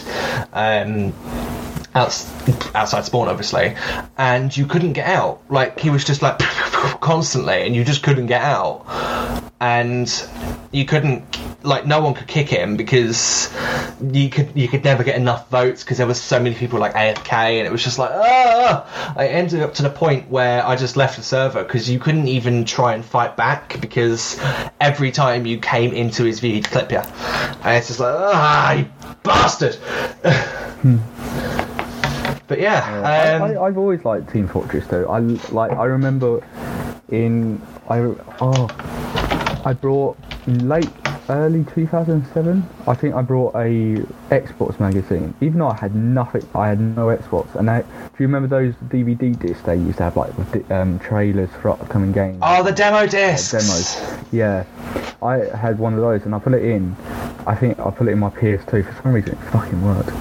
um, 0.53 1.13
outs- 1.95 2.29
outside 2.75 3.05
spawn, 3.05 3.27
obviously, 3.27 3.75
and 4.17 4.55
you 4.55 4.67
couldn't 4.67 4.93
get 4.93 5.07
out. 5.07 5.41
Like 5.49 5.79
he 5.79 5.89
was 5.89 6.03
just 6.03 6.21
like 6.21 6.37
constantly, 6.99 7.65
and 7.65 7.75
you 7.75 7.83
just 7.83 8.03
couldn't 8.03 8.27
get 8.27 8.41
out, 8.41 8.85
and 9.59 10.07
you 10.71 10.85
couldn't 10.85 11.39
like 11.63 11.87
no 11.87 12.01
one 12.01 12.13
could 12.13 12.27
kick 12.27 12.47
him 12.47 12.77
because 12.77 13.51
you 14.11 14.29
could 14.29 14.51
you 14.53 14.67
could 14.67 14.83
never 14.83 15.03
get 15.03 15.15
enough 15.15 15.49
votes 15.49 15.83
because 15.83 15.97
there 15.97 16.05
was 16.05 16.21
so 16.21 16.39
many 16.39 16.53
people 16.53 16.79
like 16.79 16.93
AFK, 16.93 17.31
and 17.31 17.65
it 17.67 17.71
was 17.71 17.83
just 17.83 17.97
like 17.97 18.11
ah. 18.13 19.13
I 19.17 19.27
ended 19.27 19.61
up 19.61 19.73
to 19.75 19.83
the 19.83 19.89
point 19.89 20.29
where 20.29 20.65
I 20.65 20.75
just 20.75 20.97
left 20.97 21.17
the 21.17 21.23
server 21.23 21.63
because 21.63 21.89
you 21.89 21.99
couldn't 21.99 22.27
even 22.27 22.65
try 22.65 22.93
and 22.93 23.03
fight 23.03 23.37
back 23.37 23.79
because 23.79 24.39
every 24.81 25.11
time 25.11 25.45
you 25.45 25.57
came 25.59 25.93
into 25.93 26.23
his 26.25 26.39
view, 26.39 26.53
he'd 26.53 26.65
clip 26.65 26.91
you, 26.91 26.99
and 26.99 27.77
it's 27.77 27.87
just 27.87 27.99
like 27.99 28.13
ah, 28.15 28.73
you 28.73 28.85
bastard. 29.23 29.77
But 32.47 32.59
yeah, 32.59 33.39
um, 33.41 33.43
I, 33.43 33.61
I've 33.61 33.77
always 33.77 34.05
liked 34.05 34.31
Team 34.31 34.47
Fortress 34.47 34.85
though. 34.87 35.05
I 35.07 35.19
like. 35.19 35.71
I 35.71 35.85
remember 35.85 36.45
in 37.09 37.61
I 37.89 37.99
oh 38.41 39.61
I 39.65 39.73
brought 39.73 40.17
late 40.47 40.89
early 41.29 41.63
2007. 41.73 42.67
I 42.87 42.93
think 42.93 43.15
I 43.15 43.21
brought 43.21 43.55
a 43.55 44.05
Xbox 44.29 44.79
magazine, 44.79 45.33
even 45.41 45.59
though 45.59 45.69
I 45.69 45.75
had 45.75 45.95
nothing. 45.95 46.47
I 46.53 46.67
had 46.67 46.79
no 46.79 47.07
Xbox. 47.07 47.53
And 47.55 47.69
I, 47.69 47.81
do 47.81 47.87
you 48.19 48.27
remember 48.27 48.47
those 48.47 48.73
DVD 48.89 49.37
discs 49.37 49.63
they 49.63 49.75
used 49.75 49.97
to 49.97 50.03
have 50.03 50.17
like 50.17 50.37
with 50.37 50.71
um, 50.71 50.99
trailers 50.99 51.49
for 51.61 51.69
upcoming 51.69 52.11
games? 52.11 52.39
oh, 52.41 52.63
the 52.63 52.71
demo 52.71 53.07
discs. 53.07 53.51
demos. 53.51 54.23
Yeah, 54.31 54.65
I 55.21 55.37
had 55.57 55.79
one 55.79 55.93
of 55.93 56.01
those 56.01 56.23
and 56.25 56.35
I 56.35 56.39
put 56.39 56.53
it 56.53 56.63
in. 56.63 56.95
I 57.47 57.55
think 57.55 57.79
I 57.79 57.89
put 57.91 58.07
it 58.07 58.11
in 58.11 58.19
my 58.19 58.29
PS2 58.29 58.85
for 58.85 59.01
some 59.01 59.13
reason. 59.13 59.33
It 59.33 59.39
fucking 59.51 59.81
worked. 59.83 60.11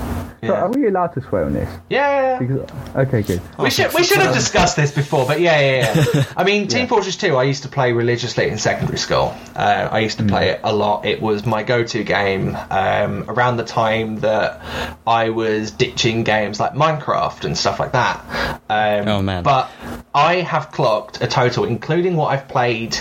So 0.46 0.54
are 0.54 0.70
we 0.70 0.86
allowed 0.88 1.08
to 1.14 1.22
swear 1.22 1.44
on 1.44 1.52
this? 1.52 1.68
Yeah. 1.88 2.38
Because, 2.38 2.68
okay, 2.94 3.22
good. 3.22 3.40
We 3.58 3.70
should 3.70 3.92
we 3.94 4.02
should 4.04 4.18
have 4.18 4.34
discussed 4.34 4.76
this 4.76 4.92
before, 4.92 5.26
but 5.26 5.40
yeah, 5.40 5.60
yeah, 5.60 6.04
yeah. 6.14 6.24
I 6.36 6.44
mean, 6.44 6.68
Team 6.68 6.86
Fortress 6.86 7.16
2, 7.16 7.36
I 7.36 7.44
used 7.44 7.62
to 7.62 7.68
play 7.68 7.92
religiously 7.92 8.48
in 8.48 8.58
secondary 8.58 8.98
school. 8.98 9.34
Uh, 9.56 9.88
I 9.90 10.00
used 10.00 10.18
to 10.18 10.24
play 10.24 10.50
it 10.50 10.60
a 10.64 10.74
lot. 10.74 11.04
It 11.04 11.20
was 11.22 11.46
my 11.46 11.62
go-to 11.62 12.02
game 12.04 12.56
um, 12.70 13.24
around 13.28 13.56
the 13.56 13.64
time 13.64 14.20
that 14.20 14.60
I 15.06 15.30
was 15.30 15.70
ditching 15.70 16.24
games 16.24 16.58
like 16.60 16.72
Minecraft 16.74 17.44
and 17.44 17.56
stuff 17.56 17.78
like 17.80 17.92
that. 17.92 18.60
Um, 18.68 19.08
Oh, 19.08 19.22
man. 19.22 19.42
But 19.42 19.70
I 20.14 20.36
have 20.36 20.70
clocked 20.72 21.20
a 21.22 21.26
total, 21.26 21.64
including 21.64 22.16
what 22.16 22.28
I've 22.28 22.48
played 22.48 22.96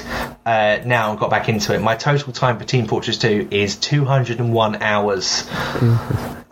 uh, 0.46 0.80
now 0.86 1.12
and 1.12 1.20
got 1.20 1.30
back 1.30 1.50
into 1.50 1.74
it. 1.74 1.80
My 1.82 1.96
total 1.96 2.34
time 2.34 2.60
for 2.60 2.66
Team 2.66 2.86
Fortress 2.88 3.18
2 3.18 3.48
is 3.52 3.76
201 3.78 4.82
hours. 4.82 5.48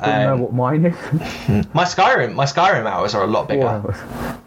Don't 0.04 0.24
know 0.38 0.38
what 0.44 0.54
mine 0.54 0.86
is. 0.86 0.96
My 1.74 1.84
Skyrim, 1.86 2.34
my 2.34 2.46
Skyrim 2.46 2.86
hours 2.86 3.14
are 3.16 3.24
a 3.24 3.28
lot 3.28 3.48
bigger. 3.48 3.82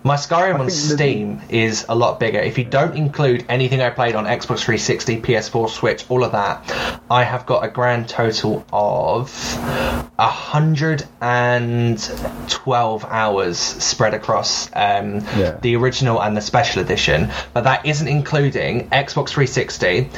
My 0.03 0.17
Skyrim 0.17 0.55
on 0.55 0.67
think 0.69 0.71
the- 0.71 0.95
Steam 0.97 1.41
is 1.49 1.87
a 1.89 1.95
lot 1.95 2.19
bigger. 2.21 2.39
If 2.41 2.59
you 2.59 2.65
don't 2.65 2.97
include 2.97 3.45
anything 3.49 3.81
I 3.81 3.91
played 3.91 4.15
on 4.17 4.25
Xbox 4.25 4.61
360, 4.65 5.21
PS4, 5.23 5.69
Switch, 5.71 6.05
all 6.09 6.25
of 6.25 6.33
that, 6.33 7.01
I 7.11 7.23
have 7.25 7.47
got 7.47 7.65
a 7.65 7.69
grand 7.69 8.09
total 8.09 8.65
of 8.73 9.31
112 11.85 13.05
hours 13.05 13.59
spread 13.59 14.15
across 14.15 14.69
um, 14.75 15.21
Yeah. 15.37 15.59
the 15.61 15.77
original 15.77 16.21
and 16.23 16.37
the 16.37 16.41
special 16.41 16.83
edition. 16.83 17.31
But 17.53 17.65
that 17.65 17.87
isn't 17.87 18.09
including 18.09 18.89
Xbox 18.91 19.31
360, 19.31 20.11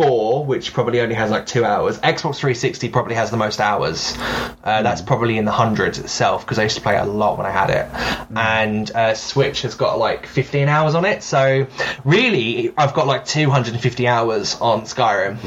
PS4, 0.00 0.46
which 0.46 0.72
probably 0.72 1.00
only 1.00 1.14
has 1.14 1.30
like 1.30 1.46
two 1.46 1.64
hours. 1.64 1.98
Xbox 1.98 2.36
360 2.36 2.88
probably 2.88 3.14
has 3.14 3.30
the 3.30 3.36
most 3.36 3.60
hours. 3.60 4.16
Uh, 4.64 4.82
That's 4.82 5.02
probably 5.02 5.38
in 5.38 5.44
the 5.44 5.52
hundreds 5.52 5.98
itself 5.98 6.44
because 6.44 6.58
I 6.58 6.64
used 6.64 6.76
to 6.76 6.82
play 6.82 6.96
a 6.96 7.04
lot 7.04 7.36
when 7.38 7.46
I 7.46 7.50
had 7.50 7.70
it. 7.70 7.88
And 8.36 8.90
uh, 8.92 9.14
Switch 9.14 9.62
has 9.62 9.74
got 9.74 9.98
like 9.98 10.26
15 10.26 10.68
hours 10.68 10.94
on 10.94 11.04
it. 11.04 11.22
So 11.22 11.66
really, 12.04 12.72
I've 12.76 12.94
got 12.94 13.06
like 13.06 13.24
250 13.24 14.06
hours 14.08 14.60
on 14.60 14.82
Skyrim. 14.82 15.38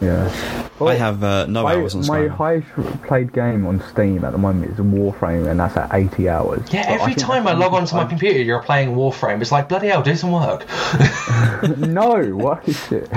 Yeah. 0.00 0.68
I 0.80 0.94
have 0.94 1.22
uh, 1.22 1.46
no 1.46 1.62
my, 1.62 1.74
hours 1.74 1.94
on 1.94 2.06
my 2.06 2.26
highest 2.26 2.68
played 3.04 3.32
game 3.32 3.66
on 3.66 3.80
Steam 3.90 4.24
at 4.24 4.32
the 4.32 4.38
moment 4.38 4.72
is 4.72 4.78
Warframe, 4.78 5.48
and 5.48 5.60
that's 5.60 5.76
at 5.76 5.94
80 5.94 6.28
hours. 6.28 6.72
Yeah, 6.72 6.82
But 6.82 7.00
every 7.00 7.14
think 7.14 7.26
time 7.26 7.46
I 7.46 7.52
log 7.52 7.72
onto 7.72 7.94
my 7.94 8.04
computer, 8.04 8.40
you're 8.40 8.62
playing 8.62 8.90
Warframe. 8.96 9.40
It's 9.40 9.52
like 9.52 9.68
bloody 9.68 9.88
hell, 9.88 10.02
do 10.02 10.16
some 10.16 10.32
work. 10.32 10.66
no, 11.78 12.22
what 12.36 12.68
is 12.68 12.90
it? 12.92 13.08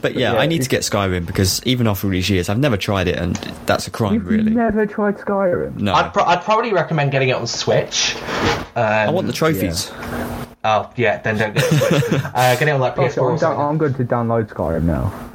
But 0.00 0.14
yeah, 0.14 0.32
yeah, 0.32 0.38
I 0.38 0.46
need 0.46 0.62
to 0.62 0.68
get 0.68 0.82
Skyrim 0.82 1.26
because 1.26 1.62
even 1.66 1.86
after 1.86 2.06
all 2.06 2.10
these 2.10 2.30
years, 2.30 2.48
I've 2.48 2.58
never 2.58 2.76
tried 2.76 3.08
it, 3.08 3.16
and 3.16 3.36
that's 3.66 3.86
a 3.86 3.90
crime, 3.90 4.14
You've 4.14 4.26
really. 4.26 4.50
never 4.50 4.86
tried 4.86 5.18
Skyrim? 5.18 5.76
No, 5.76 5.94
I'd, 5.94 6.12
pro- 6.12 6.24
I'd 6.24 6.42
probably 6.42 6.72
recommend 6.72 7.12
getting 7.12 7.28
it 7.28 7.36
on 7.36 7.46
Switch. 7.46 8.16
Um, 8.76 8.84
I 8.84 9.10
want 9.10 9.26
the 9.26 9.32
trophies. 9.32 9.90
Oh 10.62 10.92
yeah, 10.94 11.16
then 11.22 11.38
don't 11.38 11.54
get 11.54 11.64
it. 11.64 11.78
Switch. 11.78 12.20
uh, 12.34 12.56
get 12.56 12.68
it 12.68 12.70
on 12.72 12.80
like 12.80 12.94
PS4 12.94 13.16
or 13.22 13.30
I'm, 13.32 13.38
down, 13.38 13.58
I'm 13.58 13.78
going 13.78 13.94
to 13.94 14.04
download 14.04 14.48
Skyrim 14.48 14.82
now. 14.82 15.10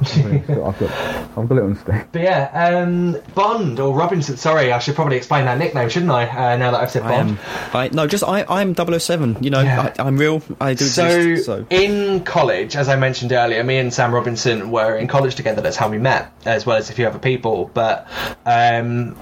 I've 0.68 0.78
got, 0.78 0.90
I've 1.36 1.48
got 1.48 1.58
it 1.58 1.64
on 1.64 1.76
Steam. 1.76 2.04
But 2.12 2.22
yeah, 2.22 2.50
um, 2.84 3.16
Bond 3.34 3.80
or 3.80 3.92
Robinson. 3.92 4.36
Sorry, 4.36 4.70
I 4.70 4.78
should 4.78 4.94
probably 4.94 5.16
explain 5.16 5.46
that 5.46 5.58
nickname, 5.58 5.88
shouldn't 5.88 6.12
I? 6.12 6.26
Uh, 6.28 6.56
now 6.56 6.70
that 6.70 6.80
I've 6.80 6.92
said 6.92 7.02
I 7.02 7.08
Bond. 7.10 7.30
am. 7.30 7.38
I 7.74 7.88
no, 7.88 8.06
just 8.06 8.22
I. 8.22 8.44
I'm 8.48 8.76
007. 8.76 9.38
You 9.42 9.50
know, 9.50 9.62
Yeah. 9.62 9.92
I, 9.98 10.02
I'm 10.04 10.16
real. 10.16 10.42
I 10.60 10.74
do 10.74 10.84
So, 10.84 11.04
exist. 11.04 11.46
So 11.46 11.66
in 11.70 12.22
college, 12.22 12.76
as 12.76 12.88
I 12.88 12.94
mentioned 12.94 13.32
earlier, 13.32 13.64
me 13.64 13.78
and 13.78 13.92
Sam 13.92 14.14
Robinson 14.14 14.70
were 14.70 14.96
in 14.96 15.08
college 15.08 15.34
together. 15.34 15.60
That's 15.60 15.76
how 15.76 15.88
we 15.88 15.98
met, 15.98 16.30
as 16.44 16.64
well 16.66 16.76
as 16.76 16.88
a 16.88 16.92
few 16.92 17.04
other 17.04 17.18
people. 17.18 17.68
But 17.74 18.06
um, 18.46 19.16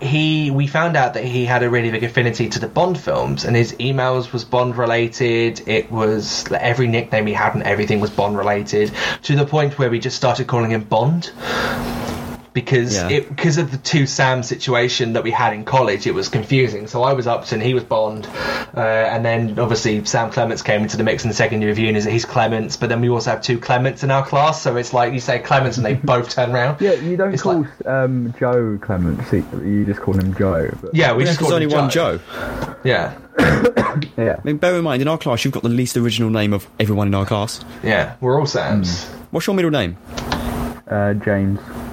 he, 0.00 0.52
we 0.52 0.68
found 0.68 0.96
out 0.96 1.14
that 1.14 1.24
he 1.24 1.44
had 1.44 1.64
a 1.64 1.70
really 1.70 1.90
big 1.90 2.04
affinity 2.04 2.48
to 2.50 2.60
the 2.60 2.68
Bond 2.68 3.00
films, 3.00 3.44
and 3.44 3.56
his 3.56 3.72
emails 3.80 4.32
was 4.32 4.44
Bond 4.44 4.76
related. 4.78 5.39
It 5.40 5.90
was 5.90 6.50
like, 6.50 6.60
every 6.60 6.86
nickname 6.86 7.26
he 7.26 7.32
had 7.32 7.54
and 7.54 7.62
everything 7.62 8.00
was 8.00 8.10
Bond 8.10 8.36
related, 8.36 8.92
to 9.22 9.36
the 9.36 9.46
point 9.46 9.78
where 9.78 9.90
we 9.90 9.98
just 9.98 10.16
started 10.16 10.46
calling 10.46 10.70
him 10.70 10.84
Bond. 10.84 11.32
Because 12.52 12.94
Yeah. 12.96 13.08
it 13.08 13.28
because 13.28 13.58
of 13.58 13.70
the 13.70 13.76
two 13.76 14.06
Sam 14.06 14.42
situation 14.42 15.12
that 15.12 15.22
we 15.22 15.30
had 15.30 15.52
in 15.52 15.64
college, 15.64 16.06
it 16.08 16.14
was 16.14 16.28
confusing. 16.28 16.88
So 16.88 17.04
I 17.04 17.12
was 17.12 17.28
Upton, 17.28 17.60
he 17.60 17.74
was 17.74 17.84
Bond, 17.84 18.26
uh, 18.76 18.80
and 18.80 19.24
then 19.24 19.56
obviously 19.58 20.04
Sam 20.04 20.30
Clements 20.32 20.62
came 20.62 20.82
into 20.82 20.96
the 20.96 21.04
mix 21.04 21.22
in 21.22 21.28
the 21.30 21.34
second 21.36 21.62
year 21.62 21.70
review, 21.70 21.86
and 21.88 21.96
he's 21.96 22.24
Clements. 22.24 22.76
But 22.76 22.88
then 22.88 23.00
we 23.00 23.08
also 23.08 23.30
have 23.30 23.40
two 23.42 23.58
Clements 23.58 24.02
in 24.02 24.10
our 24.10 24.26
class, 24.26 24.62
so 24.62 24.74
it's 24.76 24.92
like 24.92 25.12
you 25.12 25.20
say 25.20 25.38
Clements, 25.38 25.76
and 25.76 25.86
they 25.86 25.94
both 26.14 26.30
turn 26.30 26.50
around. 26.50 26.80
Yeah, 26.80 26.94
you 26.94 27.16
don't 27.16 27.32
It's 27.32 27.42
call 27.42 27.60
like- 27.60 27.86
um, 27.86 28.34
Joe 28.40 28.78
Clements. 28.80 29.32
You 29.32 29.84
just 29.86 30.00
call 30.00 30.14
him 30.14 30.34
Joe. 30.34 30.70
But, 30.82 30.92
Yeah, 30.94 31.12
we 31.12 31.22
Yeah, 31.22 31.26
just 31.28 31.38
'cause 31.38 31.48
call 31.48 31.54
only 31.54 31.66
him 31.72 31.78
one 31.82 31.90
Joe. 31.90 32.18
Yeah, 32.82 33.12
yeah. 34.18 34.36
I 34.38 34.40
mean, 34.42 34.56
bear 34.56 34.74
in 34.76 34.82
mind, 34.82 35.02
in 35.02 35.08
our 35.08 35.18
class, 35.18 35.44
you've 35.44 35.54
got 35.54 35.62
the 35.62 35.68
least 35.68 35.96
original 35.96 36.30
name 36.30 36.52
of 36.52 36.66
everyone 36.80 37.06
in 37.06 37.14
our 37.14 37.26
class. 37.26 37.60
yeah, 37.84 38.14
we're 38.20 38.38
all 38.40 38.46
Sams. 38.46 39.04
What's 39.30 39.46
your 39.46 39.54
middle 39.54 39.70
name? 39.70 39.96
Uh, 40.90 41.14
James, 41.14 41.60
Fuck, 41.60 41.89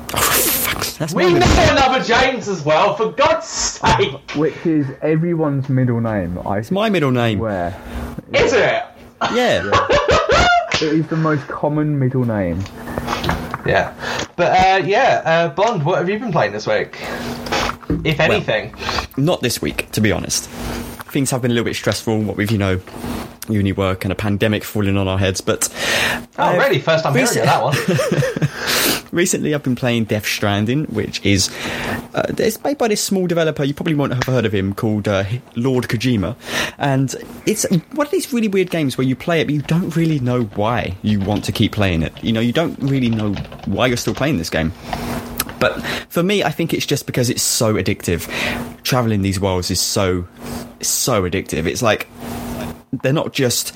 that's 0.98 1.14
We 1.14 1.24
my 1.26 1.30
know 1.34 1.40
middle 1.40 1.78
another 1.78 2.04
James 2.04 2.48
as 2.48 2.64
well, 2.64 2.96
for 2.96 3.12
God's 3.12 3.48
sake! 3.48 4.14
which 4.36 4.56
is 4.66 4.88
everyone's 5.02 5.70
middle 5.70 6.02
name. 6.02 6.40
I 6.46 6.58
It's 6.60 6.72
my 6.72 6.90
middle 6.90 7.12
name. 7.12 7.40
swear. 7.40 7.80
Is 8.34 8.54
it? 8.54 8.84
Yeah. 9.34 9.64
It 10.76 10.84
is 10.94 11.08
the 11.08 11.16
most 11.18 11.48
common 11.48 11.98
middle 11.98 12.24
name. 12.24 12.60
Yeah, 13.66 13.94
but 14.36 14.52
uh, 14.52 14.86
yeah, 14.86 15.22
uh, 15.26 15.50
Bond. 15.50 15.84
What 15.84 15.98
have 15.98 16.08
you 16.08 16.20
been 16.20 16.32
playing 16.32 16.52
this 16.52 16.68
week? 16.68 17.00
If 18.04 18.20
anything, 18.20 18.76
Not 19.18 19.42
this 19.42 19.60
week, 19.62 19.90
to 19.94 20.02
be 20.02 20.12
honest. 20.12 20.46
Things 21.10 21.32
have 21.32 21.42
been 21.42 21.50
a 21.52 21.54
little 21.56 21.66
bit 21.66 21.76
stressful, 21.76 22.22
what 22.22 22.38
with, 22.38 22.52
you 22.52 22.58
know, 22.60 22.80
uni 23.50 23.72
work 23.72 24.06
and 24.06 24.12
a 24.12 24.16
pandemic 24.16 24.64
falling 24.64 24.98
on 24.98 25.08
our 25.08 25.18
heads, 25.18 25.42
but. 25.42 25.68
oh 26.38 26.44
I've- 26.44 26.58
really? 26.60 26.80
First 26.80 27.04
time 27.04 27.14
hearing 27.14 27.28
of 27.28 27.34
that 27.36 27.64
one. 27.64 27.76
Recently, 29.12 29.54
I've 29.54 29.64
been 29.64 29.76
playing 29.76 30.06
Death 30.06 30.26
Stranding, 30.26 30.86
which 30.86 31.26
is 31.26 31.50
uh, 32.14 32.34
it's 32.38 32.62
made 32.64 32.78
by 32.78 32.88
this 32.88 33.04
small 33.04 33.28
developer. 33.28 33.64
You 33.64 33.74
probably 33.74 33.96
won't 33.96 34.14
have 34.14 34.24
heard 34.24 34.46
of 34.46 34.54
him, 34.54 34.74
called 34.74 35.08
uh, 35.08 35.24
Lord 35.56 35.86
Kojima, 35.86 36.36
and 36.78 37.16
it's 37.46 37.66
one 37.94 38.08
of 38.08 38.12
these 38.12 38.32
really 38.34 38.48
weird 38.48 38.70
games 38.70 38.98
where 38.98 39.08
you 39.08 39.16
play 39.16 39.42
it, 39.42 39.46
but 39.46 39.54
you 39.54 39.62
don't 39.62 39.96
really 39.96 40.20
know 40.20 40.44
why 40.44 40.96
you 41.02 41.20
want 41.20 41.44
to 41.46 41.52
keep 41.52 41.72
playing 41.72 42.04
it. 42.04 42.14
You 42.24 42.34
know, 42.34 42.42
you 42.42 42.52
don't 42.52 42.78
really 42.80 43.10
know 43.10 43.34
why 43.66 43.88
you're 43.88 43.98
still 43.98 44.16
playing 44.16 44.38
this 44.38 44.50
game. 44.50 44.74
But 45.60 45.82
for 46.10 46.22
me, 46.22 46.44
I 46.44 46.52
think 46.52 46.74
it's 46.74 46.86
just 46.86 47.06
because 47.06 47.30
it's 47.30 47.42
so 47.42 47.76
addictive. 47.76 48.28
Traveling 48.84 49.22
these 49.22 49.40
worlds 49.40 49.72
is 49.72 49.80
so 49.80 50.28
so 50.82 51.24
addictive. 51.24 51.66
It's 51.66 51.82
like 51.82 52.08
they're 53.02 53.14
not 53.14 53.34
just 53.34 53.76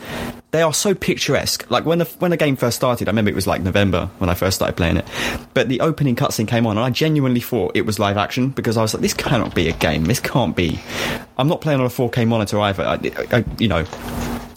they 0.52 0.62
are 0.62 0.74
so 0.74 0.94
picturesque. 0.94 1.70
Like 1.72 1.86
when 1.86 2.00
the 2.00 2.06
when 2.20 2.32
the 2.32 2.38
game 2.38 2.56
first 2.56 2.76
started, 2.78 3.08
I 3.08 3.12
remember 3.12 3.32
it 3.32 3.36
was 3.36 3.48
like 3.48 3.62
November 3.62 4.10
when 4.18 4.30
I 4.30 4.34
first 4.34 4.56
started 4.56 4.76
playing 4.76 4.98
it. 4.98 5.06
But 5.54 5.70
the 5.70 5.82
opening 5.82 6.16
cutscene 6.16 6.48
came 6.48 6.68
on, 6.68 6.78
and 6.78 6.86
I 6.86 6.90
genuinely 6.90 7.40
thought 7.40 7.76
it 7.76 7.86
was 7.86 8.00
live 8.00 8.18
action 8.18 8.50
because 8.50 8.78
I 8.78 8.82
was 8.82 8.94
like, 8.94 9.02
this 9.02 9.14
cannot 9.14 9.56
be 9.56 9.70
a 9.70 9.74
game. 9.74 10.06
This 10.06 10.20
can't 10.20 10.56
be. 10.56 10.80
I'm 11.38 11.48
not 11.48 11.62
playing 11.62 11.80
on 11.80 11.86
a 11.86 11.90
4K 11.90 12.28
monitor 12.28 12.60
either. 12.60 12.84
I, 12.84 13.00
I, 13.32 13.46
you 13.58 13.68
know. 13.68 13.86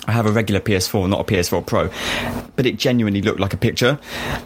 I 0.07 0.12
have 0.12 0.26
a 0.26 0.32
regular 0.32 0.61
PS4, 0.61 1.09
not 1.09 1.20
a 1.20 1.24
PS4 1.24 1.64
Pro, 1.64 1.90
but 2.57 2.66
it 2.66 2.76
genuinely 2.76 3.22
looked 3.22 3.40
like 3.40 3.55
a 3.55 3.57
picture. 3.57 3.98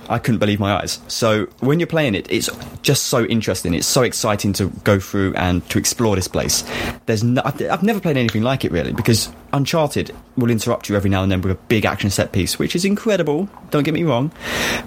I 0.09 0.19
couldn't 0.19 0.39
believe 0.39 0.61
my 0.61 0.73
eyes. 0.81 1.01
So 1.09 1.47
when 1.61 1.81
you're 1.81 1.87
playing 1.87 2.15
it, 2.15 2.31
it's 2.31 2.49
just 2.83 3.05
so 3.05 3.25
interesting. 3.25 3.75
It's 3.75 3.87
so 3.87 4.03
exciting 4.03 4.53
to 4.55 4.69
go 4.85 5.01
through 5.01 5.35
and 5.35 5.69
to 5.71 5.79
explore 5.79 6.17
this 6.17 6.29
place. 6.29 6.65
There's 7.07 7.25
no, 7.25 7.43
I've, 7.45 7.83
never 7.83 8.01
played 8.01 8.17
anything 8.17 8.43
like 8.43 8.65
it 8.65 8.73
really 8.73 8.93
because 8.93 9.31
Uncharted 9.53 10.15
will 10.37 10.51
interrupt 10.51 10.89
you 10.89 10.97
every 10.97 11.11
now 11.11 11.23
and 11.23 11.33
then 11.33 11.41
with 11.41 11.53
a 11.53 11.61
big 11.67 11.85
action 11.85 12.11
set 12.11 12.33
piece, 12.33 12.59
which 12.59 12.77
is 12.77 12.85
incredible. 12.85 13.49
Don't 13.71 13.83
get 13.83 13.95
me 13.95 14.05
wrong, 14.05 14.31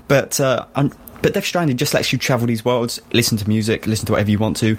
but 0.08 0.40
uh, 0.40 0.66
but 1.22 1.34
Death 1.34 1.46
Stranding 1.46 1.78
just 1.78 1.94
lets 1.94 2.12
you 2.12 2.20
travel 2.20 2.48
these 2.48 2.64
worlds, 2.66 3.00
listen 3.14 3.38
to 3.38 3.48
music, 3.48 3.88
listen 3.88 4.06
to 4.08 4.12
whatever 4.14 4.32
you 4.32 4.40
want 4.40 4.58
to. 4.58 4.78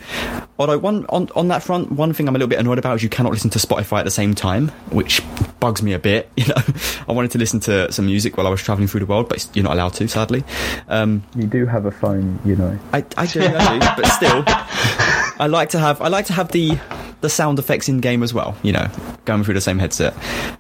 Although 0.59 0.79
one 0.79 1.07
on 1.09 1.29
on 1.35 1.49
that 1.49 1.63
front, 1.63 1.93
one 1.93 2.13
thing 2.13 2.29
I'm 2.29 2.35
a 2.35 2.39
little 2.39 2.49
bit 2.49 2.59
annoyed 2.59 2.79
about 2.79 2.97
is 2.97 3.03
you 3.03 3.09
cannot 3.09 3.33
listen 3.33 3.51
to 3.51 3.59
Spotify 3.59 3.99
at 3.99 4.05
the 4.05 4.11
same 4.11 4.35
time, 4.35 4.69
which 4.91 5.23
bugs 5.61 5.83
me 5.83 5.93
a 5.93 5.99
bit. 5.99 6.31
You 6.43 6.49
know, 6.49 6.63
I 7.09 7.13
wanted 7.13 7.31
to 7.33 7.39
listen 7.39 7.61
to 7.61 7.93
some 7.93 8.07
music 8.07 8.37
while 8.37 8.49
I 8.49 8.51
was 8.51 8.61
traveling 8.61 8.89
through 8.89 9.01
the 9.01 9.07
world, 9.07 9.29
but 9.29 9.49
you're 9.55 9.63
not 9.63 9.75
allowed 9.75 9.95
to, 9.95 10.09
sadly. 10.09 10.43
Um, 10.89 11.23
You 11.37 11.47
do 11.47 11.67
have 11.67 11.87
a 11.87 11.93
phone, 11.93 12.41
you 12.45 12.57
know. 12.57 12.77
I, 12.93 13.05
I 13.17 13.27
do, 13.27 13.41
I 13.43 13.79
do, 13.79 13.87
but 14.03 14.07
still, 14.09 14.43
I 14.47 15.47
like 15.49 15.69
to 15.71 15.79
have 15.79 16.01
I 16.01 16.09
like 16.09 16.27
to 16.27 16.33
have 16.33 16.51
the 16.51 16.79
the 17.21 17.29
sound 17.31 17.61
effects 17.61 17.89
in 17.89 18.01
game 18.01 18.23
as 18.25 18.35
well. 18.35 18.57
You 18.63 18.73
know, 18.73 18.89
going 19.25 19.45
through 19.45 19.55
the 19.55 19.61
same 19.61 19.79
headset. 19.79 20.15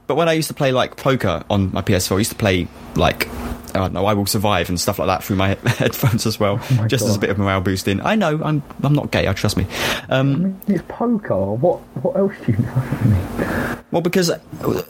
But 0.06 0.14
when 0.14 0.28
I 0.28 0.32
used 0.34 0.48
to 0.48 0.54
play 0.54 0.70
like 0.72 0.96
poker 0.96 1.42
on 1.50 1.72
my 1.72 1.82
PS4, 1.82 2.12
I 2.14 2.18
used 2.18 2.30
to 2.30 2.36
play 2.36 2.68
like. 2.94 3.28
I 3.74 3.78
don't 3.78 3.92
know. 3.92 4.06
I 4.06 4.14
will 4.14 4.26
survive 4.26 4.68
and 4.68 4.78
stuff 4.78 4.98
like 4.98 5.06
that 5.06 5.24
through 5.24 5.36
my 5.36 5.48
headphones 5.66 6.26
as 6.26 6.38
well, 6.38 6.60
my 6.76 6.86
just 6.86 7.04
as 7.04 7.16
a 7.16 7.18
bit 7.18 7.30
of 7.30 7.38
morale 7.38 7.60
boosting. 7.60 8.00
I 8.00 8.14
know 8.14 8.40
I'm 8.42 8.62
I'm 8.82 8.94
not 8.94 9.10
gay. 9.10 9.28
I 9.28 9.32
trust 9.32 9.56
me. 9.56 9.66
Um, 10.08 10.34
I 10.34 10.38
mean, 10.38 10.60
it's 10.68 10.84
poker. 10.88 11.52
What 11.54 11.78
what 12.02 12.16
else 12.16 12.34
do 12.44 12.52
you 12.52 12.58
know? 12.58 13.78
Well, 13.90 14.02
because 14.02 14.30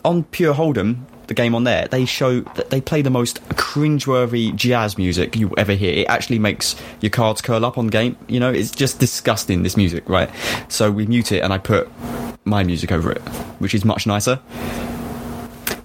on 0.04 0.24
Pure 0.24 0.54
Hold'em, 0.54 1.04
the 1.26 1.34
game 1.34 1.54
on 1.54 1.64
there, 1.64 1.88
they 1.88 2.04
show 2.04 2.40
that 2.40 2.70
they 2.70 2.80
play 2.80 3.02
the 3.02 3.10
most 3.10 3.42
cringeworthy 3.50 4.54
jazz 4.54 4.98
music 4.98 5.36
you 5.36 5.52
ever 5.56 5.72
hear. 5.72 5.92
It 5.92 6.06
actually 6.08 6.38
makes 6.38 6.76
your 7.00 7.10
cards 7.10 7.40
curl 7.40 7.64
up 7.64 7.78
on 7.78 7.86
the 7.86 7.92
game. 7.92 8.16
You 8.28 8.40
know, 8.40 8.52
it's 8.52 8.70
just 8.70 8.98
disgusting. 8.98 9.62
This 9.62 9.76
music, 9.76 10.08
right? 10.08 10.30
So 10.68 10.90
we 10.90 11.06
mute 11.06 11.32
it, 11.32 11.40
and 11.40 11.52
I 11.52 11.58
put 11.58 11.88
my 12.44 12.62
music 12.64 12.92
over 12.92 13.10
it, 13.10 13.20
which 13.58 13.74
is 13.74 13.84
much 13.84 14.06
nicer. 14.06 14.40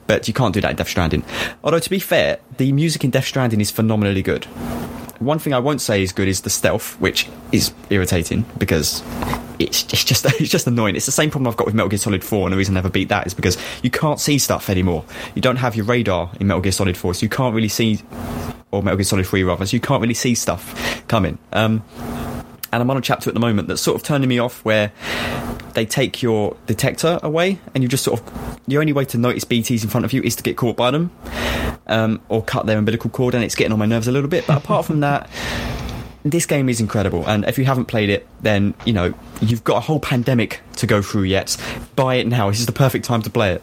But 0.08 0.28
you 0.28 0.34
can't 0.34 0.53
do 0.53 0.62
that 0.62 0.72
in 0.72 0.76
Death 0.78 0.89
Stranding. 0.89 1.24
Although 1.64 1.80
to 1.80 1.89
be 1.89 1.99
fair, 1.99 2.39
the 2.58 2.72
music 2.72 3.03
in 3.03 3.12
Death 3.12 3.26
Stranding 3.26 3.62
is 3.62 3.72
phenomenally 3.72 4.24
good. 4.24 4.45
One 5.20 5.39
thing 5.39 5.53
I 5.53 5.60
won't 5.60 5.82
say 5.82 6.03
is 6.03 6.12
good 6.12 6.28
is 6.28 6.41
the 6.41 6.49
stealth, 6.49 6.99
which 6.99 7.28
is 7.51 7.74
irritating 7.89 8.45
because 8.58 9.03
it's, 9.60 9.84
it's 9.91 10.03
just 10.03 10.26
it's 10.39 10.49
just 10.49 10.68
annoying. 10.68 10.95
It's 10.95 11.05
the 11.05 11.12
same 11.12 11.32
problem 11.32 11.47
I've 11.47 11.58
got 11.58 11.66
with 11.66 11.76
Metal 11.76 11.89
Gear 11.89 11.99
Solid 11.99 12.24
4, 12.24 12.47
and 12.47 12.53
the 12.53 12.58
reason 12.58 12.76
I 12.76 12.80
never 12.80 12.89
beat 12.89 13.10
that 13.10 13.26
is 13.26 13.34
because 13.34 13.58
you 13.82 13.89
can't 13.89 14.20
see 14.20 14.38
stuff 14.38 14.70
anymore. 14.70 15.03
You 15.36 15.41
don't 15.41 15.58
have 15.58 15.76
your 15.76 15.86
radar 15.86 16.32
in 16.39 16.47
Metal 16.47 16.62
Gear 16.62 16.72
Solid 16.72 16.97
4, 16.97 17.16
so 17.16 17.24
you 17.24 17.30
can't 17.30 17.55
really 17.55 17.70
see, 17.70 17.99
or 18.72 18.84
Metal 18.84 18.97
Gear 18.97 19.05
Solid 19.05 19.26
3 19.26 19.43
rather, 19.43 19.66
so 19.66 19.76
you 19.76 19.82
can't 19.82 20.01
really 20.01 20.14
see 20.14 20.36
stuff 20.36 21.08
coming. 21.08 21.39
Um, 21.51 21.84
and 22.72 22.84
I'm 22.84 22.89
on 22.89 22.97
a 22.97 23.01
chapter 23.01 23.30
at 23.30 23.34
the 23.34 23.39
moment 23.39 23.68
that's 23.70 23.82
sort 23.82 23.95
of 23.95 24.03
turning 24.03 24.30
me 24.30 24.39
off 24.39 24.64
where 24.66 24.91
they 25.78 25.86
take 25.86 26.23
your 26.23 26.57
detector 26.65 27.19
away 27.21 27.59
and 27.75 27.84
you 27.84 27.88
just 27.88 28.03
sort 28.03 28.19
of 28.19 28.59
the 28.65 28.80
only 28.80 28.91
way 28.91 29.05
to 29.05 29.15
notice 29.15 29.45
BTs 29.45 29.84
in 29.84 29.89
front 29.89 30.05
of 30.05 30.11
you 30.11 30.23
is 30.23 30.36
to 30.36 30.41
get 30.41 30.57
caught 30.57 30.75
by 30.75 30.89
them 30.89 31.11
um, 31.86 32.19
or 32.30 32.43
cut 32.43 32.65
their 32.65 32.80
umbilical 32.80 33.11
cord 33.11 33.36
and 33.36 33.43
it's 33.43 33.53
getting 33.53 33.71
on 33.71 33.78
my 33.78 33.86
nerves 33.86 34.07
a 34.07 34.11
little 34.11 34.28
bit. 34.28 34.47
But 34.47 34.57
apart 34.57 34.88
from 34.88 35.01
that 35.01 35.30
this 36.23 36.47
game 36.47 36.67
is 36.67 36.82
incredible. 36.82 37.23
And 37.30 37.45
if 37.45 37.59
you 37.59 37.65
haven't 37.65 37.86
played 37.86 38.09
it 38.09 38.28
then 38.41 38.73
you 38.86 38.93
know 38.93 39.13
you've 39.39 39.63
got 39.63 39.78
a 39.78 39.82
whole 39.82 39.99
pandemic 39.99 40.61
to 40.78 40.88
go 40.88 41.03
through 41.03 41.23
yet. 41.23 41.55
Buy 41.95 42.15
it 42.15 42.25
now. 42.25 42.49
This 42.49 42.59
is 42.59 42.65
the 42.65 42.71
perfect 42.71 43.05
time 43.05 43.21
to 43.21 43.30
play 43.30 43.51
it 43.51 43.61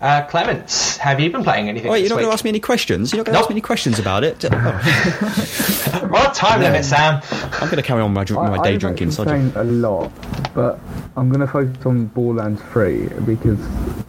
Uh, 0.00 0.24
Clements, 0.28 0.96
have 0.96 1.20
you 1.20 1.30
been 1.30 1.42
playing 1.44 1.68
anything? 1.68 1.90
wait 1.90 2.00
this 2.02 2.08
you're 2.08 2.16
not 2.16 2.22
going 2.22 2.30
to 2.30 2.32
ask 2.32 2.44
me 2.44 2.48
any 2.50 2.60
questions 2.60 3.12
you're 3.12 3.18
not 3.18 3.26
going 3.26 3.34
to 3.34 3.38
Nope. 3.38 3.44
ask 3.44 3.50
me 3.50 3.54
any 3.54 3.60
questions 3.60 3.98
about 3.98 4.24
it 4.24 4.44
Oh, 4.50 6.08
What 6.10 6.34
time 6.34 6.60
limit, 6.60 6.84
Sam? 6.84 7.20
i'm 7.30 7.68
going 7.68 7.76
to 7.76 7.82
carry 7.82 8.00
on 8.02 8.12
my, 8.12 8.24
dr- 8.24 8.50
my 8.50 8.62
day 8.62 8.74
I've 8.74 8.80
drinking 8.80 9.08
actually 9.08 9.24
so 9.24 9.24
playing 9.24 9.52
a 9.56 9.64
lot, 9.64 10.10
but 10.54 10.78
I'm 11.16 11.28
going 11.28 11.40
to 11.40 11.46
focus 11.52 11.84
on 11.84 12.06
Borderlands 12.06 12.62
3 12.72 13.08
because 13.26 13.58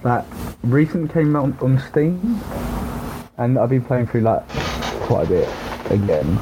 that 0.03 0.25
recently 0.63 1.09
came 1.09 1.35
out 1.35 1.61
on 1.61 1.79
Steam, 1.89 2.39
and 3.37 3.57
I've 3.57 3.69
been 3.69 3.83
playing 3.83 4.07
through 4.07 4.21
that 4.21 4.47
quite 5.01 5.25
a 5.25 5.29
bit 5.29 5.49
again. 5.91 6.37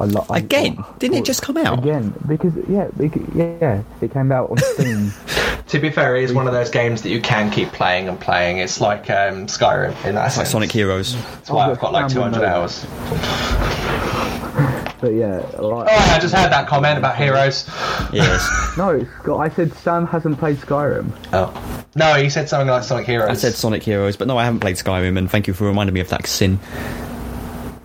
I 0.00 0.04
lo- 0.04 0.26
I- 0.30 0.38
again 0.38 0.84
didn't 0.98 1.18
it 1.18 1.24
just 1.24 1.42
come 1.42 1.56
out 1.56 1.78
Again, 1.80 2.14
because 2.26 2.52
yeah, 2.68 2.88
because, 2.96 3.22
yeah, 3.34 3.82
it 4.00 4.12
came 4.12 4.32
out 4.32 4.50
on 4.50 4.58
Steam. 4.58 5.12
To 5.68 5.78
be 5.78 5.90
fair, 5.90 6.16
it 6.16 6.24
is 6.24 6.32
one 6.32 6.46
of 6.46 6.54
those 6.54 6.70
games 6.70 7.02
that 7.02 7.10
you 7.10 7.20
can 7.20 7.50
keep 7.50 7.68
playing 7.72 8.08
and 8.08 8.18
playing. 8.18 8.56
It's 8.56 8.80
like 8.80 9.10
um, 9.10 9.46
Skyrim 9.48 9.90
in 10.06 10.14
that 10.14 10.22
like 10.22 10.32
sense. 10.32 10.48
Sonic 10.48 10.72
Heroes 10.72 11.14
That's 11.14 11.50
why 11.50 11.66
Oh, 11.66 11.72
I've 11.72 11.78
got 11.78 11.92
like 11.92 12.08
200 12.08 12.38
know. 12.40 12.46
hours. 12.46 12.86
but 15.00 15.12
yeah, 15.12 15.36
like, 15.60 15.88
Oh, 15.90 16.12
I 16.14 16.18
just 16.18 16.34
heard 16.34 16.50
that 16.52 16.66
comment 16.68 16.96
about 16.96 17.16
Heroes. 17.18 17.66
yes 18.14 18.48
no, 18.78 18.90
it's 18.90 19.10
I 19.28 19.50
said 19.50 19.74
Sam 19.74 20.06
hasn't 20.06 20.38
played 20.38 20.56
Skyrim. 20.56 21.10
Oh. 21.34 21.84
No, 21.94 22.16
you 22.16 22.30
said 22.30 22.48
something 22.48 22.68
like 22.68 22.82
Sonic 22.82 23.04
Heroes. 23.06 23.28
I 23.28 23.34
said 23.34 23.52
Sonic 23.54 23.82
Heroes, 23.82 24.16
but 24.16 24.26
no, 24.26 24.38
I 24.38 24.44
haven't 24.44 24.60
played 24.60 24.76
Skyrim, 24.76 25.18
and 25.18 25.30
thank 25.30 25.48
you 25.48 25.52
for 25.52 25.66
reminding 25.66 25.92
me 25.92 26.00
of 26.00 26.08
that 26.08 26.26
sin. 26.26 26.58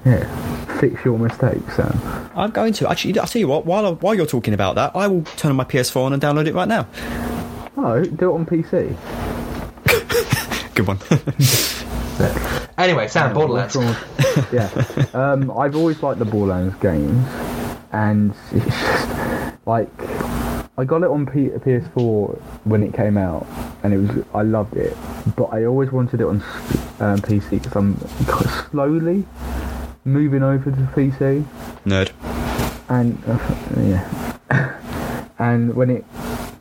Yeah, 0.06 0.24
fix 0.90 1.06
your 1.06 1.18
mistakes, 1.18 1.78
Sam. 1.78 2.30
I'm 2.36 2.52
going 2.52 2.74
to 2.74 2.90
actually. 2.90 3.18
I'll 3.18 3.28
tell 3.28 3.40
you 3.40 3.48
what. 3.48 3.66
While 3.66 3.86
I, 3.86 3.92
while 3.92 4.14
you're 4.16 4.26
talking 4.26 4.54
about 4.54 4.76
that, 4.76 4.94
I 4.96 5.08
will 5.08 5.24
turn 5.38 5.52
on 5.52 5.56
my 5.56 5.64
PS4 5.64 6.06
on 6.06 6.14
and 6.14 6.22
download 6.22 6.48
it 6.48 6.54
right 6.54 6.68
now. 6.68 6.88
No, 7.78 8.04
do 8.04 8.32
it 8.32 8.34
on 8.34 8.46
PC. 8.46 8.96
Good 10.76 10.88
one. 10.88 11.00
Anyway, 12.76 13.08
Sam, 13.08 13.34
Borderlands. 13.34 13.76
What's 13.76 14.52
yeah. 14.54 14.70
Um, 15.14 15.52
I've 15.52 15.76
always 15.76 16.02
liked 16.02 16.20
the 16.20 16.26
Borderlands 16.26 16.76
games, 16.76 17.28
and 17.92 18.34
it's 18.52 18.66
just 18.66 19.68
like 19.68 19.90
I 20.78 20.84
got 20.86 21.04
it 21.04 21.10
on 21.10 21.26
P- 21.26 21.50
PS4 21.50 22.40
when 22.66 22.84
it 22.84 22.94
came 22.94 23.18
out, 23.18 23.46
and 23.84 23.94
it 23.94 23.98
was 23.98 24.26
I 24.34 24.42
loved 24.42 24.76
it, 24.76 24.98
but 25.36 25.46
I 25.46 25.66
always 25.66 25.92
wanted 25.92 26.22
it 26.22 26.26
on 26.26 26.42
um, 27.00 27.20
PC 27.20 27.52
because 27.52 27.76
I'm 27.76 27.98
slowly 28.72 29.26
moving 30.06 30.44
over 30.44 30.72
to 30.72 30.78
PC, 30.78 31.46
Nerd. 31.86 32.12
and 32.90 33.18
uh, 33.28 33.38
yeah, 33.82 35.30
and 35.40 35.74
when 35.76 35.90
it 35.90 36.06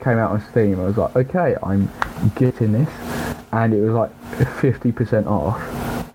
came 0.00 0.18
out 0.18 0.30
on 0.32 0.42
Steam, 0.50 0.80
I 0.80 0.84
was 0.84 0.96
like, 0.96 1.16
okay, 1.16 1.56
I'm 1.62 1.90
getting 2.36 2.72
this, 2.72 2.88
and 3.52 3.72
it 3.74 3.80
was 3.80 3.92
like 3.92 4.10
50% 4.60 5.26
off. 5.26 5.60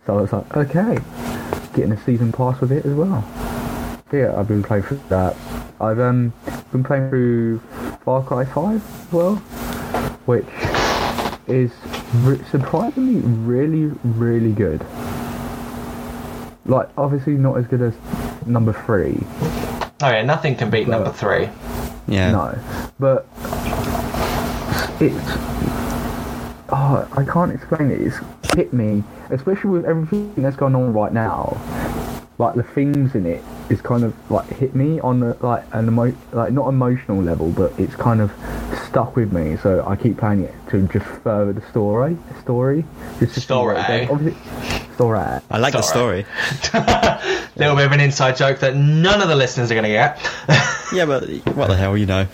So 0.06 0.18
I 0.18 0.22
was 0.22 0.32
like, 0.34 0.56
okay, 0.58 0.98
getting 1.74 1.92
a 1.92 2.04
season 2.04 2.32
pass 2.32 2.60
with 2.62 2.72
it 2.72 2.86
as 2.86 2.94
well. 2.94 3.24
Yeah, 4.12 4.34
I've 4.38 4.48
been 4.48 4.64
playing 4.64 4.84
through 4.84 5.02
that. 5.10 5.36
I've 5.82 6.00
um 6.00 6.34
been 6.72 6.84
playing 6.84 7.10
through 7.10 7.60
Far 8.04 8.24
Cry 8.24 8.46
5 8.46 8.76
as 8.76 9.12
well, 9.14 9.36
which 10.26 10.46
is 11.48 11.72
re- 12.24 12.42
surprisingly 12.50 13.20
really, 13.22 13.92
really 14.04 14.54
good. 14.54 14.82
Like, 16.68 16.90
obviously 16.98 17.34
not 17.34 17.58
as 17.58 17.66
good 17.66 17.82
as 17.82 17.94
number 18.46 18.74
three, 18.74 19.18
Oh 20.00 20.10
yeah, 20.12 20.22
nothing 20.22 20.56
can 20.56 20.70
beat 20.70 20.88
number 20.88 21.12
three. 21.12 21.50
Yeah. 22.08 22.32
no, 22.32 22.60
but 23.00 23.28
it's 25.02 25.16
oh, 26.70 27.08
I 27.18 27.26
can't 27.28 27.52
explain 27.52 27.90
it. 27.90 28.02
It's 28.02 28.18
hit 28.54 28.74
me, 28.74 29.04
especially 29.32 29.72
with 29.72 29.86
everything 29.86 30.32
that's 30.36 30.56
going 30.56 30.76
on 30.76 30.94
right 30.94 31.12
now. 31.12 31.60
Like 32.38 32.54
the 32.54 32.62
themes 32.62 33.16
in 33.16 33.26
it 33.26 33.44
is 33.72 33.82
kind 33.82 34.04
of 34.04 34.14
like 34.30 34.46
hit 34.50 34.76
me 34.76 35.00
on 35.00 35.20
the, 35.20 35.36
like 35.42 35.66
an 35.72 35.88
emo- 35.88 36.16
like 36.32 36.54
not 36.54 36.68
emotional 36.68 37.24
level, 37.24 37.50
but 37.50 37.74
it's 37.80 37.96
kind 37.96 38.22
of 38.22 38.32
stuck 38.88 39.16
with 39.16 39.34
me. 39.34 39.58
So 39.58 39.84
I 39.88 39.96
keep 39.96 40.18
playing 40.18 40.44
it 40.44 40.54
to 40.70 40.88
just 40.90 41.08
further 41.24 41.54
the 41.54 41.68
story. 41.70 42.18
The 42.32 42.42
story. 42.42 42.86
Just 43.18 43.34
to 43.34 43.42
see 43.42 43.54
what 43.56 43.78
it 43.90 44.06
Story. 44.06 44.36
Does. 44.98 45.18
Obviously. 45.18 45.48
I 45.52 45.58
like 45.60 45.74
the 45.74 45.82
Sorry. 45.82 46.26
story. 46.62 47.44
Little 47.56 47.76
bit 47.76 47.86
of 47.86 47.92
an 47.92 48.00
inside 48.00 48.36
joke 48.38 48.60
that 48.60 48.76
none 48.76 49.22
of 49.22 49.28
the 49.28 49.36
listeners 49.36 49.72
are 49.72 49.76
going 49.76 49.84
to 49.84 49.90
get. 49.90 50.20
Yeah, 50.94 51.06
but 51.06 51.28
what 51.54 51.68
the 51.68 51.76
hell, 51.76 51.98
you 51.98 52.06
know? 52.06 52.28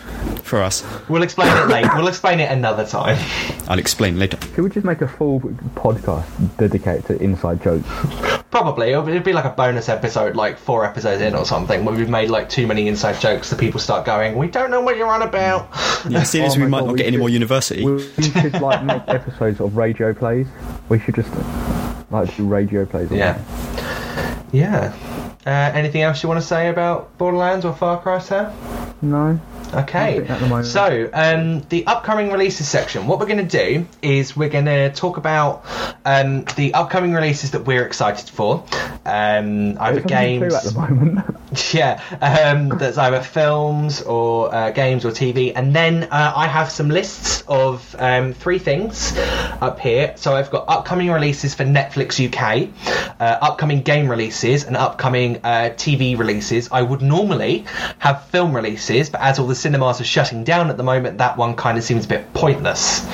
For 0.43 0.61
us, 0.61 0.83
we'll 1.09 1.23
explain 1.23 1.47
it 1.57 1.69
later. 1.69 1.89
We'll 1.95 2.07
explain 2.07 2.39
it 2.39 2.51
another 2.51 2.85
time. 2.85 3.17
I'll 3.67 3.79
explain 3.79 4.19
later. 4.19 4.37
Could 4.37 4.63
we 4.65 4.69
just 4.69 4.85
make 4.85 5.01
a 5.01 5.07
full 5.07 5.39
podcast 5.39 6.27
dedicated 6.57 7.05
to 7.07 7.19
inside 7.23 7.63
jokes? 7.63 7.87
Probably 8.51 8.91
it'll, 8.91 9.07
it'll 9.07 9.23
be 9.23 9.33
like 9.33 9.45
a 9.45 9.49
bonus 9.49 9.89
episode, 9.89 10.35
like 10.35 10.59
four 10.59 10.85
episodes 10.85 11.19
in 11.23 11.33
or 11.33 11.45
something, 11.47 11.83
where 11.83 11.95
we've 11.95 12.09
made 12.11 12.29
like 12.29 12.47
too 12.47 12.67
many 12.67 12.87
inside 12.87 13.19
jokes 13.19 13.49
that 13.49 13.59
people 13.59 13.79
start 13.79 14.05
going, 14.05 14.37
"We 14.37 14.47
don't 14.49 14.69
know 14.69 14.81
what 14.81 14.97
you're 14.97 15.07
on 15.07 15.23
about." 15.23 15.69
Yeah, 16.07 16.21
seeing 16.21 16.45
as 16.45 16.55
Oh 16.55 16.59
we 16.59 16.67
might 16.67 16.81
God, 16.81 16.85
not 16.85 16.91
we 16.91 16.97
get 16.99 17.07
any 17.07 17.17
more 17.17 17.29
university. 17.29 17.83
We 17.83 17.93
we 18.17 18.23
should 18.29 18.61
like 18.61 18.83
make 18.83 19.01
episodes 19.07 19.59
of 19.61 19.75
radio 19.75 20.13
plays. 20.13 20.45
We 20.89 20.99
should 20.99 21.15
just 21.15 21.31
like 22.11 22.35
do 22.35 22.45
radio 22.47 22.85
plays. 22.85 23.11
Yeah. 23.11 23.41
Yeah. 24.51 24.93
Uh, 25.45 25.49
anything 25.49 26.01
else 26.01 26.23
you 26.23 26.29
want 26.29 26.41
to 26.41 26.47
say 26.47 26.69
about 26.69 27.17
Borderlands 27.17 27.65
or 27.65 27.73
Far 27.73 28.01
Cry, 28.01 28.19
Sam? 28.19 28.53
No. 29.01 29.39
Okay. 29.73 30.19
The. 30.19 30.63
So, 30.63 31.09
um, 31.13 31.61
the 31.69 31.85
upcoming 31.87 32.31
releases 32.31 32.67
section. 32.67 33.07
What 33.07 33.19
we're 33.19 33.25
going 33.25 33.47
to 33.47 33.57
do 33.57 33.85
is 34.01 34.35
we're 34.35 34.49
going 34.49 34.65
to 34.65 34.91
talk 34.91 35.17
about 35.17 35.65
um, 36.05 36.45
the 36.55 36.73
upcoming 36.73 37.13
releases 37.13 37.51
that 37.51 37.65
we're 37.65 37.85
excited 37.85 38.29
for. 38.29 38.65
Um, 39.05 39.77
either 39.79 40.01
games. 40.01 40.53
at 40.53 40.63
the 40.63 40.79
moment. 40.79 41.25
Yeah, 41.71 42.01
um, 42.19 42.69
that's 42.79 42.97
either 42.97 43.21
films 43.21 44.01
or 44.01 44.53
uh, 44.53 44.71
games 44.71 45.05
or 45.05 45.11
TV, 45.11 45.53
and 45.55 45.75
then 45.75 46.05
uh, 46.05 46.33
I 46.35 46.47
have 46.47 46.71
some 46.71 46.89
lists 46.89 47.43
of 47.47 47.95
um, 47.99 48.33
three 48.33 48.57
things 48.57 49.15
up 49.61 49.79
here. 49.79 50.13
So 50.17 50.35
I've 50.35 50.49
got 50.49 50.65
upcoming 50.67 51.11
releases 51.11 51.53
for 51.53 51.63
Netflix 51.63 52.17
UK, 52.17 52.69
uh, 53.19 53.37
upcoming 53.41 53.81
game 53.81 54.09
releases, 54.09 54.63
and 54.63 54.75
upcoming 54.75 55.37
uh, 55.43 55.73
TV 55.75 56.17
releases. 56.17 56.71
I 56.71 56.81
would 56.81 57.03
normally 57.03 57.65
have 57.99 58.25
film 58.29 58.55
releases, 58.55 59.11
but 59.11 59.21
as 59.21 59.37
all 59.37 59.45
the 59.45 59.55
cinemas 59.63 59.99
are 60.01 60.03
shutting 60.05 60.43
down 60.43 60.69
at 60.69 60.77
the 60.77 60.83
moment, 60.83 61.17
that 61.19 61.37
one 61.37 61.55
kind 61.55 61.77
of 61.77 61.83
seems 61.83 62.05
a 62.05 62.07
bit 62.07 62.33
pointless 62.33 63.05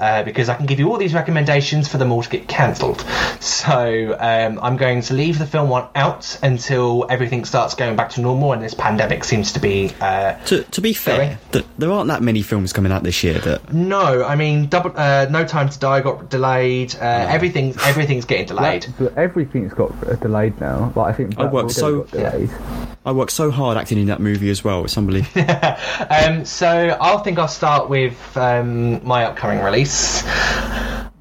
uh, 0.00 0.22
because 0.24 0.48
I 0.48 0.54
can 0.56 0.66
give 0.66 0.78
you 0.80 0.90
all 0.90 0.96
these 0.98 1.14
recommendations 1.14 1.86
for 1.88 1.98
them 1.98 2.10
all 2.10 2.22
to 2.22 2.28
get 2.30 2.48
cancelled. 2.48 3.00
So 3.40 4.16
um, 4.18 4.58
I'm 4.62 4.76
going 4.76 5.02
to 5.02 5.14
leave 5.14 5.38
the 5.38 5.46
film 5.46 5.68
one 5.68 5.86
out 5.94 6.38
until 6.42 7.06
everything 7.10 7.44
starts 7.44 7.74
going 7.74 7.96
back 7.96 8.10
to 8.10 8.20
normal 8.20 8.52
and 8.52 8.62
this 8.62 8.74
pandemic 8.74 9.24
seems 9.24 9.52
to 9.52 9.60
be. 9.60 9.92
Uh, 10.00 10.34
To, 10.46 10.62
to 10.64 10.80
be 10.80 10.92
fair, 10.94 11.38
th- 11.52 11.64
there 11.78 11.90
aren't 11.92 12.08
that 12.08 12.22
many 12.22 12.42
films 12.42 12.72
coming 12.72 12.90
out 12.92 13.02
this 13.02 13.22
year 13.22 13.38
that. 13.40 13.72
no, 13.72 14.24
I 14.24 14.36
mean, 14.36 14.66
double, 14.68 14.92
uh, 14.96 15.26
No 15.30 15.44
Time 15.44 15.68
to 15.68 15.78
Die 15.78 16.00
got 16.00 16.30
delayed. 16.30 16.94
Uh, 16.94 17.04
everything's 17.28 17.76
everything's 17.84 18.24
getting 18.24 18.46
delayed. 18.46 18.86
But 18.98 19.16
everything's 19.18 19.74
got 19.74 19.90
uh, 20.06 20.14
delayed 20.16 20.60
now. 20.60 20.92
Like 20.96 21.12
I 21.14 21.16
think 21.16 21.32
I 21.34 21.42
Black 21.42 21.52
worked 21.52 21.68
Widow 21.68 21.80
so- 21.80 22.00
got 22.02 22.10
delayed. 22.12 22.50
I 23.04 23.12
worked 23.12 23.32
so 23.32 23.50
hard 23.50 23.78
acting 23.78 23.98
in 23.98 24.06
that 24.06 24.20
movie 24.20 24.50
as 24.50 24.62
well. 24.62 24.84
It's 24.84 24.96
unbelievable. 24.96 25.46
Um, 26.10 26.44
so 26.44 26.96
I'll 27.00 27.20
think 27.20 27.38
I'll 27.38 27.46
start 27.46 27.88
with 27.88 28.36
um, 28.36 29.06
my 29.06 29.24
upcoming 29.26 29.62
release. 29.62 30.24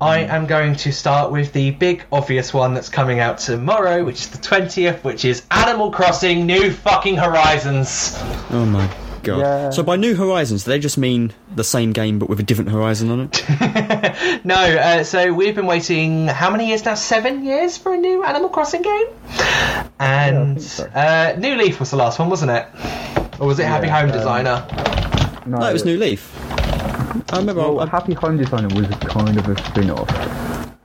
I 0.01 0.25
am 0.29 0.47
going 0.47 0.75
to 0.77 0.91
start 0.91 1.31
with 1.31 1.53
the 1.53 1.71
big 1.71 2.03
obvious 2.11 2.53
one 2.53 2.73
that's 2.73 2.89
coming 2.89 3.19
out 3.19 3.37
tomorrow, 3.37 4.03
which 4.03 4.21
is 4.21 4.29
the 4.29 4.37
20th, 4.37 5.03
which 5.03 5.25
is 5.25 5.43
Animal 5.51 5.91
Crossing 5.91 6.45
New 6.45 6.71
Fucking 6.71 7.17
Horizons. 7.17 8.15
oh 8.51 8.65
my 8.65 8.87
god! 9.23 9.39
Yeah. 9.39 9.69
So 9.71 9.83
by 9.83 9.95
New 9.95 10.15
Horizons, 10.15 10.63
do 10.63 10.71
they 10.71 10.79
just 10.79 10.97
mean 10.97 11.33
the 11.55 11.63
same 11.63 11.93
game 11.93 12.19
but 12.19 12.29
with 12.29 12.39
a 12.39 12.43
different 12.43 12.71
horizon 12.71 13.09
on 13.11 13.29
it? 13.31 13.45
No, 14.45 14.55
uh, 14.55 15.03
so 15.03 15.33
we've 15.33 15.55
been 15.55 15.65
waiting 15.65 16.27
how 16.27 16.49
many 16.49 16.67
years 16.67 16.85
now? 16.85 16.93
Seven 16.95 17.43
years 17.43 17.77
for 17.77 17.93
a 17.93 17.97
new 17.97 18.23
Animal 18.23 18.49
Crossing 18.49 18.81
game? 18.81 19.07
And 19.99 20.61
so. 20.61 20.85
uh, 20.85 21.35
New 21.37 21.55
Leaf 21.55 21.79
was 21.79 21.91
the 21.91 21.97
last 21.97 22.19
one, 22.19 22.29
wasn't 22.29 22.51
it? 22.51 22.67
Or 23.39 23.47
was 23.47 23.59
it 23.59 23.65
Happy 23.65 23.87
Yeah, 23.87 23.99
Home 23.99 24.09
um, 24.09 24.15
Designer? 24.17 24.67
No, 25.45 25.57
No, 25.59 25.69
it 25.69 25.73
was 25.73 25.85
New 25.85 25.97
Leaf. 25.97 26.33
I 27.31 27.37
remember. 27.37 27.61
Well, 27.61 27.79
I, 27.81 27.85
Happy 27.87 28.13
Home 28.13 28.37
Designer 28.37 28.67
was 28.75 28.87
kind 29.01 29.37
of 29.37 29.47
a 29.47 29.61
spin-off. 29.65 30.09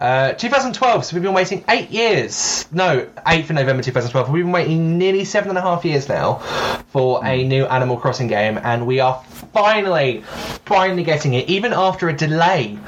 Uh, 0.05 0.34
2012, 0.34 1.02
so 1.02 1.16
we've 1.16 1.22
been 1.22 1.32
waiting 1.32 1.64
eight 1.66 1.88
years. 1.88 2.70
No, 2.70 3.09
8th 3.26 3.44
of 3.44 3.50
November 3.52 3.82
2012. 3.82 4.28
We've 4.28 4.44
been 4.44 4.52
waiting 4.52 4.98
nearly 4.98 5.24
seven 5.24 5.48
and 5.48 5.57
a 5.57 5.62
half 5.62 5.82
years 5.86 6.11
now 6.11 6.40
for 6.88 7.24
a 7.24 7.42
new 7.42 7.64
Animal 7.64 7.96
Crossing 7.96 8.26
game, 8.26 8.61
and 8.62 8.86
we 8.86 9.00
are 9.00 9.24
finally, 9.55 10.20
finally 10.66 11.05
getting 11.05 11.32
it, 11.32 11.48
even 11.48 11.72
after 11.72 12.11
a 12.11 12.12
delay 12.12 12.78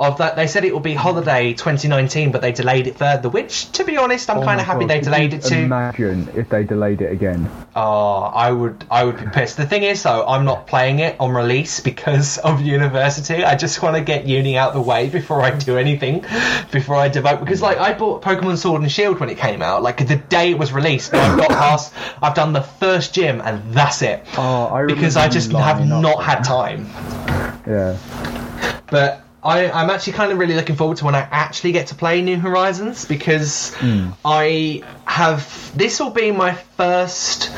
of 0.00 0.16
that. 0.16 0.36
They 0.36 0.46
said 0.46 0.64
it 0.64 0.72
will 0.72 0.80
be 0.80 0.94
holiday 0.94 1.52
2019, 1.52 2.32
but 2.32 2.40
they 2.40 2.52
delayed 2.52 2.86
it 2.86 2.96
further, 2.96 3.28
which, 3.28 3.70
to 3.72 3.84
be 3.84 3.98
honest, 3.98 4.30
I'm 4.30 4.38
Oh 4.38 4.44
kind 4.44 4.58
of 4.58 4.64
happy 4.64 4.86
God, 4.86 4.88
they 4.88 5.00
delayed 5.00 5.34
it 5.34 5.42
to. 5.42 5.58
Imagine 5.58 6.30
if 6.34 6.48
they 6.48 6.64
delayed 6.64 7.02
it 7.02 7.12
again. 7.12 7.50
Oh, 7.78 8.22
I 8.34 8.50
would, 8.50 8.86
I 8.90 9.04
would 9.04 9.18
be 9.18 9.26
pissed. 9.26 9.58
The 9.58 9.66
thing 9.66 9.82
is, 9.82 10.02
though, 10.02 10.26
I'm 10.26 10.46
not 10.46 10.66
playing 10.66 11.00
it 11.00 11.14
on 11.20 11.30
release 11.34 11.78
because 11.90 12.38
of 12.38 12.62
university. 12.62 13.44
I 13.44 13.54
just 13.54 13.82
want 13.82 13.96
to 13.96 14.02
get 14.02 14.26
uni 14.26 14.56
out 14.56 14.68
of 14.70 14.74
the 14.76 14.80
way 14.80 15.10
before 15.10 15.42
I 15.42 15.50
do 15.50 15.76
anything, 15.76 16.24
before 16.72 16.96
I 16.96 17.08
devote. 17.08 17.40
Because, 17.40 17.60
like, 17.60 17.76
I 17.76 17.92
bought 17.92 18.22
Pokemon 18.22 18.56
Sword 18.56 18.80
and 18.80 18.90
Shield 18.90 19.20
when 19.20 19.28
it 19.28 19.36
came 19.36 19.60
out, 19.60 19.82
like 19.82 19.98
the 20.08 20.16
day 20.16 20.52
it 20.52 20.58
was 20.58 20.72
released. 20.72 21.12
I've 21.12 21.36
got 21.38 21.50
past, 21.50 21.92
I've 22.22 22.34
done 22.34 22.54
the 22.54 22.62
first 22.62 23.12
gym, 23.14 23.42
and 23.42 23.74
that's 23.74 24.00
it. 24.00 24.24
Oh, 24.38 24.68
I 24.68 24.86
because 24.86 25.18
I 25.18 25.28
just 25.28 25.52
have 25.52 25.86
not 25.86 26.24
had 26.24 26.44
time. 26.44 26.86
Yeah. 27.66 27.98
But 28.90 29.22
I, 29.42 29.70
I'm 29.70 29.90
actually 29.90 30.14
kind 30.14 30.32
of 30.32 30.38
really 30.38 30.54
looking 30.54 30.76
forward 30.76 30.96
to 30.98 31.04
when 31.04 31.14
I 31.14 31.20
actually 31.30 31.72
get 31.72 31.88
to 31.88 31.94
play 31.94 32.22
New 32.22 32.38
Horizons 32.38 33.04
because 33.04 33.74
Hmm. 33.74 34.10
I 34.24 34.82
have. 35.16 35.72
This 35.76 35.98
will 36.00 36.10
be 36.10 36.30
my 36.30 36.52
first 36.54 37.50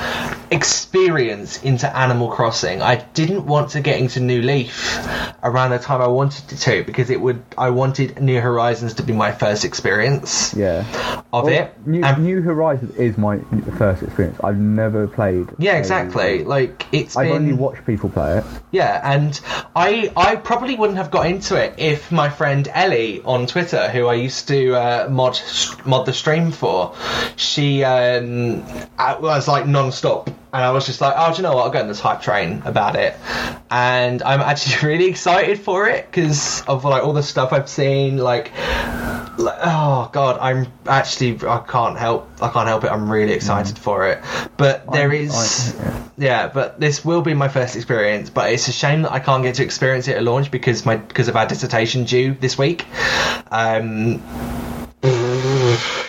experience 0.50 1.62
into 1.62 1.86
Animal 1.96 2.28
Crossing. 2.30 2.82
I 2.82 2.96
didn't 2.96 3.46
want 3.46 3.70
to 3.70 3.80
get 3.80 3.98
into 4.00 4.20
New 4.20 4.42
Leaf 4.42 4.98
around 5.42 5.70
the 5.70 5.78
time 5.78 6.00
I 6.00 6.08
wanted 6.08 6.48
to 6.60 6.82
because 6.84 7.10
it 7.10 7.20
would. 7.20 7.42
I 7.56 7.70
wanted 7.70 8.20
New 8.20 8.40
Horizons 8.40 8.94
to 8.94 9.02
be 9.02 9.12
my 9.12 9.32
first 9.32 9.64
experience 9.64 10.54
Yeah. 10.54 10.84
of 11.32 11.44
Well, 11.44 11.48
it. 11.48 11.74
New, 11.86 12.02
And- 12.02 12.24
New 12.24 12.42
Horizons 12.42 12.94
is 12.96 13.18
my 13.18 13.38
first 13.76 14.02
experience. 14.02 14.38
I've 14.42 14.58
never 14.58 15.06
played. 15.06 15.48
yeah, 15.58 15.74
a- 15.74 15.78
exactly. 15.78 16.44
Like 16.44 16.86
it's 16.92 17.16
I've 17.16 17.26
been. 17.26 17.36
only 17.36 17.52
watched 17.52 17.84
people 17.86 18.08
play 18.08 18.38
it. 18.38 18.44
Yeah, 18.70 19.00
and 19.02 19.38
I 19.76 20.10
I 20.16 20.36
probably 20.36 20.74
wouldn't 20.76 20.98
have 20.98 21.10
got 21.10 21.26
into 21.26 21.56
it 21.56 21.74
if 21.78 22.10
my 22.12 22.28
friend 22.30 22.68
Ellie 22.72 23.20
on 23.24 23.46
Twitter, 23.46 23.88
who 23.88 24.06
I 24.06 24.14
used 24.14 24.48
to 24.48 24.74
uh, 24.74 25.08
mod 25.10 25.40
mod 25.84 26.06
the 26.06 26.12
stream 26.12 26.50
for, 26.52 26.94
she 27.48 27.82
um, 27.84 28.62
I 28.98 29.16
was 29.18 29.48
like 29.48 29.66
non-stop. 29.66 30.30
And 30.50 30.64
I 30.64 30.70
was 30.70 30.86
just 30.86 31.02
like, 31.02 31.12
oh, 31.14 31.30
do 31.30 31.36
you 31.36 31.42
know 31.42 31.54
what? 31.54 31.64
I'll 31.64 31.70
get 31.70 31.82
on 31.82 31.88
this 31.88 32.00
hype 32.00 32.22
train 32.22 32.62
about 32.64 32.96
it, 32.96 33.14
and 33.70 34.22
I'm 34.22 34.40
actually 34.40 34.76
really 34.88 35.04
excited 35.04 35.60
for 35.60 35.86
it 35.90 36.06
because 36.10 36.62
of 36.62 36.86
like 36.86 37.04
all 37.04 37.12
the 37.12 37.22
stuff 37.22 37.52
I've 37.52 37.68
seen. 37.68 38.16
Like, 38.16 38.50
like, 39.36 39.58
oh 39.62 40.08
god, 40.10 40.38
I'm 40.40 40.66
actually 40.86 41.38
I 41.46 41.58
can't 41.68 41.98
help 41.98 42.30
I 42.40 42.48
can't 42.48 42.66
help 42.66 42.84
it. 42.84 42.90
I'm 42.90 43.12
really 43.12 43.34
excited 43.34 43.76
for 43.78 44.08
it. 44.08 44.22
But 44.56 44.90
there 44.90 45.10
I'm- 45.12 45.20
is 45.20 45.78
I- 45.78 45.82
yeah. 45.84 46.02
yeah, 46.16 46.48
but 46.48 46.80
this 46.80 47.04
will 47.04 47.20
be 47.20 47.34
my 47.34 47.48
first 47.48 47.76
experience. 47.76 48.30
But 48.30 48.50
it's 48.50 48.68
a 48.68 48.72
shame 48.72 49.02
that 49.02 49.12
I 49.12 49.18
can't 49.18 49.42
get 49.42 49.56
to 49.56 49.62
experience 49.64 50.08
it 50.08 50.16
at 50.16 50.22
launch 50.24 50.50
because 50.50 50.86
my 50.86 50.96
because 50.96 51.28
of 51.28 51.36
our 51.36 51.46
dissertation 51.46 52.04
due 52.04 52.32
this 52.32 52.56
week. 52.56 52.86
Um, 53.50 54.22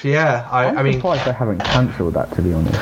yeah, 0.03 0.47
I, 0.51 0.65
I'm 0.65 0.77
I 0.77 0.83
mean, 0.83 0.93
surprised 0.93 1.25
they 1.25 1.33
haven't 1.33 1.59
cancelled 1.59 2.13
that. 2.15 2.31
To 2.35 2.41
be 2.41 2.53
honest, 2.53 2.79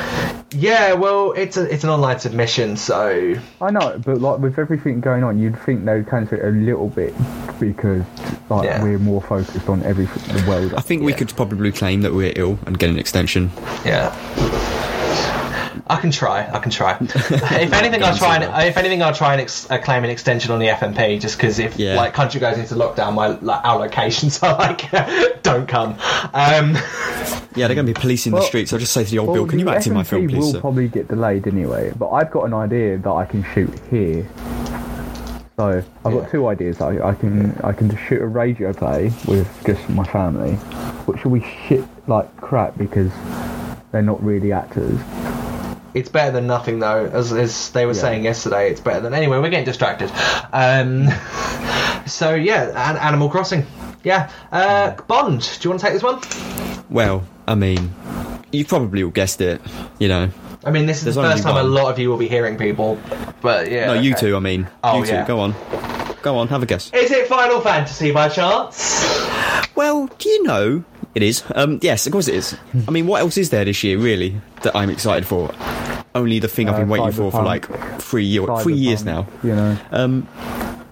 yeah. 0.54 0.92
Well, 0.94 1.32
it's 1.32 1.56
a 1.56 1.72
it's 1.72 1.84
an 1.84 1.90
online 1.90 2.18
submission, 2.20 2.76
so 2.76 3.34
I 3.60 3.70
know, 3.70 4.00
but 4.04 4.20
like 4.20 4.38
with 4.40 4.58
everything 4.58 5.00
going 5.00 5.24
on, 5.24 5.38
you'd 5.38 5.58
think 5.60 5.84
they'd 5.84 6.08
cancel 6.08 6.38
it 6.38 6.44
a 6.44 6.50
little 6.50 6.88
bit 6.88 7.14
because 7.60 8.04
like 8.50 8.64
Yeah. 8.64 8.82
we're 8.82 8.98
more 8.98 9.20
focused 9.22 9.68
on 9.68 9.82
everything 9.82 10.36
the 10.36 10.48
world. 10.48 10.74
I 10.74 10.80
think 10.80 11.02
we 11.02 11.12
Yeah. 11.12 11.18
could 11.18 11.34
probably 11.36 11.72
claim 11.72 12.02
that 12.02 12.14
we're 12.14 12.32
ill 12.36 12.58
and 12.66 12.78
get 12.78 12.90
an 12.90 12.98
extension. 12.98 13.50
yeah. 13.84 14.14
I 15.86 15.96
can 16.00 16.10
try. 16.10 16.46
I 16.52 16.58
can 16.58 16.70
try. 16.70 16.96
if 17.00 17.72
anything, 17.72 18.02
I'll 18.02 18.16
try 18.16 18.36
and 18.36 18.66
if 18.68 18.76
anything, 18.76 19.02
I'll 19.02 19.14
try 19.14 19.32
and 19.32 19.40
ex- 19.40 19.70
uh, 19.70 19.78
claim 19.78 20.04
an 20.04 20.10
extension 20.10 20.50
on 20.52 20.58
the 20.58 20.66
FMP 20.68 21.20
just 21.20 21.36
because 21.36 21.58
if 21.58 21.78
Yeah. 21.78 21.94
like 21.96 22.14
country 22.14 22.40
goes 22.40 22.58
into 22.58 22.74
lockdown, 22.74 23.14
my 23.14 23.28
like, 23.28 23.64
our 23.64 23.78
locations 23.78 24.38
are 24.42 24.56
like 24.56 24.90
don't 25.42 25.66
come. 25.68 25.92
Um, 26.34 26.74
Yeah, 27.56 27.66
they're 27.66 27.74
going 27.74 27.86
to 27.86 27.92
be 27.94 28.00
policing 28.00 28.32
the 28.32 28.38
Well- 28.38 28.46
streets. 28.46 28.72
I'll 28.72 28.78
just 28.78 28.92
say 28.92 29.04
to 29.04 29.10
the 29.10 29.18
old 29.18 29.28
Well, 29.28 29.36
Bill, 29.36 29.46
can 29.46 29.58
you 29.58 29.64
the 29.64 29.72
act 29.72 29.86
in 29.86 29.94
my 29.94 30.04
film, 30.04 30.22
FMP 30.26 30.30
please? 30.30 30.38
will 30.44 30.52
sir?" 30.52 30.60
probably 30.60 30.88
get 30.88 31.08
delayed 31.08 31.46
anyway, 31.46 31.92
but 31.96 32.10
I've 32.10 32.30
got 32.30 32.44
an 32.44 32.54
idea 32.54 32.98
that 32.98 33.10
I 33.10 33.24
can 33.24 33.44
shoot 33.54 33.70
here. 33.90 34.26
So 35.56 35.82
I've 36.04 36.12
Yeah. 36.14 36.20
got 36.20 36.30
two 36.30 36.46
ideas. 36.46 36.80
I, 36.80 37.08
I 37.08 37.14
can 37.14 37.58
I 37.64 37.72
can 37.72 37.90
just 37.90 38.02
shoot 38.04 38.22
a 38.22 38.26
radio 38.26 38.72
play 38.72 39.10
with 39.26 39.48
just 39.66 39.88
my 39.88 40.04
family, 40.04 40.52
which 41.06 41.24
will 41.24 41.32
be 41.38 41.44
shit 41.66 41.84
like 42.06 42.34
crap 42.36 42.78
because 42.78 43.10
they're 43.90 44.02
not 44.02 44.22
really 44.22 44.52
actors. 44.52 45.00
It's 45.94 46.08
better 46.08 46.30
than 46.32 46.46
nothing, 46.46 46.78
though, 46.80 47.06
as, 47.06 47.32
as 47.32 47.70
they 47.70 47.86
were 47.86 47.92
Yeah. 47.92 48.00
saying 48.00 48.24
yesterday. 48.24 48.70
It's 48.70 48.80
better 48.80 49.00
than 49.00 49.14
anyway. 49.14 49.38
We're 49.38 49.48
getting 49.50 49.64
distracted. 49.64 50.10
Um, 50.52 51.08
so 52.06 52.34
yeah, 52.34 52.90
an- 52.90 52.96
Animal 52.98 53.28
Crossing. 53.30 53.66
Yeah, 54.04 54.30
uh, 54.52 54.92
Bond. 55.06 55.40
Do 55.40 55.66
you 55.66 55.70
want 55.70 55.80
to 55.80 55.86
take 55.86 55.94
this 55.94 56.02
one? 56.02 56.20
Well, 56.90 57.24
I 57.46 57.54
mean, 57.54 57.94
you 58.52 58.64
probably 58.64 59.02
all 59.02 59.10
guessed 59.10 59.40
it, 59.40 59.60
you 59.98 60.08
know. 60.08 60.30
I 60.64 60.70
mean, 60.70 60.86
this 60.86 60.98
is 60.98 61.04
There's 61.04 61.16
the 61.16 61.22
first 61.22 61.42
time 61.42 61.56
a 61.56 61.62
lot 61.62 61.90
of 61.90 61.98
you 61.98 62.08
will 62.10 62.16
be 62.16 62.28
hearing 62.28 62.56
people, 62.58 62.98
but 63.40 63.70
yeah. 63.70 63.86
No, 63.86 63.94
you 63.94 64.12
okay. 64.12 64.20
two, 64.20 64.36
I 64.36 64.40
mean. 64.40 64.68
Oh, 64.84 64.98
you 65.00 65.06
two, 65.06 65.12
yeah. 65.12 65.26
go 65.26 65.40
on. 65.40 65.54
Go 66.22 66.36
on, 66.38 66.48
have 66.48 66.62
a 66.62 66.66
guess. 66.66 66.92
Is 66.92 67.10
it 67.10 67.28
Final 67.28 67.60
Fantasy 67.60 68.10
by 68.10 68.28
chance? 68.28 69.04
Well, 69.74 70.08
do 70.18 70.28
you 70.28 70.42
know? 70.42 70.84
It 71.18 71.24
is. 71.24 71.42
Um, 71.56 71.80
yes, 71.82 72.06
of 72.06 72.12
course 72.12 72.28
it 72.28 72.36
is. 72.36 72.56
I 72.86 72.92
mean, 72.92 73.08
what 73.08 73.18
else 73.22 73.36
is 73.36 73.50
there 73.50 73.64
this 73.64 73.82
year, 73.82 73.98
really, 73.98 74.40
that 74.62 74.76
I'm 74.76 74.88
excited 74.88 75.26
for? 75.26 75.52
Only 76.14 76.38
the 76.38 76.46
thing 76.46 76.68
I've 76.68 76.76
Uh, 76.76 76.78
been 76.78 76.88
waiting 76.88 77.10
for 77.10 77.32
for 77.32 77.42
like 77.42 77.66
three, 78.00 78.22
year, 78.24 78.46
three 78.62 78.74
years 78.76 79.04
now. 79.04 79.26
You 79.42 79.56
know, 79.56 79.76
Um, 79.90 80.28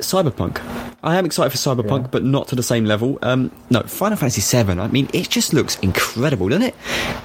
Cyberpunk. 0.00 0.58
I 1.04 1.14
am 1.14 1.26
excited 1.26 1.50
for 1.56 1.58
Cyberpunk, 1.58 2.02
Yeah. 2.02 2.08
but 2.10 2.24
not 2.24 2.48
to 2.48 2.56
the 2.56 2.64
same 2.64 2.86
level. 2.86 3.20
Um, 3.22 3.52
no, 3.70 3.82
Final 3.82 4.16
Fantasy 4.18 4.42
VII. 4.42 4.80
I 4.80 4.88
mean, 4.88 5.08
it 5.12 5.30
just 5.30 5.54
looks 5.54 5.78
incredible, 5.78 6.48
doesn't 6.48 6.64
it? 6.66 6.74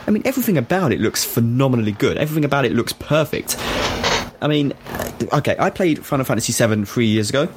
I 0.07 0.11
mean, 0.11 0.21
everything 0.23 0.59
about 0.59 0.93
it 0.93 1.01
looks 1.01 1.23
phenomenally 1.23 1.93
good. 1.93 2.17
Everything 2.19 2.45
about 2.45 2.65
it 2.65 2.73
looks 2.73 2.93
perfect. 2.93 3.57
I 4.43 4.47
mean, 4.47 4.73
okay, 5.33 5.55
I 5.57 5.71
played 5.71 6.05
Final 6.05 6.23
Fantasy 6.25 6.53
VII 6.53 6.85
three 6.85 7.07
years 7.07 7.31
ago, 7.31 7.47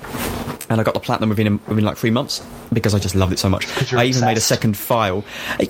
and 0.68 0.80
I 0.80 0.84
got 0.84 0.94
the 0.94 1.00
platinum 1.00 1.28
within 1.28 1.60
within 1.66 1.84
like 1.84 1.96
three 1.96 2.10
months 2.10 2.44
because 2.72 2.94
I 2.94 2.98
just 2.98 3.14
loved 3.14 3.32
it 3.32 3.38
so 3.38 3.48
much. 3.48 3.66
I 3.92 4.04
even 4.04 4.22
made 4.22 4.36
a 4.36 4.40
second 4.40 4.76
file. 4.76 5.24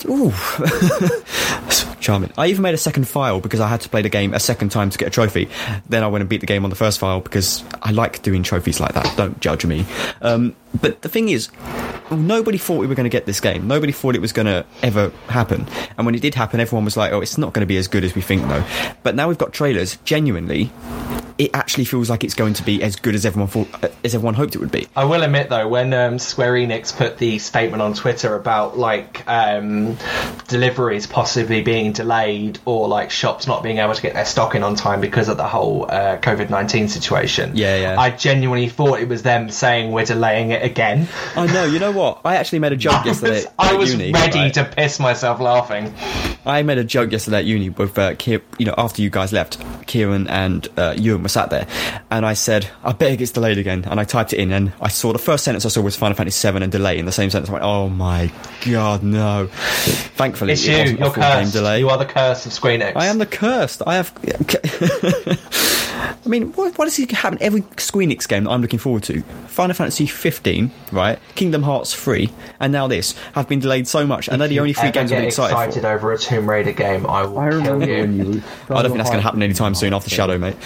Ooh, 0.06 0.30
charming. 2.04 2.32
I 2.38 2.46
even 2.46 2.62
made 2.62 2.74
a 2.74 2.78
second 2.78 3.08
file 3.08 3.40
because 3.40 3.60
I 3.60 3.68
had 3.68 3.80
to 3.80 3.88
play 3.88 4.02
the 4.02 4.08
game 4.08 4.34
a 4.34 4.40
second 4.40 4.70
time 4.70 4.90
to 4.90 4.98
get 4.98 5.08
a 5.08 5.10
trophy. 5.10 5.48
Then 5.88 6.04
I 6.04 6.06
went 6.06 6.22
and 6.22 6.28
beat 6.28 6.40
the 6.40 6.46
game 6.46 6.64
on 6.64 6.70
the 6.70 6.76
first 6.76 7.00
file 7.00 7.20
because 7.20 7.64
I 7.82 7.90
like 7.90 8.22
doing 8.22 8.42
trophies 8.42 8.78
like 8.78 8.94
that. 8.94 9.16
Don't 9.16 9.40
judge 9.40 9.66
me. 9.66 9.84
Um, 10.22 10.54
but 10.80 11.02
the 11.02 11.08
thing 11.08 11.28
is, 11.28 11.50
nobody 12.10 12.58
thought 12.58 12.78
we 12.78 12.86
were 12.86 12.94
going 12.94 13.04
to 13.04 13.10
get 13.10 13.26
this 13.26 13.40
game. 13.40 13.66
Nobody 13.66 13.92
thought 13.92 14.14
it 14.14 14.20
was 14.20 14.32
going 14.32 14.46
to 14.46 14.64
ever 14.82 15.10
happen. 15.28 15.66
And 15.96 16.06
when 16.06 16.14
it 16.14 16.22
did 16.22 16.34
happen, 16.34 16.60
everyone 16.60 16.84
was 16.84 16.96
like, 16.96 17.12
"Oh, 17.12 17.20
it's 17.20 17.38
not 17.38 17.52
going 17.52 17.62
to 17.62 17.66
be 17.66 17.76
as 17.76 17.88
good 17.88 18.04
as 18.04 18.14
we 18.14 18.22
think, 18.22 18.46
though." 18.48 18.64
But 19.02 19.14
now 19.14 19.28
we've 19.28 19.38
got 19.38 19.52
trailers. 19.52 19.96
Genuinely, 20.04 20.72
it 21.38 21.50
actually 21.54 21.84
feels 21.84 22.10
like 22.10 22.22
it's 22.22 22.34
going 22.34 22.54
to 22.54 22.62
be 22.62 22.82
as 22.82 22.96
good 22.96 23.14
as 23.14 23.26
everyone 23.26 23.48
thought, 23.48 23.68
as 24.04 24.14
everyone 24.14 24.34
hoped 24.34 24.54
it 24.54 24.58
would 24.58 24.70
be. 24.70 24.86
I 24.94 25.04
will 25.04 25.22
admit 25.22 25.48
though, 25.48 25.68
when 25.68 25.92
um, 25.92 26.18
Square 26.18 26.54
Enix 26.54 26.96
put 26.96 27.18
the 27.18 27.38
statement 27.38 27.82
on 27.82 27.94
Twitter 27.94 28.34
about 28.36 28.78
like 28.78 29.26
um, 29.28 29.96
deliveries 30.48 31.06
possibly 31.06 31.62
being 31.62 31.92
delayed 31.94 32.58
or 32.66 32.86
like 32.88 33.10
shops 33.10 33.46
not 33.46 33.62
being 33.62 33.78
able 33.78 33.94
to 33.94 34.02
get 34.02 34.12
their 34.14 34.26
stock 34.26 34.54
in 34.54 34.62
on 34.62 34.74
time 34.76 35.00
because 35.00 35.28
of 35.28 35.36
the 35.38 35.48
whole 35.48 35.84
uh, 35.90 36.18
COVID 36.18 36.50
nineteen 36.50 36.88
situation, 36.88 37.56
Yeah, 37.56 37.76
yeah. 37.76 37.98
I 38.00 38.10
genuinely 38.10 38.68
thought 38.68 39.00
it 39.00 39.08
was 39.08 39.22
them 39.22 39.48
saying 39.50 39.90
we're 39.92 40.04
delaying 40.04 40.50
it 40.50 40.62
again. 40.62 41.08
I 41.34 41.46
know. 41.46 41.64
You 41.64 41.78
know 41.78 41.92
what? 41.92 42.20
I 42.24 42.36
actually 42.36 42.58
made 42.58 42.72
a 42.72 42.76
joke 42.76 42.92
I 43.02 43.04
yesterday. 43.06 43.30
was, 43.36 43.46
I 43.58 43.74
was 43.74 43.92
uni, 43.92 44.12
ready 44.12 44.38
right? 44.38 44.54
to 44.54 44.64
piss 44.64 45.00
myself 45.00 45.40
laughing. 45.40 45.94
I 46.46 46.62
made 46.62 46.76
a 46.78 46.84
joke 46.84 47.10
yesterday 47.10 47.38
at 47.38 47.44
uni 47.46 47.70
with 47.70 47.98
uh, 47.98 48.12
Kier, 48.14 48.42
you 48.58 48.66
know, 48.66 48.74
after 48.76 49.00
you 49.00 49.08
guys 49.08 49.32
left, 49.32 49.58
Kieran 49.86 50.28
and 50.28 50.68
uh, 50.76 50.94
Ewan 50.98 51.22
were 51.22 51.28
sat 51.30 51.48
there, 51.48 51.66
and 52.10 52.26
I 52.26 52.34
said, 52.34 52.68
"I 52.82 52.92
bet 52.92 53.12
it 53.12 53.16
gets 53.16 53.30
delayed 53.30 53.56
again." 53.56 53.84
And 53.88 53.98
I 53.98 54.04
typed 54.04 54.32
it 54.34 54.38
in, 54.40 54.52
and 54.52 54.72
I 54.80 54.88
saw 54.88 55.12
the 55.12 55.18
first 55.18 55.44
sentence 55.44 55.64
I 55.64 55.68
saw 55.68 55.80
was 55.80 55.96
Final 55.96 56.16
Fantasy 56.16 56.50
VII 56.50 56.62
and 56.62 56.70
delay 56.72 56.98
in 56.98 57.06
the 57.06 57.12
same 57.12 57.30
sentence. 57.30 57.48
I 57.48 57.52
went, 57.54 57.64
"Oh 57.64 57.88
my 57.88 58.30
god, 58.66 59.02
no!" 59.02 59.46
Thankfully, 59.50 60.52
It's 60.52 60.66
it 60.66 60.70
you. 60.72 60.78
wasn't 60.78 60.98
a 60.98 61.02
You're 61.02 61.10
full 61.12 61.22
game 61.22 61.50
delay. 61.50 61.83
You 61.84 61.90
are 61.90 61.98
the 61.98 62.06
curse 62.06 62.46
of 62.46 62.52
Square 62.54 62.78
Enix. 62.78 62.92
I 62.96 63.04
am 63.08 63.18
the 63.18 63.26
cursed. 63.26 63.82
I 63.86 63.96
have. 63.96 64.10
I 66.24 66.28
mean, 66.30 66.50
what, 66.52 66.78
what 66.78 66.86
does 66.86 66.98
it 66.98 67.10
happen 67.10 67.36
every 67.42 67.60
Squeenix 67.60 68.26
game 68.26 68.44
that 68.44 68.50
I'm 68.50 68.62
looking 68.62 68.78
forward 68.78 69.02
to? 69.02 69.20
Final 69.48 69.74
Fantasy 69.74 70.06
15, 70.06 70.70
right? 70.92 71.18
Kingdom 71.34 71.62
Hearts 71.62 71.94
3, 71.94 72.30
and 72.58 72.72
now 72.72 72.86
this 72.86 73.12
have 73.34 73.50
been 73.50 73.60
delayed 73.60 73.86
so 73.86 74.06
much, 74.06 74.30
and 74.30 74.40
they're 74.40 74.48
the 74.48 74.60
only 74.60 74.72
three 74.72 74.84
Ever 74.88 74.92
games 74.94 75.12
I'm 75.12 75.18
get 75.18 75.26
excited, 75.26 75.52
excited 75.52 75.82
for. 75.82 75.88
over 75.88 76.12
a 76.14 76.16
Tomb 76.18 76.48
Raider 76.48 76.72
game, 76.72 77.06
I 77.06 77.26
will 77.26 77.38
I 77.38 77.50
kill 77.50 77.86
you. 77.86 77.94
you. 78.06 78.42
I 78.70 78.80
don't 78.80 78.84
think 78.84 78.96
that's 78.96 79.10
going 79.10 79.18
to 79.18 79.22
happen 79.22 79.42
anytime 79.42 79.74
soon 79.74 79.92
after 79.92 80.08
Yeah. 80.10 80.16
Shadow, 80.16 80.38
mate. 80.38 80.56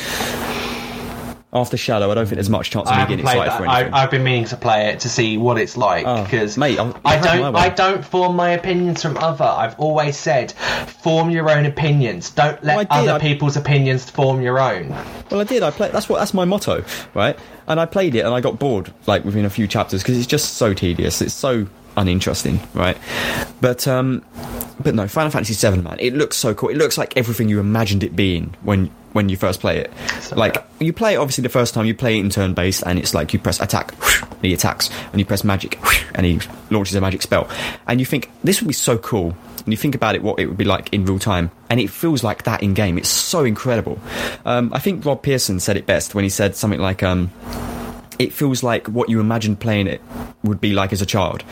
After 1.51 1.79
Shadow, 1.79 2.11
I 2.11 2.15
don't 2.15 2.27
think 2.27 2.35
there's 2.37 2.51
much 2.51 2.71
chance 2.71 2.91
of 2.91 2.95
I 2.95 3.03
me 3.05 3.09
getting 3.09 3.21
excited 3.25 3.51
that. 3.51 3.57
for 3.59 3.67
anything. 3.67 3.95
I, 3.95 4.03
I've 4.03 4.11
been 4.11 4.23
meaning 4.23 4.45
to 4.47 4.57
play 4.57 4.89
it 4.91 5.01
to 5.01 5.09
see 5.09 5.39
what 5.39 5.57
it's 5.57 5.79
like 5.79 6.05
Oh, 6.07 6.23
because 6.25 6.59
mate, 6.59 6.79
I'm- 6.79 6.95
I 7.07 7.15
you've 7.17 7.25
had 7.25 7.41
my 7.41 7.41
don't. 7.41 7.57
I 7.57 7.69
don't 7.71 8.05
form 8.05 8.37
my 8.37 8.51
opinions 8.51 9.01
from 9.01 9.17
other. 9.17 9.45
I've 9.47 9.79
always 9.81 10.19
said, 10.19 10.53
form 10.53 11.31
your 11.31 11.51
own 11.51 11.65
opinions. 11.65 12.29
Don't 12.31 12.63
let 12.63 12.77
Well, 12.77 12.87
other 12.91 13.13
I- 13.13 13.19
people's 13.19 13.57
opinions 13.57 14.11
form 14.11 14.43
your 14.43 14.61
own. 14.61 14.91
Well, 15.31 15.41
I 15.41 15.45
did. 15.45 15.63
I 15.63 15.71
played. 15.71 15.93
That's 15.93 16.07
what. 16.09 16.19
That's 16.19 16.35
my 16.35 16.45
motto, 16.45 16.85
right? 17.15 17.39
And 17.67 17.81
I 17.81 17.87
played 17.87 18.15
it, 18.15 18.27
and 18.27 18.35
I 18.35 18.41
got 18.43 18.59
bored 18.59 18.93
like 19.07 19.25
within 19.25 19.47
a 19.47 19.51
few 19.51 19.67
chapters 19.67 20.03
because 20.03 20.19
it's 20.19 20.27
just 20.27 20.55
so 20.59 20.75
tedious. 20.75 21.23
It's 21.23 21.33
so 21.33 21.67
uninteresting, 21.97 22.61
right? 22.75 22.99
But 23.63 23.89
um, 23.89 24.23
but 24.81 24.95
no, 24.95 25.09
Final 25.09 25.31
Fantasy 25.31 25.55
VII, 25.55 25.81
man, 25.81 25.97
it 25.99 26.13
looks 26.15 26.37
so 26.37 26.53
cool. 26.53 26.69
It 26.69 26.77
looks 26.77 26.99
like 26.99 27.17
everything 27.17 27.49
you 27.49 27.59
imagined 27.59 28.05
it 28.05 28.15
being 28.15 28.55
when 28.63 28.91
when 29.19 29.29
you 29.29 29.37
first 29.37 29.59
play 29.59 29.79
it. 29.79 29.91
So 30.21 30.37
like 30.37 30.65
you 30.79 30.93
play 30.93 31.15
it 31.15 31.17
obviously 31.17 31.43
the 31.43 31.49
first 31.49 31.75
time 31.75 31.87
you 31.87 31.95
play 31.95 32.19
it 32.19 32.21
in 32.21 32.31
turn 32.31 32.55
based, 32.55 32.85
and 32.87 33.01
it's 33.01 33.15
like 33.15 33.33
you 33.33 33.41
press 33.41 33.61
attack, 33.61 33.93
and 34.23 34.43
he 34.43 34.55
attacks, 34.55 34.91
and 35.11 35.19
you 35.19 35.27
press 35.27 35.43
magic, 35.43 35.77
and 36.15 36.25
he 36.25 36.41
launches 36.71 36.95
a 36.95 37.01
magic 37.01 37.23
spell, 37.23 37.51
and 37.89 37.99
you 37.99 38.07
think 38.07 38.31
this 38.45 38.63
would 38.63 38.69
be 38.69 38.75
so 38.75 38.97
cool. 38.97 39.35
And 39.65 39.73
you 39.75 39.77
think 39.77 39.95
about 39.95 40.15
it, 40.15 40.23
what 40.23 40.39
it 40.39 40.47
would 40.47 40.57
be 40.57 40.65
like 40.65 40.95
in 40.95 41.05
real 41.05 41.19
time, 41.19 41.51
and 41.69 41.79
it 41.79 41.91
feels 41.91 42.25
like 42.25 42.45
that 42.45 42.63
in 42.63 42.73
game. 42.73 42.97
It's 42.97 43.11
so 43.11 43.45
incredible. 43.45 43.99
Um, 44.47 44.73
I 44.73 44.79
think 44.79 45.05
Rob 45.05 45.21
Pearson 45.23 45.61
said 45.61 45.77
it 45.77 45.85
best 45.85 46.15
when 46.15 46.25
he 46.25 46.31
said 46.31 46.57
something 46.57 46.81
like, 46.81 47.03
um, 47.03 47.31
"It 48.19 48.33
feels 48.33 48.63
like 48.63 48.87
what 48.89 49.09
you 49.09 49.21
imagined 49.21 49.61
playing 49.61 49.87
it 49.87 50.01
would 50.43 50.61
be 50.61 50.73
like 50.73 50.93
as 50.93 51.03
a 51.03 51.07
child. 51.07 51.45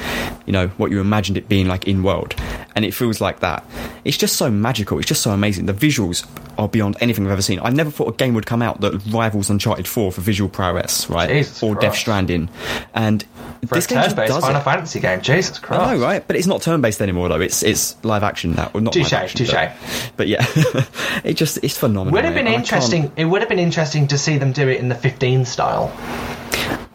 You 0.47 0.53
know, 0.53 0.69
what 0.69 0.91
you 0.91 1.01
imagined 1.01 1.37
it 1.37 1.49
being 1.49 1.67
like 1.67 1.87
in 1.89 2.03
world, 2.03 2.35
and 2.75 2.85
it 2.85 2.95
feels 2.95 3.21
like 3.21 3.41
that. 3.41 3.65
It's 4.05 4.17
just 4.17 4.37
so 4.37 4.51
magical. 4.51 4.99
It's 4.99 5.09
just 5.09 5.23
so 5.23 5.33
amazing. 5.33 5.67
The 5.67 5.73
visuals 5.75 6.27
are 6.59 6.69
beyond 6.69 6.97
anything 7.01 7.27
I've 7.27 7.33
ever 7.33 7.43
seen. 7.43 7.61
I 7.63 7.71
never 7.71 7.91
thought 7.91 8.09
a 8.09 8.17
game 8.17 8.35
would 8.35 8.47
come 8.47 8.63
out 8.63 8.81
that 8.81 9.05
rivals 9.07 9.51
Uncharted 9.51 9.87
4 9.87 10.13
for 10.13 10.21
visual 10.21 10.49
prowess, 10.49 11.11
right? 11.11 11.29
Jesus 11.29 11.63
or 11.63 11.75
Death 11.75 11.97
Stranding, 11.97 12.49
and 12.95 13.25
For 13.67 13.75
this 13.75 13.87
game 13.87 14.03
just 14.03 14.17
does 14.17 14.41
Final 14.43 14.61
it. 14.61 14.65
Fantasy 14.65 15.01
game, 15.01 15.21
Jesus 15.21 15.59
Christ! 15.59 15.83
I 15.83 15.95
know, 15.95 16.01
right? 16.03 16.27
But 16.27 16.37
it's 16.37 16.47
not 16.47 16.63
turn-based 16.63 17.03
anymore, 17.03 17.29
though. 17.29 17.41
It's 17.41 17.63
it's 17.63 17.97
live 18.05 18.23
action 18.23 18.55
now. 18.55 18.71
Well, 18.73 18.83
not 18.83 18.93
Touche, 18.93 19.13
action, 19.13 19.39
touche. 19.39 19.53
But, 19.53 19.73
but 20.17 20.29
yeah, 20.29 20.45
it 21.25 21.35
just 21.35 21.59
it's 21.63 21.77
phenomenal. 21.77 22.13
Would 22.13 22.25
have 22.25 22.35
been 22.35 22.47
interesting. 22.47 23.13
It 23.17 23.25
would 23.25 23.43
have 23.43 23.49
been 23.49 23.59
interesting 23.59 24.07
to 24.09 24.19
see 24.19 24.39
them 24.39 24.53
do 24.53 24.69
it 24.69 24.79
in 24.81 24.89
the 24.89 24.95
15 24.95 25.45
style. 25.45 25.93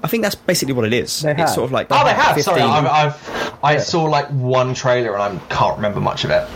I 0.03 0.07
think 0.07 0.23
that's 0.23 0.35
basically 0.35 0.73
what 0.73 0.85
it 0.85 0.93
is. 0.93 1.21
They 1.21 1.31
it's 1.31 1.39
have. 1.39 1.49
sort 1.49 1.65
of 1.65 1.71
like 1.71 1.87
Oh, 1.91 2.03
they 2.03 2.13
have. 2.13 2.35
15 2.35 2.43
Sorry, 2.43 2.61
I've, 2.61 2.85
I've 2.87 3.53
I 3.63 3.77
saw 3.77 4.03
like 4.03 4.27
one 4.29 4.73
trailer 4.73 5.17
and 5.17 5.39
I 5.39 5.45
can't 5.53 5.75
remember 5.75 5.99
much 5.99 6.23
of 6.23 6.31
it. 6.31 6.47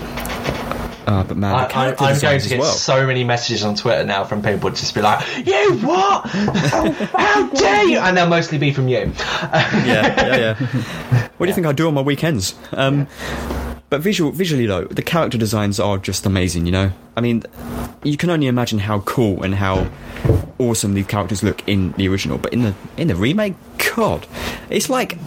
Ah, 1.08 1.24
but 1.28 1.38
man, 1.38 1.54
I, 1.54 1.66
I, 1.66 1.68
character 1.68 2.04
I'm 2.04 2.20
going 2.20 2.40
to 2.40 2.50
get 2.50 2.60
well. 2.60 2.72
so 2.74 3.06
many 3.06 3.24
messages 3.24 3.64
on 3.64 3.76
Twitter 3.76 4.04
now 4.04 4.24
from 4.24 4.42
people 4.42 4.72
just 4.72 4.96
be 4.96 5.02
like, 5.02 5.24
"You 5.46 5.78
what? 5.84 6.26
How, 6.26 6.92
how 7.16 7.48
dare 7.50 7.84
you?" 7.88 8.00
And 8.00 8.18
they'll 8.18 8.26
mostly 8.28 8.58
be 8.58 8.74
from 8.74 8.88
you. 8.88 9.12
yeah, 9.44 9.84
yeah, 9.86 10.36
yeah. 10.38 11.28
What 11.38 11.46
do 11.46 11.50
you 11.50 11.54
think 11.54 11.68
I 11.68 11.74
do 11.74 11.88
on 11.88 11.94
my 11.94 12.02
weekends? 12.02 12.56
Um, 12.72 13.08
but 13.90 14.02
visual, 14.02 14.32
visually 14.32 14.66
though, 14.66 14.86
the 14.86 15.02
character 15.02 15.38
designs 15.38 15.80
are 15.80 15.98
just 15.98 16.26
amazing. 16.26 16.66
You 16.66 16.72
know, 16.72 16.92
I 17.16 17.22
mean, 17.22 17.44
you 18.04 18.18
can 18.18 18.30
only 18.30 18.48
imagine 18.48 18.80
how 18.80 19.00
cool 19.02 19.44
and 19.44 19.56
how 19.56 19.90
awesome 20.58 20.94
these 20.94 21.08
characters 21.08 21.44
look 21.44 21.68
in 21.68 21.92
the 21.94 22.08
original, 22.08 22.38
but 22.38 22.54
in 22.54 22.64
the 22.64 22.74
in 22.98 23.08
the 23.08 23.16
remake, 23.16 23.56
God, 23.96 24.26
it's 24.70 24.90
like 24.90 25.18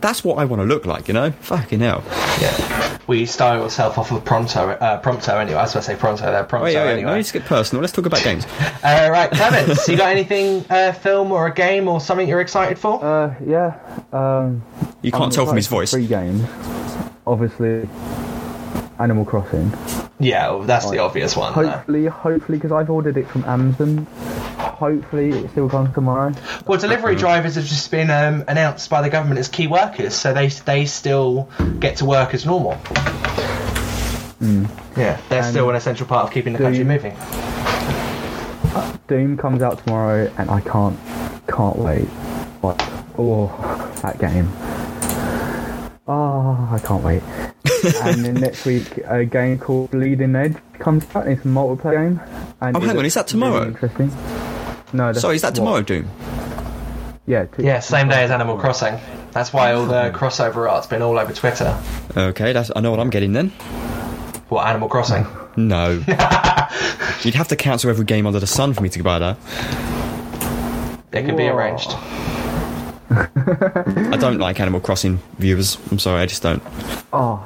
that's 0.00 0.22
what 0.24 0.38
I 0.38 0.44
want 0.44 0.60
to 0.62 0.66
look 0.66 0.86
like. 0.86 1.08
You 1.08 1.14
know, 1.14 1.30
fucking 1.32 1.80
hell. 1.80 2.02
Yeah. 2.40 2.96
We 3.06 3.24
style 3.24 3.62
yourself 3.62 3.96
off 3.96 4.12
of 4.12 4.22
Pronto, 4.22 4.68
uh, 4.68 5.00
Prompto 5.00 5.40
anyway. 5.40 5.56
I 5.58 5.62
was 5.62 5.72
going 5.72 5.80
to 5.82 5.86
say 5.86 5.96
Pronto 5.96 6.24
there, 6.30 6.44
Prompto 6.44 6.64
Oh 6.64 6.66
yeah, 6.66 6.84
yeah. 6.84 6.90
anyway. 6.90 7.10
No, 7.10 7.16
let's 7.16 7.32
get 7.32 7.46
personal. 7.46 7.80
Let's 7.80 7.94
talk 7.94 8.04
about 8.04 8.22
games. 8.22 8.46
Uh, 8.84 9.08
right, 9.10 9.30
Clements, 9.30 9.88
you 9.88 9.96
got 9.96 10.10
anything, 10.10 10.64
uh, 10.70 10.92
film 10.92 11.32
or 11.32 11.46
a 11.46 11.52
game 11.54 11.88
or 11.88 12.00
something 12.00 12.28
you're 12.28 12.40
excited 12.42 12.78
for? 12.78 13.02
Uh, 13.04 13.34
yeah. 13.44 13.78
Um, 14.12 14.62
You 15.02 15.10
can't 15.10 15.24
I'm 15.24 15.30
tell 15.30 15.46
from 15.46 15.56
his 15.56 15.66
voice. 15.66 15.90
Three 15.90 16.06
games. 16.06 16.42
Obviously, 17.28 17.88
Animal 18.98 19.24
Crossing. 19.24 19.72
yeah, 20.18 20.48
well, 20.50 20.62
that's 20.62 20.90
the 20.90 20.98
obvious 20.98 21.36
one. 21.36 21.52
Hopefully, 21.52 22.06
hopefully, 22.06 22.58
because 22.58 22.72
I've 22.72 22.90
ordered 22.90 23.16
it 23.16 23.28
from 23.28 23.44
Amazon. 23.44 24.06
Hopefully, 24.58 25.30
it 25.30 25.50
still 25.50 25.68
comes 25.68 25.92
tomorrow. 25.94 26.32
Well, 26.66 26.78
delivery 26.78 27.16
drivers 27.16 27.56
have 27.56 27.64
just 27.64 27.90
been 27.90 28.10
um, 28.10 28.44
announced 28.48 28.88
by 28.90 29.02
the 29.02 29.10
government 29.10 29.38
as 29.40 29.48
key 29.48 29.66
workers, 29.66 30.14
so 30.14 30.32
they 30.32 30.48
they 30.48 30.86
still 30.86 31.48
get 31.78 31.96
to 31.98 32.04
work 32.04 32.32
as 32.34 32.46
normal. 32.46 32.78
Yeah, 34.96 35.20
they're 35.28 35.42
And 35.42 35.46
still 35.50 35.68
an 35.70 35.76
essential 35.76 36.06
part 36.06 36.26
of 36.26 36.32
keeping 36.32 36.52
the 36.54 36.58
country 36.60 36.84
moving. 36.84 37.16
Doom 39.08 39.36
comes 39.36 39.62
out 39.62 39.84
tomorrow, 39.84 40.30
and 40.38 40.50
I 40.50 40.60
can't, 40.60 40.98
can't 41.48 41.76
wait. 41.76 42.08
Like, 42.62 42.80
oh, 43.18 43.48
that 44.02 44.18
game. 44.18 44.48
I 46.82 46.86
can't 46.86 47.02
wait. 47.04 47.22
and 48.02 48.24
then 48.24 48.34
next 48.34 48.64
week, 48.64 48.98
a 49.06 49.24
game 49.24 49.58
called 49.58 49.90
Bleeding 49.90 50.34
Edge 50.36 50.56
comes 50.78 51.04
out. 51.14 51.26
It's 51.26 51.44
a 51.44 51.48
multiplayer 51.48 52.08
game. 52.08 52.20
And 52.60 52.76
Oh, 52.76 52.80
it 52.80 52.82
hang 52.82 52.90
on, 52.90 52.96
looks 52.96 53.06
is 53.08 53.14
that 53.14 53.26
tomorrow? 53.26 53.54
really 53.58 53.68
interesting. 53.68 54.08
No, 54.92 55.06
that's 55.08 55.20
Sorry, 55.20 55.36
is 55.36 55.42
that 55.42 55.48
what- 55.48 55.54
tomorrow, 55.56 55.82
Doom? 55.82 56.08
Yeah. 57.26 57.44
t- 57.46 57.64
Yeah, 57.64 57.80
same 57.80 58.08
day 58.08 58.22
as 58.24 58.30
Animal 58.30 58.56
Crossing. 58.56 58.98
That's 59.32 59.52
why 59.52 59.72
all 59.72 59.84
the 59.86 60.10
crossover 60.14 60.70
art's 60.70 60.86
been 60.86 61.02
all 61.02 61.18
over 61.18 61.32
Twitter. 61.32 61.78
Okay, 62.16 62.52
that's 62.54 62.70
I 62.74 62.80
know 62.80 62.90
what 62.90 63.00
I'm 63.00 63.10
getting 63.10 63.32
then. 63.34 63.50
What 64.48 64.66
Animal 64.66 64.88
Crossing? 64.88 65.26
No. 65.56 65.90
You'd 67.24 67.34
have 67.34 67.48
to 67.48 67.56
cancel 67.56 67.90
every 67.90 68.04
game 68.04 68.28
under 68.28 68.38
the 68.38 68.46
sun 68.46 68.74
for 68.74 68.80
me 68.80 68.88
to 68.90 69.02
buy 69.02 69.18
that. 69.18 69.36
It 71.12 71.24
can 71.26 71.34
be 71.34 71.48
arranged. 71.48 71.90
I 73.10 74.16
don't 74.20 74.38
like 74.38 74.60
Animal 74.60 74.80
Crossing 74.80 75.18
viewers. 75.38 75.78
I'm 75.90 75.98
sorry, 75.98 76.20
I 76.22 76.26
just 76.26 76.42
don't. 76.42 76.62
Oh, 77.12 77.42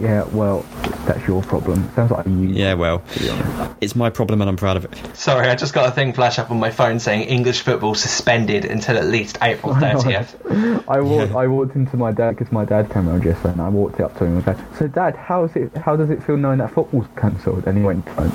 yeah. 0.00 0.24
Well, 0.32 0.64
that's 1.06 1.26
your 1.26 1.42
problem. 1.42 1.90
Sounds 1.94 2.10
like 2.10 2.26
you. 2.26 2.32
Yeah, 2.48 2.74
well, 2.74 3.00
To 3.00 3.18
be 3.20 3.28
honest. 3.28 3.74
it's 3.82 3.94
my 3.96 4.08
problem 4.10 4.40
and 4.40 4.48
I'm 4.48 4.56
proud 4.56 4.76
of 4.78 4.84
it. 4.86 5.16
Sorry, 5.16 5.46
I 5.48 5.54
just 5.56 5.74
got 5.74 5.88
a 5.88 5.92
thing 5.92 6.12
flash 6.14 6.38
up 6.38 6.50
on 6.50 6.58
my 6.58 6.70
phone 6.70 6.98
saying 7.00 7.28
English 7.28 7.60
football 7.60 7.94
suspended 7.94 8.64
until 8.64 8.96
at 8.96 9.04
least 9.06 9.36
April 9.42 9.74
30th. 9.74 10.84
I 10.88 11.00
walked. 11.00 11.32
Yeah. 11.32 11.38
I 11.38 11.46
walked 11.48 11.76
into 11.76 11.96
my 11.98 12.12
dad 12.12 12.36
because 12.36 12.50
my 12.50 12.64
dad 12.64 12.90
came 12.90 13.08
around 13.08 13.24
yesterday, 13.24 13.52
and 13.52 13.60
I 13.60 13.68
walked 13.68 14.00
up 14.00 14.16
to 14.18 14.24
him 14.24 14.36
and 14.36 14.44
said, 14.44 14.58
"So, 14.78 14.88
Dad, 14.88 15.16
how 15.16 15.44
is 15.44 15.54
it? 15.54 15.76
How 15.76 15.96
does 15.96 16.08
it 16.10 16.22
feel 16.22 16.36
knowing 16.38 16.58
that 16.58 16.72
football's 16.72 17.06
cancelled?" 17.16 17.66
And 17.66 17.76
he 17.76 17.84
went, 17.84 18.06
I 18.16 18.22
"Don't." 18.28 18.34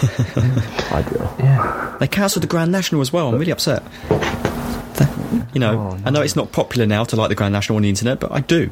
Ideal. 0.92 1.34
Yeah. 1.38 1.96
They 2.00 2.06
cancelled 2.08 2.42
the 2.42 2.46
Grand 2.46 2.70
National 2.72 3.00
as 3.00 3.12
well. 3.12 3.28
I'm 3.28 3.38
really 3.38 3.52
upset. 3.52 3.82
You 5.52 5.58
know, 5.60 5.90
Oh, 5.92 5.98
I 6.04 6.10
know 6.10 6.20
it's 6.22 6.36
not 6.36 6.52
popular 6.52 6.86
now 6.86 7.02
to 7.04 7.16
like 7.16 7.28
the 7.28 7.34
Grand 7.34 7.52
National 7.52 7.76
on 7.76 7.82
the 7.82 7.88
internet, 7.88 8.20
but 8.20 8.30
I 8.30 8.40
do. 8.40 8.70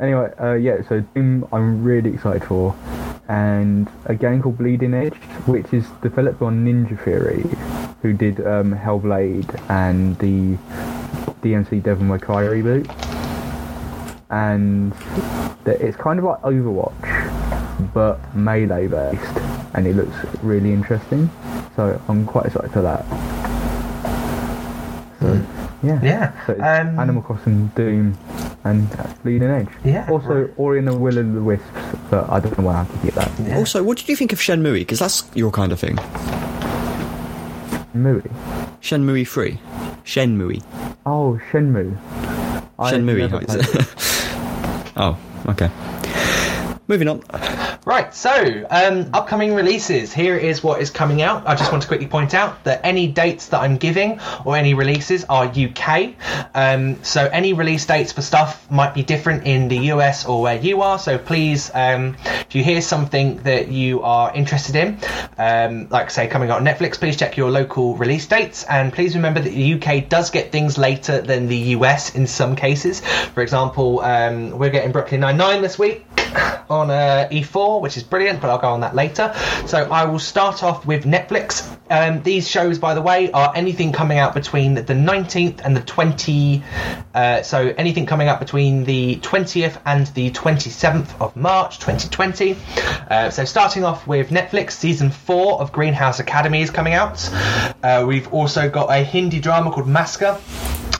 Anyway, 0.00 0.32
uh, 0.40 0.54
yeah, 0.54 0.82
so 0.88 1.00
Doom 1.14 1.46
I'm 1.52 1.84
really 1.84 2.14
excited 2.14 2.42
for, 2.44 2.74
and 3.28 3.88
a 4.06 4.14
game 4.14 4.42
called 4.42 4.58
Bleeding 4.58 4.92
Edge, 4.92 5.14
which 5.46 5.72
is 5.72 5.86
developed 6.02 6.40
by 6.40 6.46
Ninja 6.46 6.98
Theory, 7.04 7.44
who 8.02 8.12
did 8.12 8.40
um, 8.46 8.74
Hellblade 8.74 9.48
and 9.70 10.18
the 10.18 10.56
DMC 11.42 11.82
Devil 11.82 12.04
May 12.04 12.18
Cry 12.18 12.42
reboot. 12.42 12.88
And 14.30 14.92
it's 15.66 15.96
kind 15.96 16.18
of 16.18 16.24
like 16.24 16.40
Overwatch, 16.42 17.92
but 17.94 18.18
melee 18.34 18.88
based, 18.88 19.36
and 19.74 19.86
it 19.86 19.94
looks 19.94 20.16
really 20.42 20.72
interesting. 20.72 21.30
So 21.76 22.00
I'm 22.08 22.26
quite 22.26 22.46
excited 22.46 22.72
for 22.72 22.82
that. 22.82 23.04
So 25.24 25.46
yeah, 25.82 26.00
Yeah, 26.02 26.46
So 26.46 26.52
um, 26.54 26.98
Animal 26.98 27.22
Crossing, 27.22 27.68
Doom, 27.68 28.16
and 28.64 28.88
Bleeding 29.22 29.48
Edge. 29.48 29.68
Yeah, 29.82 30.06
Also, 30.10 30.50
Ori 30.58 30.78
and 30.80 30.88
the 30.88 30.96
Will 30.96 31.16
of 31.16 31.32
the 31.32 31.42
Wisps, 31.42 31.66
but 32.10 32.28
I 32.28 32.40
don't 32.40 32.56
know 32.58 32.66
where 32.66 32.76
I 32.76 32.84
could 32.84 33.02
get 33.02 33.14
that. 33.14 33.30
Yeah. 33.40 33.56
Also, 33.56 33.82
what 33.82 33.96
did 33.96 34.08
you 34.08 34.16
think 34.16 34.32
of 34.34 34.38
Shenmue? 34.38 34.74
Because 34.74 34.98
that's 34.98 35.24
your 35.34 35.50
kind 35.50 35.72
of 35.72 35.80
thing. 35.80 35.96
Movie. 37.94 38.28
Shenmue 38.82 39.26
3. 39.26 39.58
Shenmue. 40.04 40.62
Oh, 41.06 41.40
Shenmue. 41.50 41.96
Shenmue. 42.78 43.30
how 43.30 43.38
is 43.38 43.54
it? 43.54 44.92
oh, 44.96 45.18
okay. 45.48 45.70
Moving 46.86 47.08
on. 47.08 47.22
Right, 47.94 48.12
so 48.12 48.66
um, 48.70 49.10
upcoming 49.14 49.54
releases. 49.54 50.12
Here 50.12 50.36
is 50.36 50.64
what 50.64 50.82
is 50.82 50.90
coming 50.90 51.22
out. 51.22 51.46
I 51.46 51.54
just 51.54 51.70
want 51.70 51.82
to 51.84 51.86
quickly 51.86 52.08
point 52.08 52.34
out 52.34 52.64
that 52.64 52.80
any 52.82 53.06
dates 53.06 53.46
that 53.50 53.60
I'm 53.60 53.76
giving 53.76 54.18
or 54.44 54.56
any 54.56 54.74
releases 54.74 55.24
are 55.26 55.44
UK. 55.44 56.14
Um, 56.56 57.04
so 57.04 57.26
any 57.26 57.52
release 57.52 57.86
dates 57.86 58.10
for 58.10 58.20
stuff 58.20 58.68
might 58.68 58.94
be 58.94 59.04
different 59.04 59.46
in 59.46 59.68
the 59.68 59.76
US 59.92 60.26
or 60.26 60.42
where 60.42 60.56
you 60.56 60.82
are. 60.82 60.98
So 60.98 61.18
please, 61.18 61.70
um, 61.72 62.16
if 62.24 62.56
you 62.56 62.64
hear 62.64 62.80
something 62.80 63.36
that 63.44 63.68
you 63.68 64.02
are 64.02 64.34
interested 64.34 64.74
in, 64.74 64.98
um, 65.38 65.86
like 65.88 66.10
say 66.10 66.26
coming 66.26 66.50
out 66.50 66.58
on 66.58 66.66
Netflix, 66.66 66.98
please 66.98 67.16
check 67.16 67.36
your 67.36 67.52
local 67.52 67.94
release 67.94 68.26
dates. 68.26 68.64
And 68.64 68.92
please 68.92 69.14
remember 69.14 69.38
that 69.38 69.50
the 69.50 69.74
UK 69.74 70.08
does 70.08 70.30
get 70.30 70.50
things 70.50 70.76
later 70.76 71.20
than 71.20 71.46
the 71.46 71.76
US 71.76 72.16
in 72.16 72.26
some 72.26 72.56
cases. 72.56 73.02
For 73.34 73.40
example, 73.40 74.00
um, 74.00 74.58
we're 74.58 74.70
getting 74.70 74.90
Brooklyn 74.90 75.20
Nine 75.20 75.36
Nine 75.36 75.62
this 75.62 75.78
week 75.78 76.04
on 76.68 76.90
uh, 76.90 77.28
E4, 77.30 77.80
which 77.80 77.96
is 77.96 78.02
brilliant, 78.02 78.40
but 78.40 78.50
I'll 78.50 78.58
go 78.58 78.68
on 78.68 78.80
that 78.80 78.94
later. 78.94 79.32
So 79.66 79.78
I 79.90 80.04
will 80.06 80.18
start 80.18 80.62
off 80.62 80.86
with 80.86 81.04
Netflix. 81.04 81.68
Um, 81.90 82.22
these 82.22 82.48
shows, 82.48 82.78
by 82.78 82.94
the 82.94 83.02
way, 83.02 83.30
are 83.32 83.52
anything 83.54 83.92
coming 83.92 84.18
out 84.18 84.34
between 84.34 84.74
the 84.74 84.82
19th 84.82 85.60
and 85.64 85.76
the 85.76 85.80
20. 85.80 86.62
Uh, 87.14 87.42
so 87.42 87.74
anything 87.76 88.06
coming 88.06 88.28
out 88.28 88.40
between 88.40 88.84
the 88.84 89.16
20th 89.16 89.80
and 89.84 90.06
the 90.08 90.30
27th 90.30 91.20
of 91.20 91.36
March 91.36 91.78
2020. 91.78 92.56
Uh, 93.10 93.30
so 93.30 93.44
starting 93.44 93.84
off 93.84 94.06
with 94.06 94.30
Netflix, 94.30 94.72
season 94.72 95.10
four 95.10 95.60
of 95.60 95.72
Greenhouse 95.72 96.20
Academy 96.20 96.62
is 96.62 96.70
coming 96.70 96.94
out. 96.94 97.28
Uh, 97.82 98.04
we've 98.06 98.32
also 98.32 98.68
got 98.68 98.90
a 98.90 99.04
Hindi 99.04 99.40
drama 99.40 99.70
called 99.70 99.86
Maska 99.86 100.40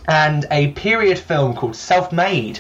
and 0.07 0.46
a 0.50 0.68
period 0.72 1.18
film 1.18 1.55
called 1.55 1.76
Self 1.76 2.12
Made 2.12 2.59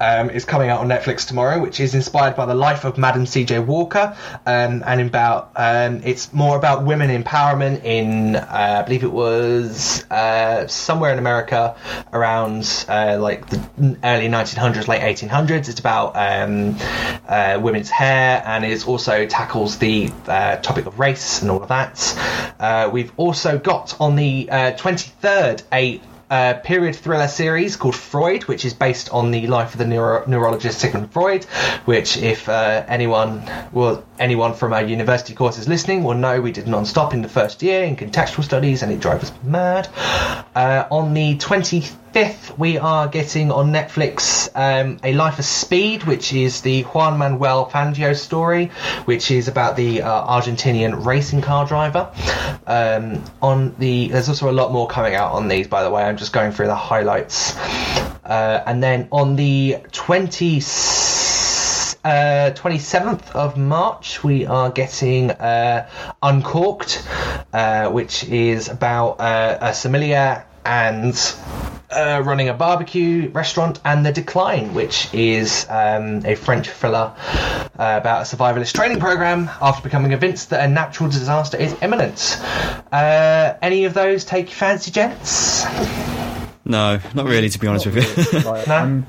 um, 0.00 0.30
is 0.30 0.44
coming 0.44 0.70
out 0.70 0.80
on 0.80 0.88
Netflix 0.88 1.26
tomorrow, 1.26 1.60
which 1.60 1.80
is 1.80 1.94
inspired 1.94 2.36
by 2.36 2.46
the 2.46 2.54
life 2.54 2.84
of 2.84 2.98
Madam 2.98 3.26
C.J. 3.26 3.60
Walker, 3.60 4.16
um, 4.46 4.82
and 4.86 5.00
about 5.00 5.50
um, 5.56 6.02
it's 6.04 6.32
more 6.32 6.56
about 6.56 6.84
women 6.84 7.10
empowerment 7.10 7.84
in 7.84 8.36
uh, 8.36 8.80
I 8.80 8.82
believe 8.82 9.02
it 9.02 9.12
was 9.12 10.04
uh, 10.10 10.66
somewhere 10.66 11.12
in 11.12 11.18
America 11.18 11.76
around 12.12 12.86
uh, 12.88 13.18
like 13.20 13.48
the 13.48 13.58
early 14.04 14.28
1900s, 14.28 14.88
late 14.88 15.02
1800s. 15.02 15.68
It's 15.68 15.80
about 15.80 16.12
um, 16.16 16.76
uh, 17.28 17.58
women's 17.60 17.90
hair, 17.90 18.42
and 18.46 18.64
it 18.64 18.86
also 18.86 19.26
tackles 19.26 19.78
the 19.78 20.12
uh, 20.26 20.56
topic 20.56 20.86
of 20.86 20.98
race 20.98 21.42
and 21.42 21.50
all 21.50 21.62
of 21.62 21.68
that. 21.68 22.54
Uh, 22.58 22.90
we've 22.92 23.12
also 23.16 23.58
got 23.58 24.00
on 24.00 24.16
the 24.16 24.48
uh, 24.50 24.72
23rd 24.72 25.62
a 25.72 26.00
uh, 26.30 26.54
period 26.54 26.96
thriller 26.96 27.28
series 27.28 27.76
called 27.76 27.94
Freud, 27.94 28.44
which 28.44 28.64
is 28.64 28.74
based 28.74 29.10
on 29.10 29.30
the 29.30 29.46
life 29.46 29.72
of 29.72 29.78
the 29.78 29.86
neuro- 29.86 30.26
neurologist 30.26 30.80
Sigmund 30.80 31.12
Freud. 31.12 31.44
Which, 31.84 32.16
if 32.16 32.48
uh, 32.48 32.84
anyone, 32.88 33.42
well, 33.72 34.04
anyone 34.18 34.54
from 34.54 34.72
our 34.72 34.82
university 34.82 35.34
courses 35.34 35.68
listening 35.68 36.04
will 36.04 36.14
know, 36.14 36.40
we 36.40 36.52
did 36.52 36.66
non-stop 36.66 37.14
in 37.14 37.22
the 37.22 37.28
first 37.28 37.62
year 37.62 37.84
in 37.84 37.96
contextual 37.96 38.44
studies, 38.44 38.82
and 38.82 38.92
it 38.92 39.00
drove 39.00 39.22
us 39.22 39.32
mad. 39.42 39.88
Uh, 40.54 40.86
on 40.90 41.14
the 41.14 41.36
25th, 42.14 42.56
we 42.56 42.78
are 42.78 43.08
getting 43.08 43.50
on 43.50 43.72
Netflix 43.72 44.48
um, 44.54 44.98
A 45.02 45.12
Life 45.14 45.40
of 45.40 45.44
Speed, 45.44 46.04
which 46.04 46.32
is 46.32 46.60
the 46.60 46.82
Juan 46.82 47.18
Manuel 47.18 47.68
Fangio 47.68 48.14
story, 48.14 48.66
which 49.04 49.32
is 49.32 49.48
about 49.48 49.74
the 49.74 50.02
uh, 50.02 50.40
Argentinian 50.40 51.04
racing 51.04 51.42
car 51.42 51.66
driver. 51.66 52.12
Um, 52.68 53.24
on 53.42 53.74
the, 53.80 54.06
there's 54.08 54.28
also 54.28 54.48
a 54.48 54.52
lot 54.52 54.70
more 54.70 54.86
coming 54.86 55.16
out 55.16 55.32
on 55.32 55.48
these, 55.48 55.66
by 55.66 55.82
the 55.82 55.90
way. 55.90 56.04
I'm 56.04 56.16
just 56.16 56.32
going 56.32 56.52
through 56.52 56.68
the 56.68 56.76
highlights. 56.76 57.56
Uh, 58.24 58.62
and 58.64 58.80
then 58.80 59.08
on 59.10 59.34
the 59.34 59.78
20, 59.90 60.58
uh, 60.58 60.60
27th 62.54 63.32
of 63.32 63.56
March, 63.56 64.22
we 64.22 64.46
are 64.46 64.70
getting 64.70 65.32
uh, 65.32 65.88
Uncorked, 66.22 67.04
uh, 67.52 67.90
which 67.90 68.22
is 68.22 68.68
about 68.68 69.18
uh, 69.18 69.58
a 69.60 69.74
sommelier 69.74 70.46
and 70.64 71.14
uh, 71.90 72.22
running 72.24 72.48
a 72.48 72.54
barbecue 72.54 73.30
restaurant, 73.30 73.80
and 73.84 74.04
The 74.04 74.12
Decline, 74.12 74.74
which 74.74 75.12
is 75.14 75.66
um, 75.68 76.24
a 76.24 76.34
French 76.34 76.68
thriller 76.70 77.12
uh, 77.18 77.98
about 78.00 78.22
a 78.22 78.36
survivalist 78.36 78.74
training 78.74 79.00
program 79.00 79.50
after 79.60 79.82
becoming 79.82 80.10
convinced 80.10 80.50
that 80.50 80.64
a 80.64 80.68
natural 80.68 81.08
disaster 81.08 81.56
is 81.56 81.76
imminent. 81.82 82.38
Uh, 82.92 83.54
any 83.62 83.84
of 83.84 83.94
those 83.94 84.24
take 84.24 84.46
your 84.46 84.56
fancy, 84.56 84.90
gents? 84.90 85.64
No, 86.64 86.98
not 87.14 87.26
really, 87.26 87.50
to 87.50 87.58
be 87.58 87.66
honest 87.66 87.86
with 87.86 87.96
you. 87.96 88.40
Like, 88.40 88.66
No? 88.68 88.74
I'm, 88.74 89.06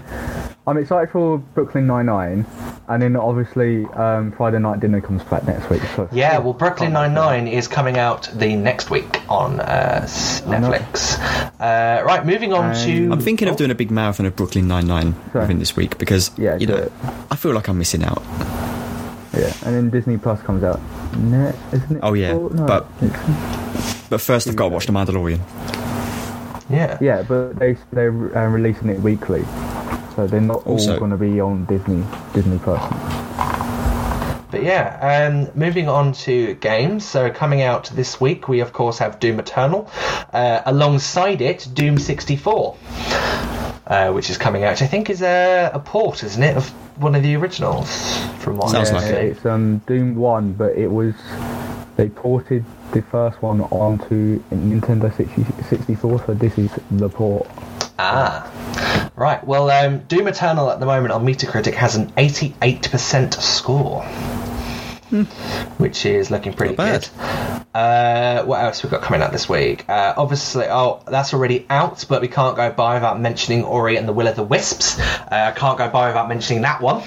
I'm 0.68 0.78
excited 0.78 1.11
for 1.11 1.38
Brooklyn 1.38 1.86
Nine 1.86 2.07
Nine, 2.07 2.45
and 2.88 2.99
then 2.99 3.16
obviously 3.16 3.86
um, 3.93 4.32
Friday 4.32 4.57
Night 4.57 4.80
Dinner 4.80 4.99
comes 4.99 5.22
back 5.24 5.45
next 5.45 5.70
week. 5.70 5.84
So 5.95 6.09
Yeah, 6.11 6.39
well, 6.39 6.53
Brooklyn 6.53 6.91
Can't 6.91 7.03
wait 7.03 7.09
for 7.09 7.13
Nine 7.13 7.45
Nine 7.45 7.47
is 7.47 7.68
coming 7.68 7.99
out 7.99 8.30
the 8.34 8.55
next 8.55 8.89
week 8.89 9.22
on 9.30 9.59
uh, 9.59 9.99
s- 10.03 10.43
no. 10.45 10.53
Netflix. 10.57 11.20
Uh, 11.61 12.03
right, 12.03 12.26
moving 12.26 12.51
on 12.51 12.72
Um, 12.72 12.76
to. 12.84 13.09
I'm 13.11 13.20
thinking 13.22 13.47
of 13.47 13.57
doing 13.57 13.70
a 13.70 13.76
big 13.76 13.91
marathon 13.91 14.26
of 14.26 14.36
Brooklyn 14.36 14.68
Nine 14.68 14.88
Nine 14.88 15.13
Sorry. 15.34 15.43
within 15.43 15.59
this 15.59 15.76
week 15.76 15.99
because 15.99 16.32
Yeah, 16.36 16.57
you 16.57 16.66
know 16.66 16.78
it. 16.78 16.91
I 17.30 17.36
feel 17.36 17.53
like 17.53 17.68
I'm 17.68 17.78
missing 17.78 18.03
out. 18.03 18.24
Yeah, 19.38 19.53
and 19.66 19.76
then 19.76 19.89
Disney 19.91 20.18
Plus 20.18 20.41
comes 20.41 20.63
out. 20.63 20.80
Ne- 21.16 21.53
isn't 21.74 21.97
it? 21.97 21.99
Oh, 22.01 22.13
yeah, 22.13 22.34
Or- 22.34 22.49
no, 22.49 22.66
but- 22.66 22.88
But 24.09 24.20
first, 24.22 24.47
I've 24.47 24.55
got 24.55 24.70
to 24.70 24.74
watch 24.74 24.88
The 24.88 24.93
Mandalorian. 24.93 25.41
yeah. 26.72 26.97
yeah, 27.01 27.22
but 27.22 27.59
they 27.59 27.76
they're 27.93 28.36
uh, 28.36 28.47
releasing 28.49 28.89
it 28.89 28.99
weekly, 29.01 29.41
so 30.16 30.28
they're 30.28 30.41
not 30.41 30.66
Also- 30.66 30.93
all 30.93 30.99
going 30.99 31.11
to 31.11 31.18
be 31.18 31.39
on 31.39 31.66
Disney 31.66 32.03
Disney 32.34 32.57
Plus. 32.59 32.82
But 34.51 34.63
yeah, 34.63 35.28
um, 35.28 35.49
moving 35.59 35.89
on 35.89 36.13
to 36.13 36.53
games. 36.55 37.03
So 37.05 37.30
coming 37.30 37.61
out 37.61 37.86
this 37.93 38.22
week, 38.22 38.47
we 38.47 38.61
of 38.61 38.72
course 38.72 38.99
have 38.99 39.20
Doom 39.20 39.39
Eternal. 39.39 39.89
Uh, 40.32 40.61
alongside 40.66 41.41
it, 41.41 41.68
Doom 41.74 41.97
64, 41.97 42.78
uh, 43.88 44.11
which 44.13 44.30
is 44.30 44.38
coming 44.38 44.63
out. 44.63 44.72
Which 44.72 44.82
I 44.84 44.88
think 44.88 45.09
is 45.09 45.22
a, 45.22 45.72
a 45.74 45.80
port, 45.80 46.24
isn't 46.24 46.41
it, 46.41 46.55
of 46.55 46.70
one 47.01 47.16
of 47.16 47.24
the 47.24 47.36
originals? 47.36 47.89
From 48.39 48.57
what 48.57 48.70
Sounds 48.70 48.91
I 48.91 48.93
like 48.93 49.05
it. 49.11 49.24
It's 49.26 49.45
um 49.45 49.80
Doom 49.88 50.16
One, 50.16 50.53
but 50.53 50.78
it 50.78 50.88
was 50.88 51.16
they 51.97 52.07
ported 52.09 52.63
the 52.91 53.01
first 53.01 53.41
one 53.41 53.61
onto 53.61 54.39
Nintendo 54.51 55.13
60, 55.16 55.43
64, 55.70 56.24
so 56.26 56.34
this 56.34 56.57
is 56.57 56.72
the 56.91 57.09
port. 57.09 57.47
Ah, 57.97 59.09
right. 59.15 59.41
Well, 59.45 59.69
um, 59.71 59.99
Doom 59.99 60.27
Eternal 60.27 60.69
at 60.69 60.79
the 60.79 60.85
moment 60.85 61.13
on 61.13 61.25
Metacritic 61.25 61.73
has 61.75 61.95
an 61.95 62.11
88% 62.11 63.33
score, 63.41 64.03
which 65.78 66.05
is 66.05 66.30
looking 66.30 66.53
pretty 66.53 66.76
good. 66.76 67.07
Uh, 67.74 68.43
what 68.45 68.63
else 68.63 68.84
we 68.84 68.89
got 68.89 69.01
coming 69.01 69.22
out 69.22 69.32
this 69.32 69.49
week? 69.49 69.88
Uh, 69.89 70.13
obviously, 70.16 70.66
oh, 70.70 71.03
that's 71.07 71.34
already 71.34 71.66
out, 71.70 72.05
but 72.07 72.22
we 72.22 72.28
can't 72.28 72.55
go 72.55 72.72
by 72.72 72.93
without 72.93 73.20
mentioning 73.20 73.63
Ori 73.63 73.97
and 73.97 74.07
the 74.07 74.13
Will 74.13 74.28
of 74.28 74.36
the 74.36 74.43
Wisps. 74.43 74.97
Uh, 74.99 75.28
I 75.32 75.51
can't 75.51 75.78
go 75.78 75.89
by 75.89 76.07
without 76.07 76.30
mentioning 76.30 76.61
that 76.61 76.82
one, 76.82 77.03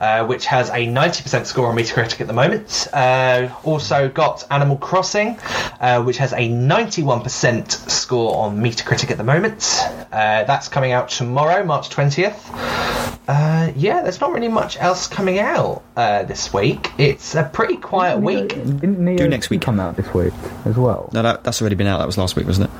uh, 0.00 0.26
which 0.26 0.46
has 0.46 0.70
a 0.70 0.86
90% 0.86 1.46
score 1.46 1.68
on 1.68 1.76
Metacritic 1.76 2.20
at 2.20 2.26
the 2.26 2.32
moment. 2.32 2.88
Uh, 2.92 3.48
also 3.62 4.08
got 4.08 4.44
Animal 4.50 4.76
Crossing, 4.76 5.38
uh, 5.80 6.02
which 6.02 6.18
has 6.18 6.32
a 6.32 6.48
91% 6.48 7.70
score 7.70 8.36
on 8.38 8.58
Metacritic 8.58 9.10
at 9.10 9.18
the 9.18 9.24
moment. 9.24 9.78
Uh, 10.10 10.44
that's 10.44 10.68
coming 10.68 10.92
out 10.92 11.10
tomorrow, 11.10 11.64
March 11.64 11.90
20th. 11.90 13.16
Uh, 13.28 13.72
yeah, 13.74 14.02
there's 14.02 14.20
not 14.20 14.32
really 14.32 14.48
much 14.48 14.76
else 14.78 15.08
coming 15.08 15.38
out 15.38 15.82
uh, 15.96 16.22
this 16.24 16.52
week. 16.52 16.90
It's 17.16 17.34
a 17.34 17.44
pretty 17.44 17.78
quiet 17.78 18.20
Neo- 18.20 18.26
week. 18.42 18.48
Didn't 18.50 18.98
Neo 18.98 19.16
Do 19.16 19.28
next 19.28 19.48
week. 19.48 19.62
come 19.62 19.80
out 19.80 19.96
this 19.96 20.12
week 20.12 20.34
as 20.66 20.76
well? 20.76 21.08
No, 21.14 21.22
that, 21.22 21.44
that's 21.44 21.62
already 21.62 21.74
been 21.74 21.86
out. 21.86 21.96
That 21.98 22.06
was 22.06 22.18
last 22.18 22.36
week, 22.36 22.46
wasn't 22.46 22.70
it? 22.70 22.76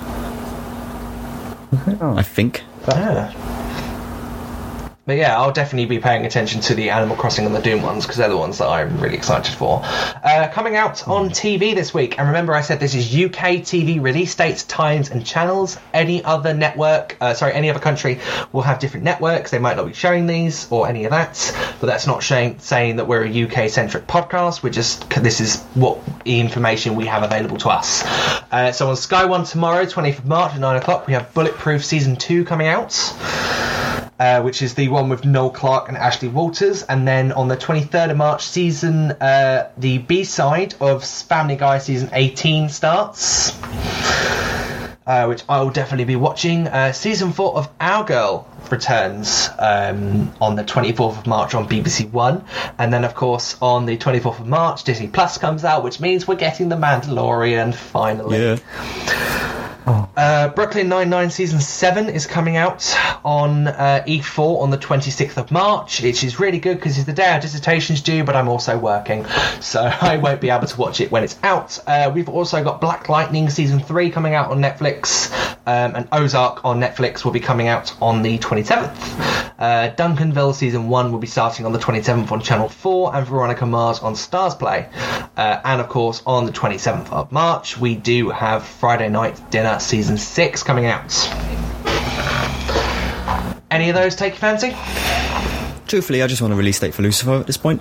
Oh, 2.02 2.14
I 2.16 2.22
think. 2.22 2.62
Yeah. 2.86 3.32
But 5.06 5.18
yeah, 5.18 5.38
I'll 5.40 5.52
definitely 5.52 5.86
be 5.86 6.00
paying 6.00 6.26
attention 6.26 6.60
to 6.62 6.74
the 6.74 6.90
Animal 6.90 7.16
Crossing 7.16 7.46
and 7.46 7.54
the 7.54 7.60
Doom 7.60 7.80
ones 7.80 8.04
because 8.04 8.16
they're 8.16 8.28
the 8.28 8.36
ones 8.36 8.58
that 8.58 8.66
I'm 8.66 8.98
really 8.98 9.14
excited 9.14 9.54
for. 9.54 9.80
Uh, 9.84 10.48
coming 10.52 10.74
out 10.74 11.06
on 11.06 11.30
TV 11.30 11.76
this 11.76 11.94
week, 11.94 12.18
and 12.18 12.26
remember 12.26 12.52
I 12.52 12.60
said 12.60 12.80
this 12.80 12.96
is 12.96 13.14
UK 13.14 13.62
TV 13.62 14.02
release 14.02 14.34
dates, 14.34 14.64
times, 14.64 15.08
and 15.08 15.24
channels. 15.24 15.78
Any 15.94 16.24
other 16.24 16.54
network, 16.54 17.16
uh, 17.20 17.34
sorry, 17.34 17.52
any 17.52 17.70
other 17.70 17.78
country 17.78 18.18
will 18.50 18.62
have 18.62 18.80
different 18.80 19.04
networks. 19.04 19.52
They 19.52 19.60
might 19.60 19.76
not 19.76 19.86
be 19.86 19.92
showing 19.92 20.26
these 20.26 20.66
or 20.72 20.88
any 20.88 21.04
of 21.04 21.12
that, 21.12 21.54
but 21.80 21.86
that's 21.86 22.08
not 22.08 22.24
showing, 22.24 22.58
saying 22.58 22.96
that 22.96 23.06
we're 23.06 23.26
a 23.26 23.44
UK 23.44 23.70
centric 23.70 24.08
podcast. 24.08 24.64
We're 24.64 24.70
just 24.70 25.08
this 25.10 25.40
is 25.40 25.62
what 25.74 26.00
information 26.24 26.96
we 26.96 27.06
have 27.06 27.22
available 27.22 27.58
to 27.58 27.68
us. 27.68 28.02
Uh, 28.50 28.72
so 28.72 28.88
on 28.88 28.96
Sky 28.96 29.26
One 29.26 29.44
tomorrow, 29.44 29.84
20th 29.84 30.18
of 30.18 30.26
March 30.26 30.54
at 30.54 30.58
nine 30.58 30.74
o'clock, 30.74 31.06
we 31.06 31.12
have 31.12 31.32
Bulletproof 31.32 31.84
season 31.84 32.16
two 32.16 32.44
coming 32.44 32.66
out 32.66 32.92
uh, 34.18 34.42
which 34.42 34.62
is 34.62 34.74
the 34.74 34.88
one 34.88 35.08
with 35.08 35.24
Noel 35.24 35.50
Clarke 35.50 35.88
and 35.88 35.96
Ashley 35.96 36.28
Walters. 36.28 36.82
And 36.82 37.06
then 37.06 37.32
on 37.32 37.48
the 37.48 37.56
23rd 37.56 38.10
of 38.10 38.16
March, 38.16 38.46
season 38.46 39.12
uh, 39.12 39.70
the 39.76 39.98
B 39.98 40.24
side 40.24 40.74
of 40.80 41.04
Family 41.04 41.56
Guy 41.56 41.78
season 41.78 42.10
18 42.12 42.68
starts. 42.68 43.56
Uh, 45.06 45.26
which 45.26 45.44
I 45.48 45.60
will 45.60 45.70
definitely 45.70 46.04
be 46.04 46.16
watching. 46.16 46.66
Uh, 46.66 46.90
season 46.90 47.32
four 47.32 47.56
of 47.56 47.68
Our 47.80 48.04
Girl 48.04 48.48
returns 48.72 49.48
um, 49.56 50.34
on 50.40 50.56
the 50.56 50.64
24th 50.64 51.18
of 51.18 51.26
March 51.28 51.54
on 51.54 51.68
BBC 51.68 52.10
One, 52.10 52.44
and 52.76 52.92
then 52.92 53.04
of 53.04 53.14
course 53.14 53.56
on 53.62 53.86
the 53.86 53.96
24th 53.96 54.40
of 54.40 54.48
March 54.48 54.82
Disney 54.82 55.06
Plus 55.06 55.38
comes 55.38 55.64
out, 55.64 55.84
which 55.84 56.00
means 56.00 56.26
we're 56.26 56.34
getting 56.34 56.68
The 56.68 56.76
Mandalorian 56.76 57.72
finally. 57.72 58.42
Yeah. 58.42 59.55
Uh, 59.86 60.48
Brooklyn 60.48 60.88
Nine-Nine 60.88 61.30
season 61.30 61.60
seven 61.60 62.08
is 62.08 62.26
coming 62.26 62.56
out 62.56 62.92
on 63.24 63.68
uh, 63.68 64.02
E4 64.06 64.60
on 64.60 64.70
the 64.70 64.78
26th 64.78 65.36
of 65.36 65.52
March, 65.52 66.02
which 66.02 66.24
is 66.24 66.40
really 66.40 66.58
good 66.58 66.76
because 66.78 66.96
it's 66.96 67.06
the 67.06 67.12
day 67.12 67.28
our 67.28 67.38
dissertation's 67.38 68.02
due, 68.02 68.24
but 68.24 68.34
I'm 68.34 68.48
also 68.48 68.76
working, 68.76 69.24
so 69.60 69.82
I 69.82 70.16
won't 70.16 70.40
be 70.40 70.50
able 70.50 70.66
to 70.66 70.76
watch 70.76 71.00
it 71.00 71.12
when 71.12 71.22
it's 71.22 71.38
out. 71.44 71.78
Uh, 71.86 72.10
we've 72.12 72.28
also 72.28 72.64
got 72.64 72.80
Black 72.80 73.08
Lightning 73.08 73.48
season 73.48 73.78
three 73.78 74.10
coming 74.10 74.34
out 74.34 74.50
on 74.50 74.60
Netflix, 74.60 75.30
um, 75.66 75.94
and 75.94 76.08
Ozark 76.10 76.64
on 76.64 76.80
Netflix 76.80 77.24
will 77.24 77.32
be 77.32 77.40
coming 77.40 77.68
out 77.68 77.94
on 78.02 78.22
the 78.22 78.38
27th. 78.38 79.44
Uh, 79.58 79.94
Duncanville 79.96 80.54
season 80.54 80.88
one 80.88 81.12
will 81.12 81.18
be 81.18 81.26
starting 81.26 81.64
on 81.64 81.72
the 81.72 81.78
27th 81.78 82.30
on 82.32 82.40
Channel 82.40 82.68
4, 82.68 83.14
and 83.14 83.26
Veronica 83.26 83.66
Mars 83.66 84.00
on 84.00 84.14
StarzPlay. 84.14 84.88
Uh, 85.36 85.60
and 85.64 85.80
of 85.80 85.88
course, 85.88 86.22
on 86.26 86.44
the 86.46 86.52
27th 86.52 87.10
of 87.12 87.30
March, 87.30 87.78
we 87.78 87.94
do 87.94 88.30
have 88.30 88.64
Friday 88.64 89.08
Night 89.08 89.50
Dinner 89.50 89.75
season 89.82 90.16
six 90.16 90.62
coming 90.62 90.86
out. 90.86 91.12
Any 93.70 93.88
of 93.88 93.94
those 93.94 94.14
take 94.14 94.32
your 94.32 94.40
fancy? 94.40 94.76
Truthfully, 95.86 96.22
I 96.22 96.26
just 96.26 96.42
want 96.42 96.52
a 96.52 96.56
release 96.56 96.80
date 96.80 96.94
for 96.94 97.02
Lucifer 97.02 97.34
at 97.34 97.46
this 97.46 97.56
point. 97.56 97.80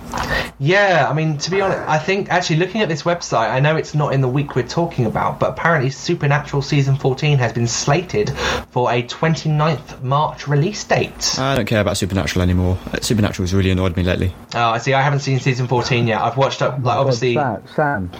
Yeah, 0.58 1.06
I 1.08 1.12
mean, 1.12 1.36
to 1.38 1.50
be 1.50 1.60
honest, 1.60 1.86
I 1.86 1.98
think 1.98 2.30
actually 2.30 2.56
looking 2.56 2.80
at 2.80 2.88
this 2.88 3.02
website, 3.02 3.50
I 3.50 3.60
know 3.60 3.76
it's 3.76 3.94
not 3.94 4.14
in 4.14 4.22
the 4.22 4.28
week 4.28 4.56
we're 4.56 4.66
talking 4.66 5.04
about, 5.04 5.38
but 5.38 5.50
apparently 5.50 5.90
Supernatural 5.90 6.62
season 6.62 6.96
14 6.96 7.36
has 7.38 7.52
been 7.52 7.66
slated 7.66 8.30
for 8.70 8.90
a 8.90 9.02
29th 9.02 10.02
March 10.02 10.48
release 10.48 10.82
date. 10.84 11.38
I 11.38 11.56
don't 11.56 11.66
care 11.66 11.82
about 11.82 11.98
Supernatural 11.98 12.42
anymore. 12.42 12.78
Uh, 12.90 13.00
Supernatural's 13.00 13.52
really 13.52 13.70
annoyed 13.70 13.96
me 13.98 14.02
lately. 14.02 14.32
Oh, 14.54 14.70
I 14.70 14.78
see. 14.78 14.94
I 14.94 15.02
haven't 15.02 15.20
seen 15.20 15.40
season 15.40 15.66
14 15.68 16.06
yet. 16.06 16.22
I've 16.22 16.38
watched 16.38 16.62
up, 16.62 16.82
like, 16.82 16.96
obviously. 16.96 17.34
Sam, 17.34 17.62
Sam, 17.74 18.10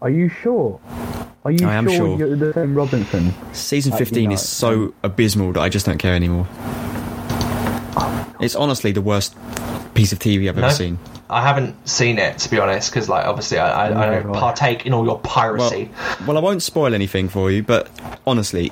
are 0.00 0.10
you 0.10 0.28
sure? 0.28 0.80
Are 1.44 1.50
you 1.50 1.66
I 1.66 1.74
am 1.74 1.88
sure, 1.88 1.96
sure. 1.96 2.18
you're 2.18 2.36
the 2.36 2.52
same 2.52 2.76
Robinson? 2.76 3.34
Season 3.52 3.92
15 3.92 4.30
is 4.30 4.48
so 4.48 4.94
abysmal 5.02 5.52
that 5.54 5.60
I 5.60 5.68
just 5.68 5.86
don't 5.86 5.98
care 5.98 6.14
anymore. 6.14 6.46
It's 8.42 8.56
honestly 8.56 8.92
the 8.92 9.00
worst 9.02 9.34
piece 9.94 10.12
of 10.12 10.18
TV 10.18 10.48
I've 10.48 10.58
ever 10.58 10.70
seen. 10.70 10.98
I 11.30 11.40
haven't 11.42 11.88
seen 11.88 12.18
it, 12.18 12.38
to 12.40 12.50
be 12.50 12.58
honest, 12.58 12.90
because, 12.90 13.08
like, 13.08 13.24
obviously, 13.24 13.58
I, 13.58 13.88
I, 13.88 14.06
I 14.06 14.10
don't 14.20 14.26
Oh, 14.36 14.38
partake 14.38 14.84
in 14.84 14.92
all 14.92 15.04
your 15.04 15.18
piracy. 15.20 15.88
well, 16.26 16.36
I 16.36 16.40
won't 16.40 16.62
spoil 16.62 16.92
anything 16.94 17.28
for 17.28 17.50
you, 17.50 17.62
but 17.62 17.88
honestly, 18.26 18.70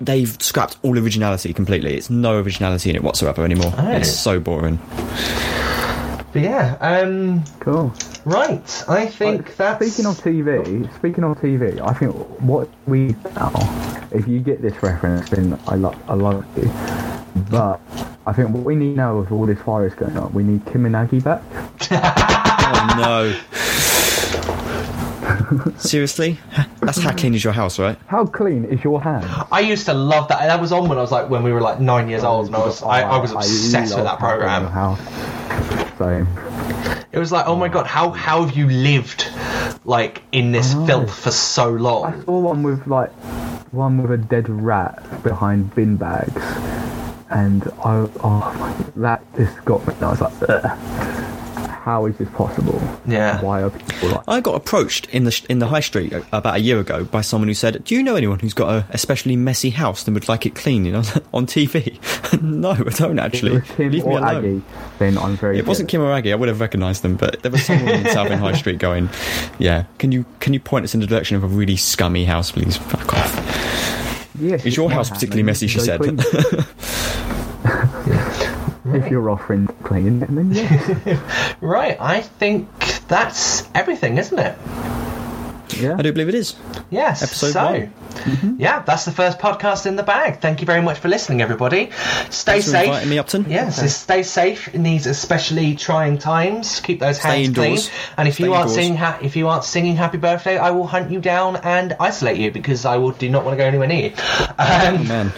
they've 0.00 0.36
scrapped 0.42 0.76
all 0.82 0.98
originality 0.98 1.52
completely. 1.54 1.94
It's 1.96 2.10
no 2.10 2.38
originality 2.40 2.90
in 2.90 2.96
it 2.96 3.02
whatsoever 3.02 3.44
anymore. 3.44 3.72
Oh. 3.78 3.90
It's 3.92 4.10
so 4.10 4.38
boring. 4.40 4.78
But 6.32 6.42
yeah, 6.42 6.76
um, 6.80 7.44
Cool. 7.60 7.94
right. 8.24 8.84
I 8.88 9.06
think 9.06 9.46
Like, 9.46 9.56
that's. 9.56 9.92
Speaking 9.92 10.10
of 10.10 10.18
TV, 10.18 10.94
speaking 10.96 11.24
of 11.24 11.38
TV, 11.38 11.80
I 11.80 11.92
think 11.94 12.12
what 12.42 12.68
we 12.86 13.14
now, 13.36 13.52
if 14.10 14.26
you 14.26 14.40
get 14.40 14.60
this 14.60 14.82
reference, 14.82 15.30
then 15.30 15.58
I 15.68 15.76
love, 15.76 15.96
I 16.10 16.14
love 16.14 16.44
you. 16.58 16.70
But 17.50 17.80
I 18.26 18.32
think 18.32 18.50
what 18.50 18.64
we 18.64 18.74
need 18.74 18.96
now 18.96 19.18
with 19.18 19.30
all 19.32 19.46
this 19.46 19.58
virus 19.60 19.94
going 19.94 20.16
on, 20.16 20.32
we 20.32 20.42
need 20.42 20.64
Kim 20.66 20.86
and 20.86 20.96
Aggie 20.96 21.20
back. 21.20 21.42
Oh 22.66 22.96
no. 22.98 23.38
Seriously? 25.76 26.38
That's 26.80 26.98
how 27.02 27.14
clean 27.14 27.34
is 27.34 27.44
your 27.44 27.52
house, 27.52 27.78
right? 27.78 27.98
How 28.06 28.24
clean 28.24 28.64
is 28.64 28.82
your 28.82 29.02
hand? 29.02 29.26
I 29.52 29.60
used 29.60 29.84
to 29.86 29.94
love 29.94 30.28
that. 30.28 30.38
That 30.46 30.60
was 30.60 30.72
on 30.72 30.88
when 30.88 30.96
I 30.96 31.02
was 31.02 31.12
like 31.12 31.28
when 31.28 31.42
we 31.42 31.52
were 31.52 31.60
like 31.60 31.80
nine 31.80 32.08
years 32.08 32.24
old, 32.24 32.46
and 32.46 32.56
I 32.56 32.60
was 32.60 32.82
I, 32.82 33.02
I 33.02 33.18
was 33.18 33.32
obsessed 33.32 33.94
with 33.94 34.04
that 34.04 34.18
program. 34.18 34.62
your 34.62 34.70
house. 34.70 34.98
Same. 35.98 36.26
It 37.12 37.18
was 37.18 37.30
like, 37.30 37.46
oh 37.46 37.56
my 37.56 37.68
god, 37.68 37.86
how 37.86 38.10
how 38.10 38.44
have 38.44 38.56
you 38.56 38.68
lived 38.68 39.26
like 39.84 40.22
in 40.32 40.52
this 40.52 40.72
filth 40.86 41.14
for 41.14 41.30
so 41.30 41.70
long? 41.70 42.04
I 42.04 42.10
long? 42.16 42.24
saw 42.24 42.38
one 42.40 42.62
with 42.62 42.86
like 42.86 43.10
one 43.72 44.00
with 44.02 44.10
a 44.10 44.18
dead 44.18 44.48
rat 44.48 45.02
behind 45.22 45.74
bin 45.74 45.96
bags, 45.96 46.32
and 47.30 47.64
I 47.84 48.08
oh 48.22 48.56
my, 48.58 48.74
that 48.96 49.22
just 49.36 49.64
got 49.64 49.86
me. 49.86 49.94
I 50.00 50.10
was 50.10 50.20
like, 50.20 50.32
Ugh. 50.48 50.64
how 51.84 52.06
is 52.06 52.16
this 52.16 52.28
possible? 52.30 52.80
Yeah. 53.06 53.40
Why 53.42 53.62
are 53.62 53.70
people 53.70 54.08
like? 54.10 54.24
I 54.28 54.40
got 54.40 54.54
approached 54.54 55.06
in 55.10 55.24
the 55.24 55.46
in 55.48 55.58
the 55.58 55.66
high 55.66 55.80
street 55.80 56.12
uh, 56.12 56.22
about 56.32 56.56
a 56.56 56.60
year 56.60 56.78
ago 56.80 57.04
by 57.04 57.20
someone 57.20 57.48
who 57.48 57.54
said, 57.54 57.84
"Do 57.84 57.94
you 57.94 58.02
know 58.02 58.16
anyone 58.16 58.38
who's 58.38 58.54
got 58.54 58.70
a 58.70 58.86
especially 58.90 59.36
messy 59.36 59.70
house 59.70 60.06
and 60.06 60.14
would 60.14 60.28
like 60.28 60.46
it 60.46 60.54
clean?" 60.54 60.84
You 60.84 60.92
know, 60.92 61.02
on 61.34 61.46
TV. 61.46 61.98
no, 62.42 62.70
I 62.70 62.74
don't 62.90 63.18
actually. 63.18 63.56
it 63.56 63.64
Kim 63.64 63.92
Leave 63.92 64.04
me 64.04 64.12
or 64.12 64.18
alone. 64.18 64.36
Aggie, 64.36 64.62
then 64.98 65.18
I'm 65.18 65.36
very. 65.36 65.58
It 65.58 65.66
wasn't 65.66 65.88
good. 65.88 65.92
Kim 65.92 66.02
or 66.02 66.12
Aggie. 66.12 66.32
I 66.32 66.36
would 66.36 66.48
have 66.48 66.60
recognised 66.60 67.02
them, 67.02 67.16
but 67.16 67.42
there 67.42 67.50
was 67.50 67.64
someone 67.64 67.88
in 67.88 68.06
Southend 68.10 68.40
High 68.40 68.54
Street 68.54 68.78
going, 68.78 69.08
"Yeah, 69.58 69.84
can 69.98 70.12
you 70.12 70.24
can 70.40 70.52
you 70.54 70.60
point 70.60 70.84
us 70.84 70.94
in 70.94 71.00
the 71.00 71.06
direction 71.06 71.36
of 71.36 71.44
a 71.44 71.48
really 71.48 71.76
scummy 71.76 72.24
house, 72.24 72.52
please? 72.52 72.76
Fuck 72.76 73.12
off." 73.14 73.53
Yes, 74.38 74.64
Is 74.64 74.76
your 74.76 74.90
house 74.90 75.10
particularly 75.10 75.40
and 75.40 75.46
messy? 75.46 75.66
She 75.68 75.80
said. 75.80 76.00
If 78.86 79.10
you're 79.10 79.30
offering 79.30 79.66
clean, 79.82 80.20
then 80.20 80.50
yes. 80.54 81.18
Right, 81.60 82.00
I 82.00 82.20
think 82.20 82.68
that's 83.08 83.66
everything, 83.74 84.18
isn't 84.18 84.38
it? 84.38 84.56
Yeah. 85.70 85.96
I 85.98 86.02
do 86.02 86.12
believe 86.12 86.28
it 86.28 86.34
is. 86.34 86.54
Yes. 86.90 87.22
Episode 87.22 87.52
so, 87.52 87.64
one. 87.64 88.56
yeah, 88.58 88.80
that's 88.82 89.04
the 89.04 89.10
first 89.10 89.38
podcast 89.38 89.86
in 89.86 89.96
the 89.96 90.02
bag. 90.02 90.40
Thank 90.40 90.60
you 90.60 90.66
very 90.66 90.80
much 90.82 90.98
for 90.98 91.08
listening, 91.08 91.40
everybody. 91.42 91.90
Stay 92.30 92.52
Thanks 92.60 92.66
safe. 92.66 92.84
inviting 92.86 93.10
me, 93.10 93.18
Upton. 93.18 93.46
Yes, 93.48 93.76
so 93.80 93.86
stay 93.86 94.22
safe 94.22 94.72
in 94.74 94.82
these 94.82 95.06
especially 95.06 95.74
trying 95.74 96.18
times. 96.18 96.80
Keep 96.80 97.00
those 97.00 97.18
Stay 97.18 97.28
hands 97.44 97.48
indoors. 97.48 97.88
clean. 97.88 98.00
And 98.18 98.28
if 98.28 98.34
Stay 98.34 98.44
you 98.44 98.54
aren't 98.54 98.70
singing, 98.70 98.96
ha- 98.96 99.18
if 99.22 99.36
you 99.36 99.48
aren't 99.48 99.64
singing 99.64 99.96
"Happy 99.96 100.18
Birthday," 100.18 100.58
I 100.58 100.70
will 100.70 100.86
hunt 100.86 101.10
you 101.10 101.20
down 101.20 101.56
and 101.56 101.96
isolate 101.98 102.38
you 102.38 102.50
because 102.52 102.84
I 102.84 102.96
will 102.98 103.12
do 103.12 103.28
not 103.28 103.44
want 103.44 103.54
to 103.54 103.58
go 103.58 103.66
anywhere 103.66 103.88
near 103.88 104.10
you. 104.10 104.12
Um, 104.58 105.08
Man, 105.08 105.32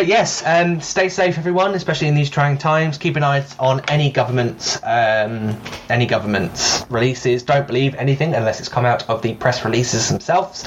but 0.00 0.06
yes, 0.06 0.42
um, 0.46 0.80
stay 0.80 1.10
safe, 1.10 1.36
everyone, 1.36 1.74
especially 1.74 2.08
in 2.08 2.14
these 2.14 2.30
trying 2.30 2.56
times. 2.56 2.96
Keep 2.96 3.16
an 3.16 3.22
eye 3.22 3.44
on 3.58 3.80
any 3.80 4.10
government, 4.10 4.80
um, 4.82 5.60
any 5.90 6.06
government 6.06 6.86
releases. 6.88 7.42
Don't 7.42 7.66
believe 7.66 7.94
anything 7.96 8.32
unless 8.34 8.60
it's 8.60 8.70
come 8.70 8.86
out 8.86 9.06
of 9.10 9.20
the 9.20 9.34
press 9.34 9.62
releases 9.62 10.08
themselves, 10.08 10.62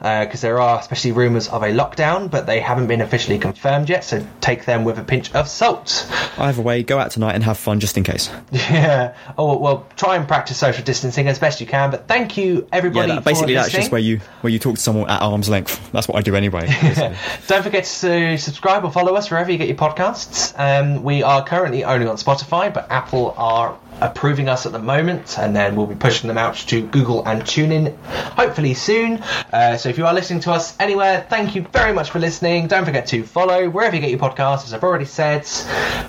because 0.00 0.40
there 0.40 0.58
are 0.58 0.80
especially 0.80 1.12
rumours 1.12 1.46
of 1.46 1.62
a 1.62 1.68
lockdown, 1.68 2.28
but 2.28 2.46
they 2.46 2.58
haven't 2.58 2.88
been 2.88 3.00
officially 3.00 3.38
confirmed 3.38 3.88
yet. 3.88 4.02
So 4.02 4.26
take 4.40 4.64
them 4.64 4.82
with 4.82 4.98
a 4.98 5.04
pinch 5.04 5.32
of 5.36 5.46
salt. 5.46 6.10
either 6.36 6.60
way, 6.60 6.82
go 6.82 6.98
out 6.98 7.12
tonight 7.12 7.36
and 7.36 7.44
have 7.44 7.58
fun 7.58 7.78
just 7.78 7.96
in 7.96 8.02
case. 8.02 8.28
Yeah. 8.74 9.14
Oh 9.38 9.58
well, 9.58 9.86
try 9.94 10.16
and 10.16 10.26
practice 10.26 10.56
social 10.58 10.82
distancing 10.82 11.28
as 11.28 11.38
best 11.38 11.60
you 11.60 11.66
can. 11.66 11.92
But 11.92 12.08
thank 12.08 12.36
you, 12.36 12.54
Yeah, 12.56 12.62
everybody. 12.72 13.12
that, 13.12 13.22
basically 13.24 13.54
that's 13.54 13.70
just 13.70 13.92
where 13.92 14.00
you 14.00 14.20
where 14.40 14.52
you 14.52 14.58
talk 14.58 14.76
to 14.76 14.80
someone 14.80 15.08
at 15.08 15.22
arm's 15.22 15.48
length. 15.48 15.92
That's 15.92 16.08
what 16.08 16.16
I 16.16 16.22
do 16.22 16.34
anyway. 16.34 16.66
Don't 17.46 17.62
forget 17.62 17.84
to 17.84 18.36
subscribe 18.38 18.63
or 18.64 18.90
follow 18.90 19.14
us 19.14 19.30
wherever 19.30 19.50
you 19.52 19.58
get 19.58 19.68
your 19.68 19.76
podcasts. 19.76 20.54
Um, 20.58 21.02
we 21.02 21.22
are 21.22 21.44
currently 21.44 21.84
only 21.84 22.06
on 22.06 22.16
Spotify, 22.16 22.72
but 22.72 22.90
Apple 22.90 23.34
are 23.36 23.78
approving 24.00 24.48
us 24.48 24.66
at 24.66 24.72
the 24.72 24.78
moment, 24.78 25.38
and 25.38 25.54
then 25.54 25.76
we'll 25.76 25.86
be 25.86 25.94
pushing 25.94 26.28
them 26.28 26.38
out 26.38 26.54
to 26.56 26.86
Google 26.88 27.24
and 27.26 27.42
TuneIn 27.42 27.96
hopefully 28.04 28.74
soon. 28.74 29.22
Uh, 29.52 29.76
so 29.76 29.88
if 29.88 29.98
you 29.98 30.06
are 30.06 30.14
listening 30.14 30.40
to 30.40 30.52
us 30.52 30.76
anywhere, 30.80 31.26
thank 31.28 31.54
you 31.54 31.62
very 31.72 31.92
much 31.92 32.10
for 32.10 32.18
listening. 32.18 32.66
Don't 32.66 32.84
forget 32.84 33.06
to 33.08 33.22
follow 33.22 33.68
wherever 33.68 33.94
you 33.94 34.00
get 34.00 34.10
your 34.10 34.18
podcasts, 34.18 34.64
as 34.64 34.74
I've 34.74 34.82
already 34.82 35.04
said. 35.04 35.46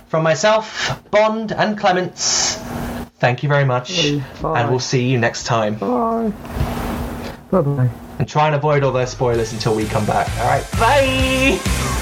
From 0.08 0.24
myself, 0.24 1.02
Bond, 1.12 1.52
and 1.52 1.78
Clements, 1.78 2.56
thank 3.20 3.44
you 3.44 3.50
very 3.50 3.66
much, 3.66 4.20
Bye. 4.42 4.62
and 4.62 4.70
we'll 4.70 4.80
see 4.80 5.10
you 5.10 5.20
next 5.20 5.44
time. 5.44 5.76
Bye. 5.76 6.32
Bye 7.52 7.62
bye. 7.62 7.90
And 8.18 8.28
try 8.28 8.48
and 8.48 8.56
avoid 8.56 8.84
all 8.84 8.94
those 8.94 9.12
spoilers 9.12 9.52
until 9.54 9.76
we 9.76 9.86
come 9.86 10.06
back. 10.06 10.30
All 10.40 10.48
right, 10.48 10.72
bye. 10.80 11.95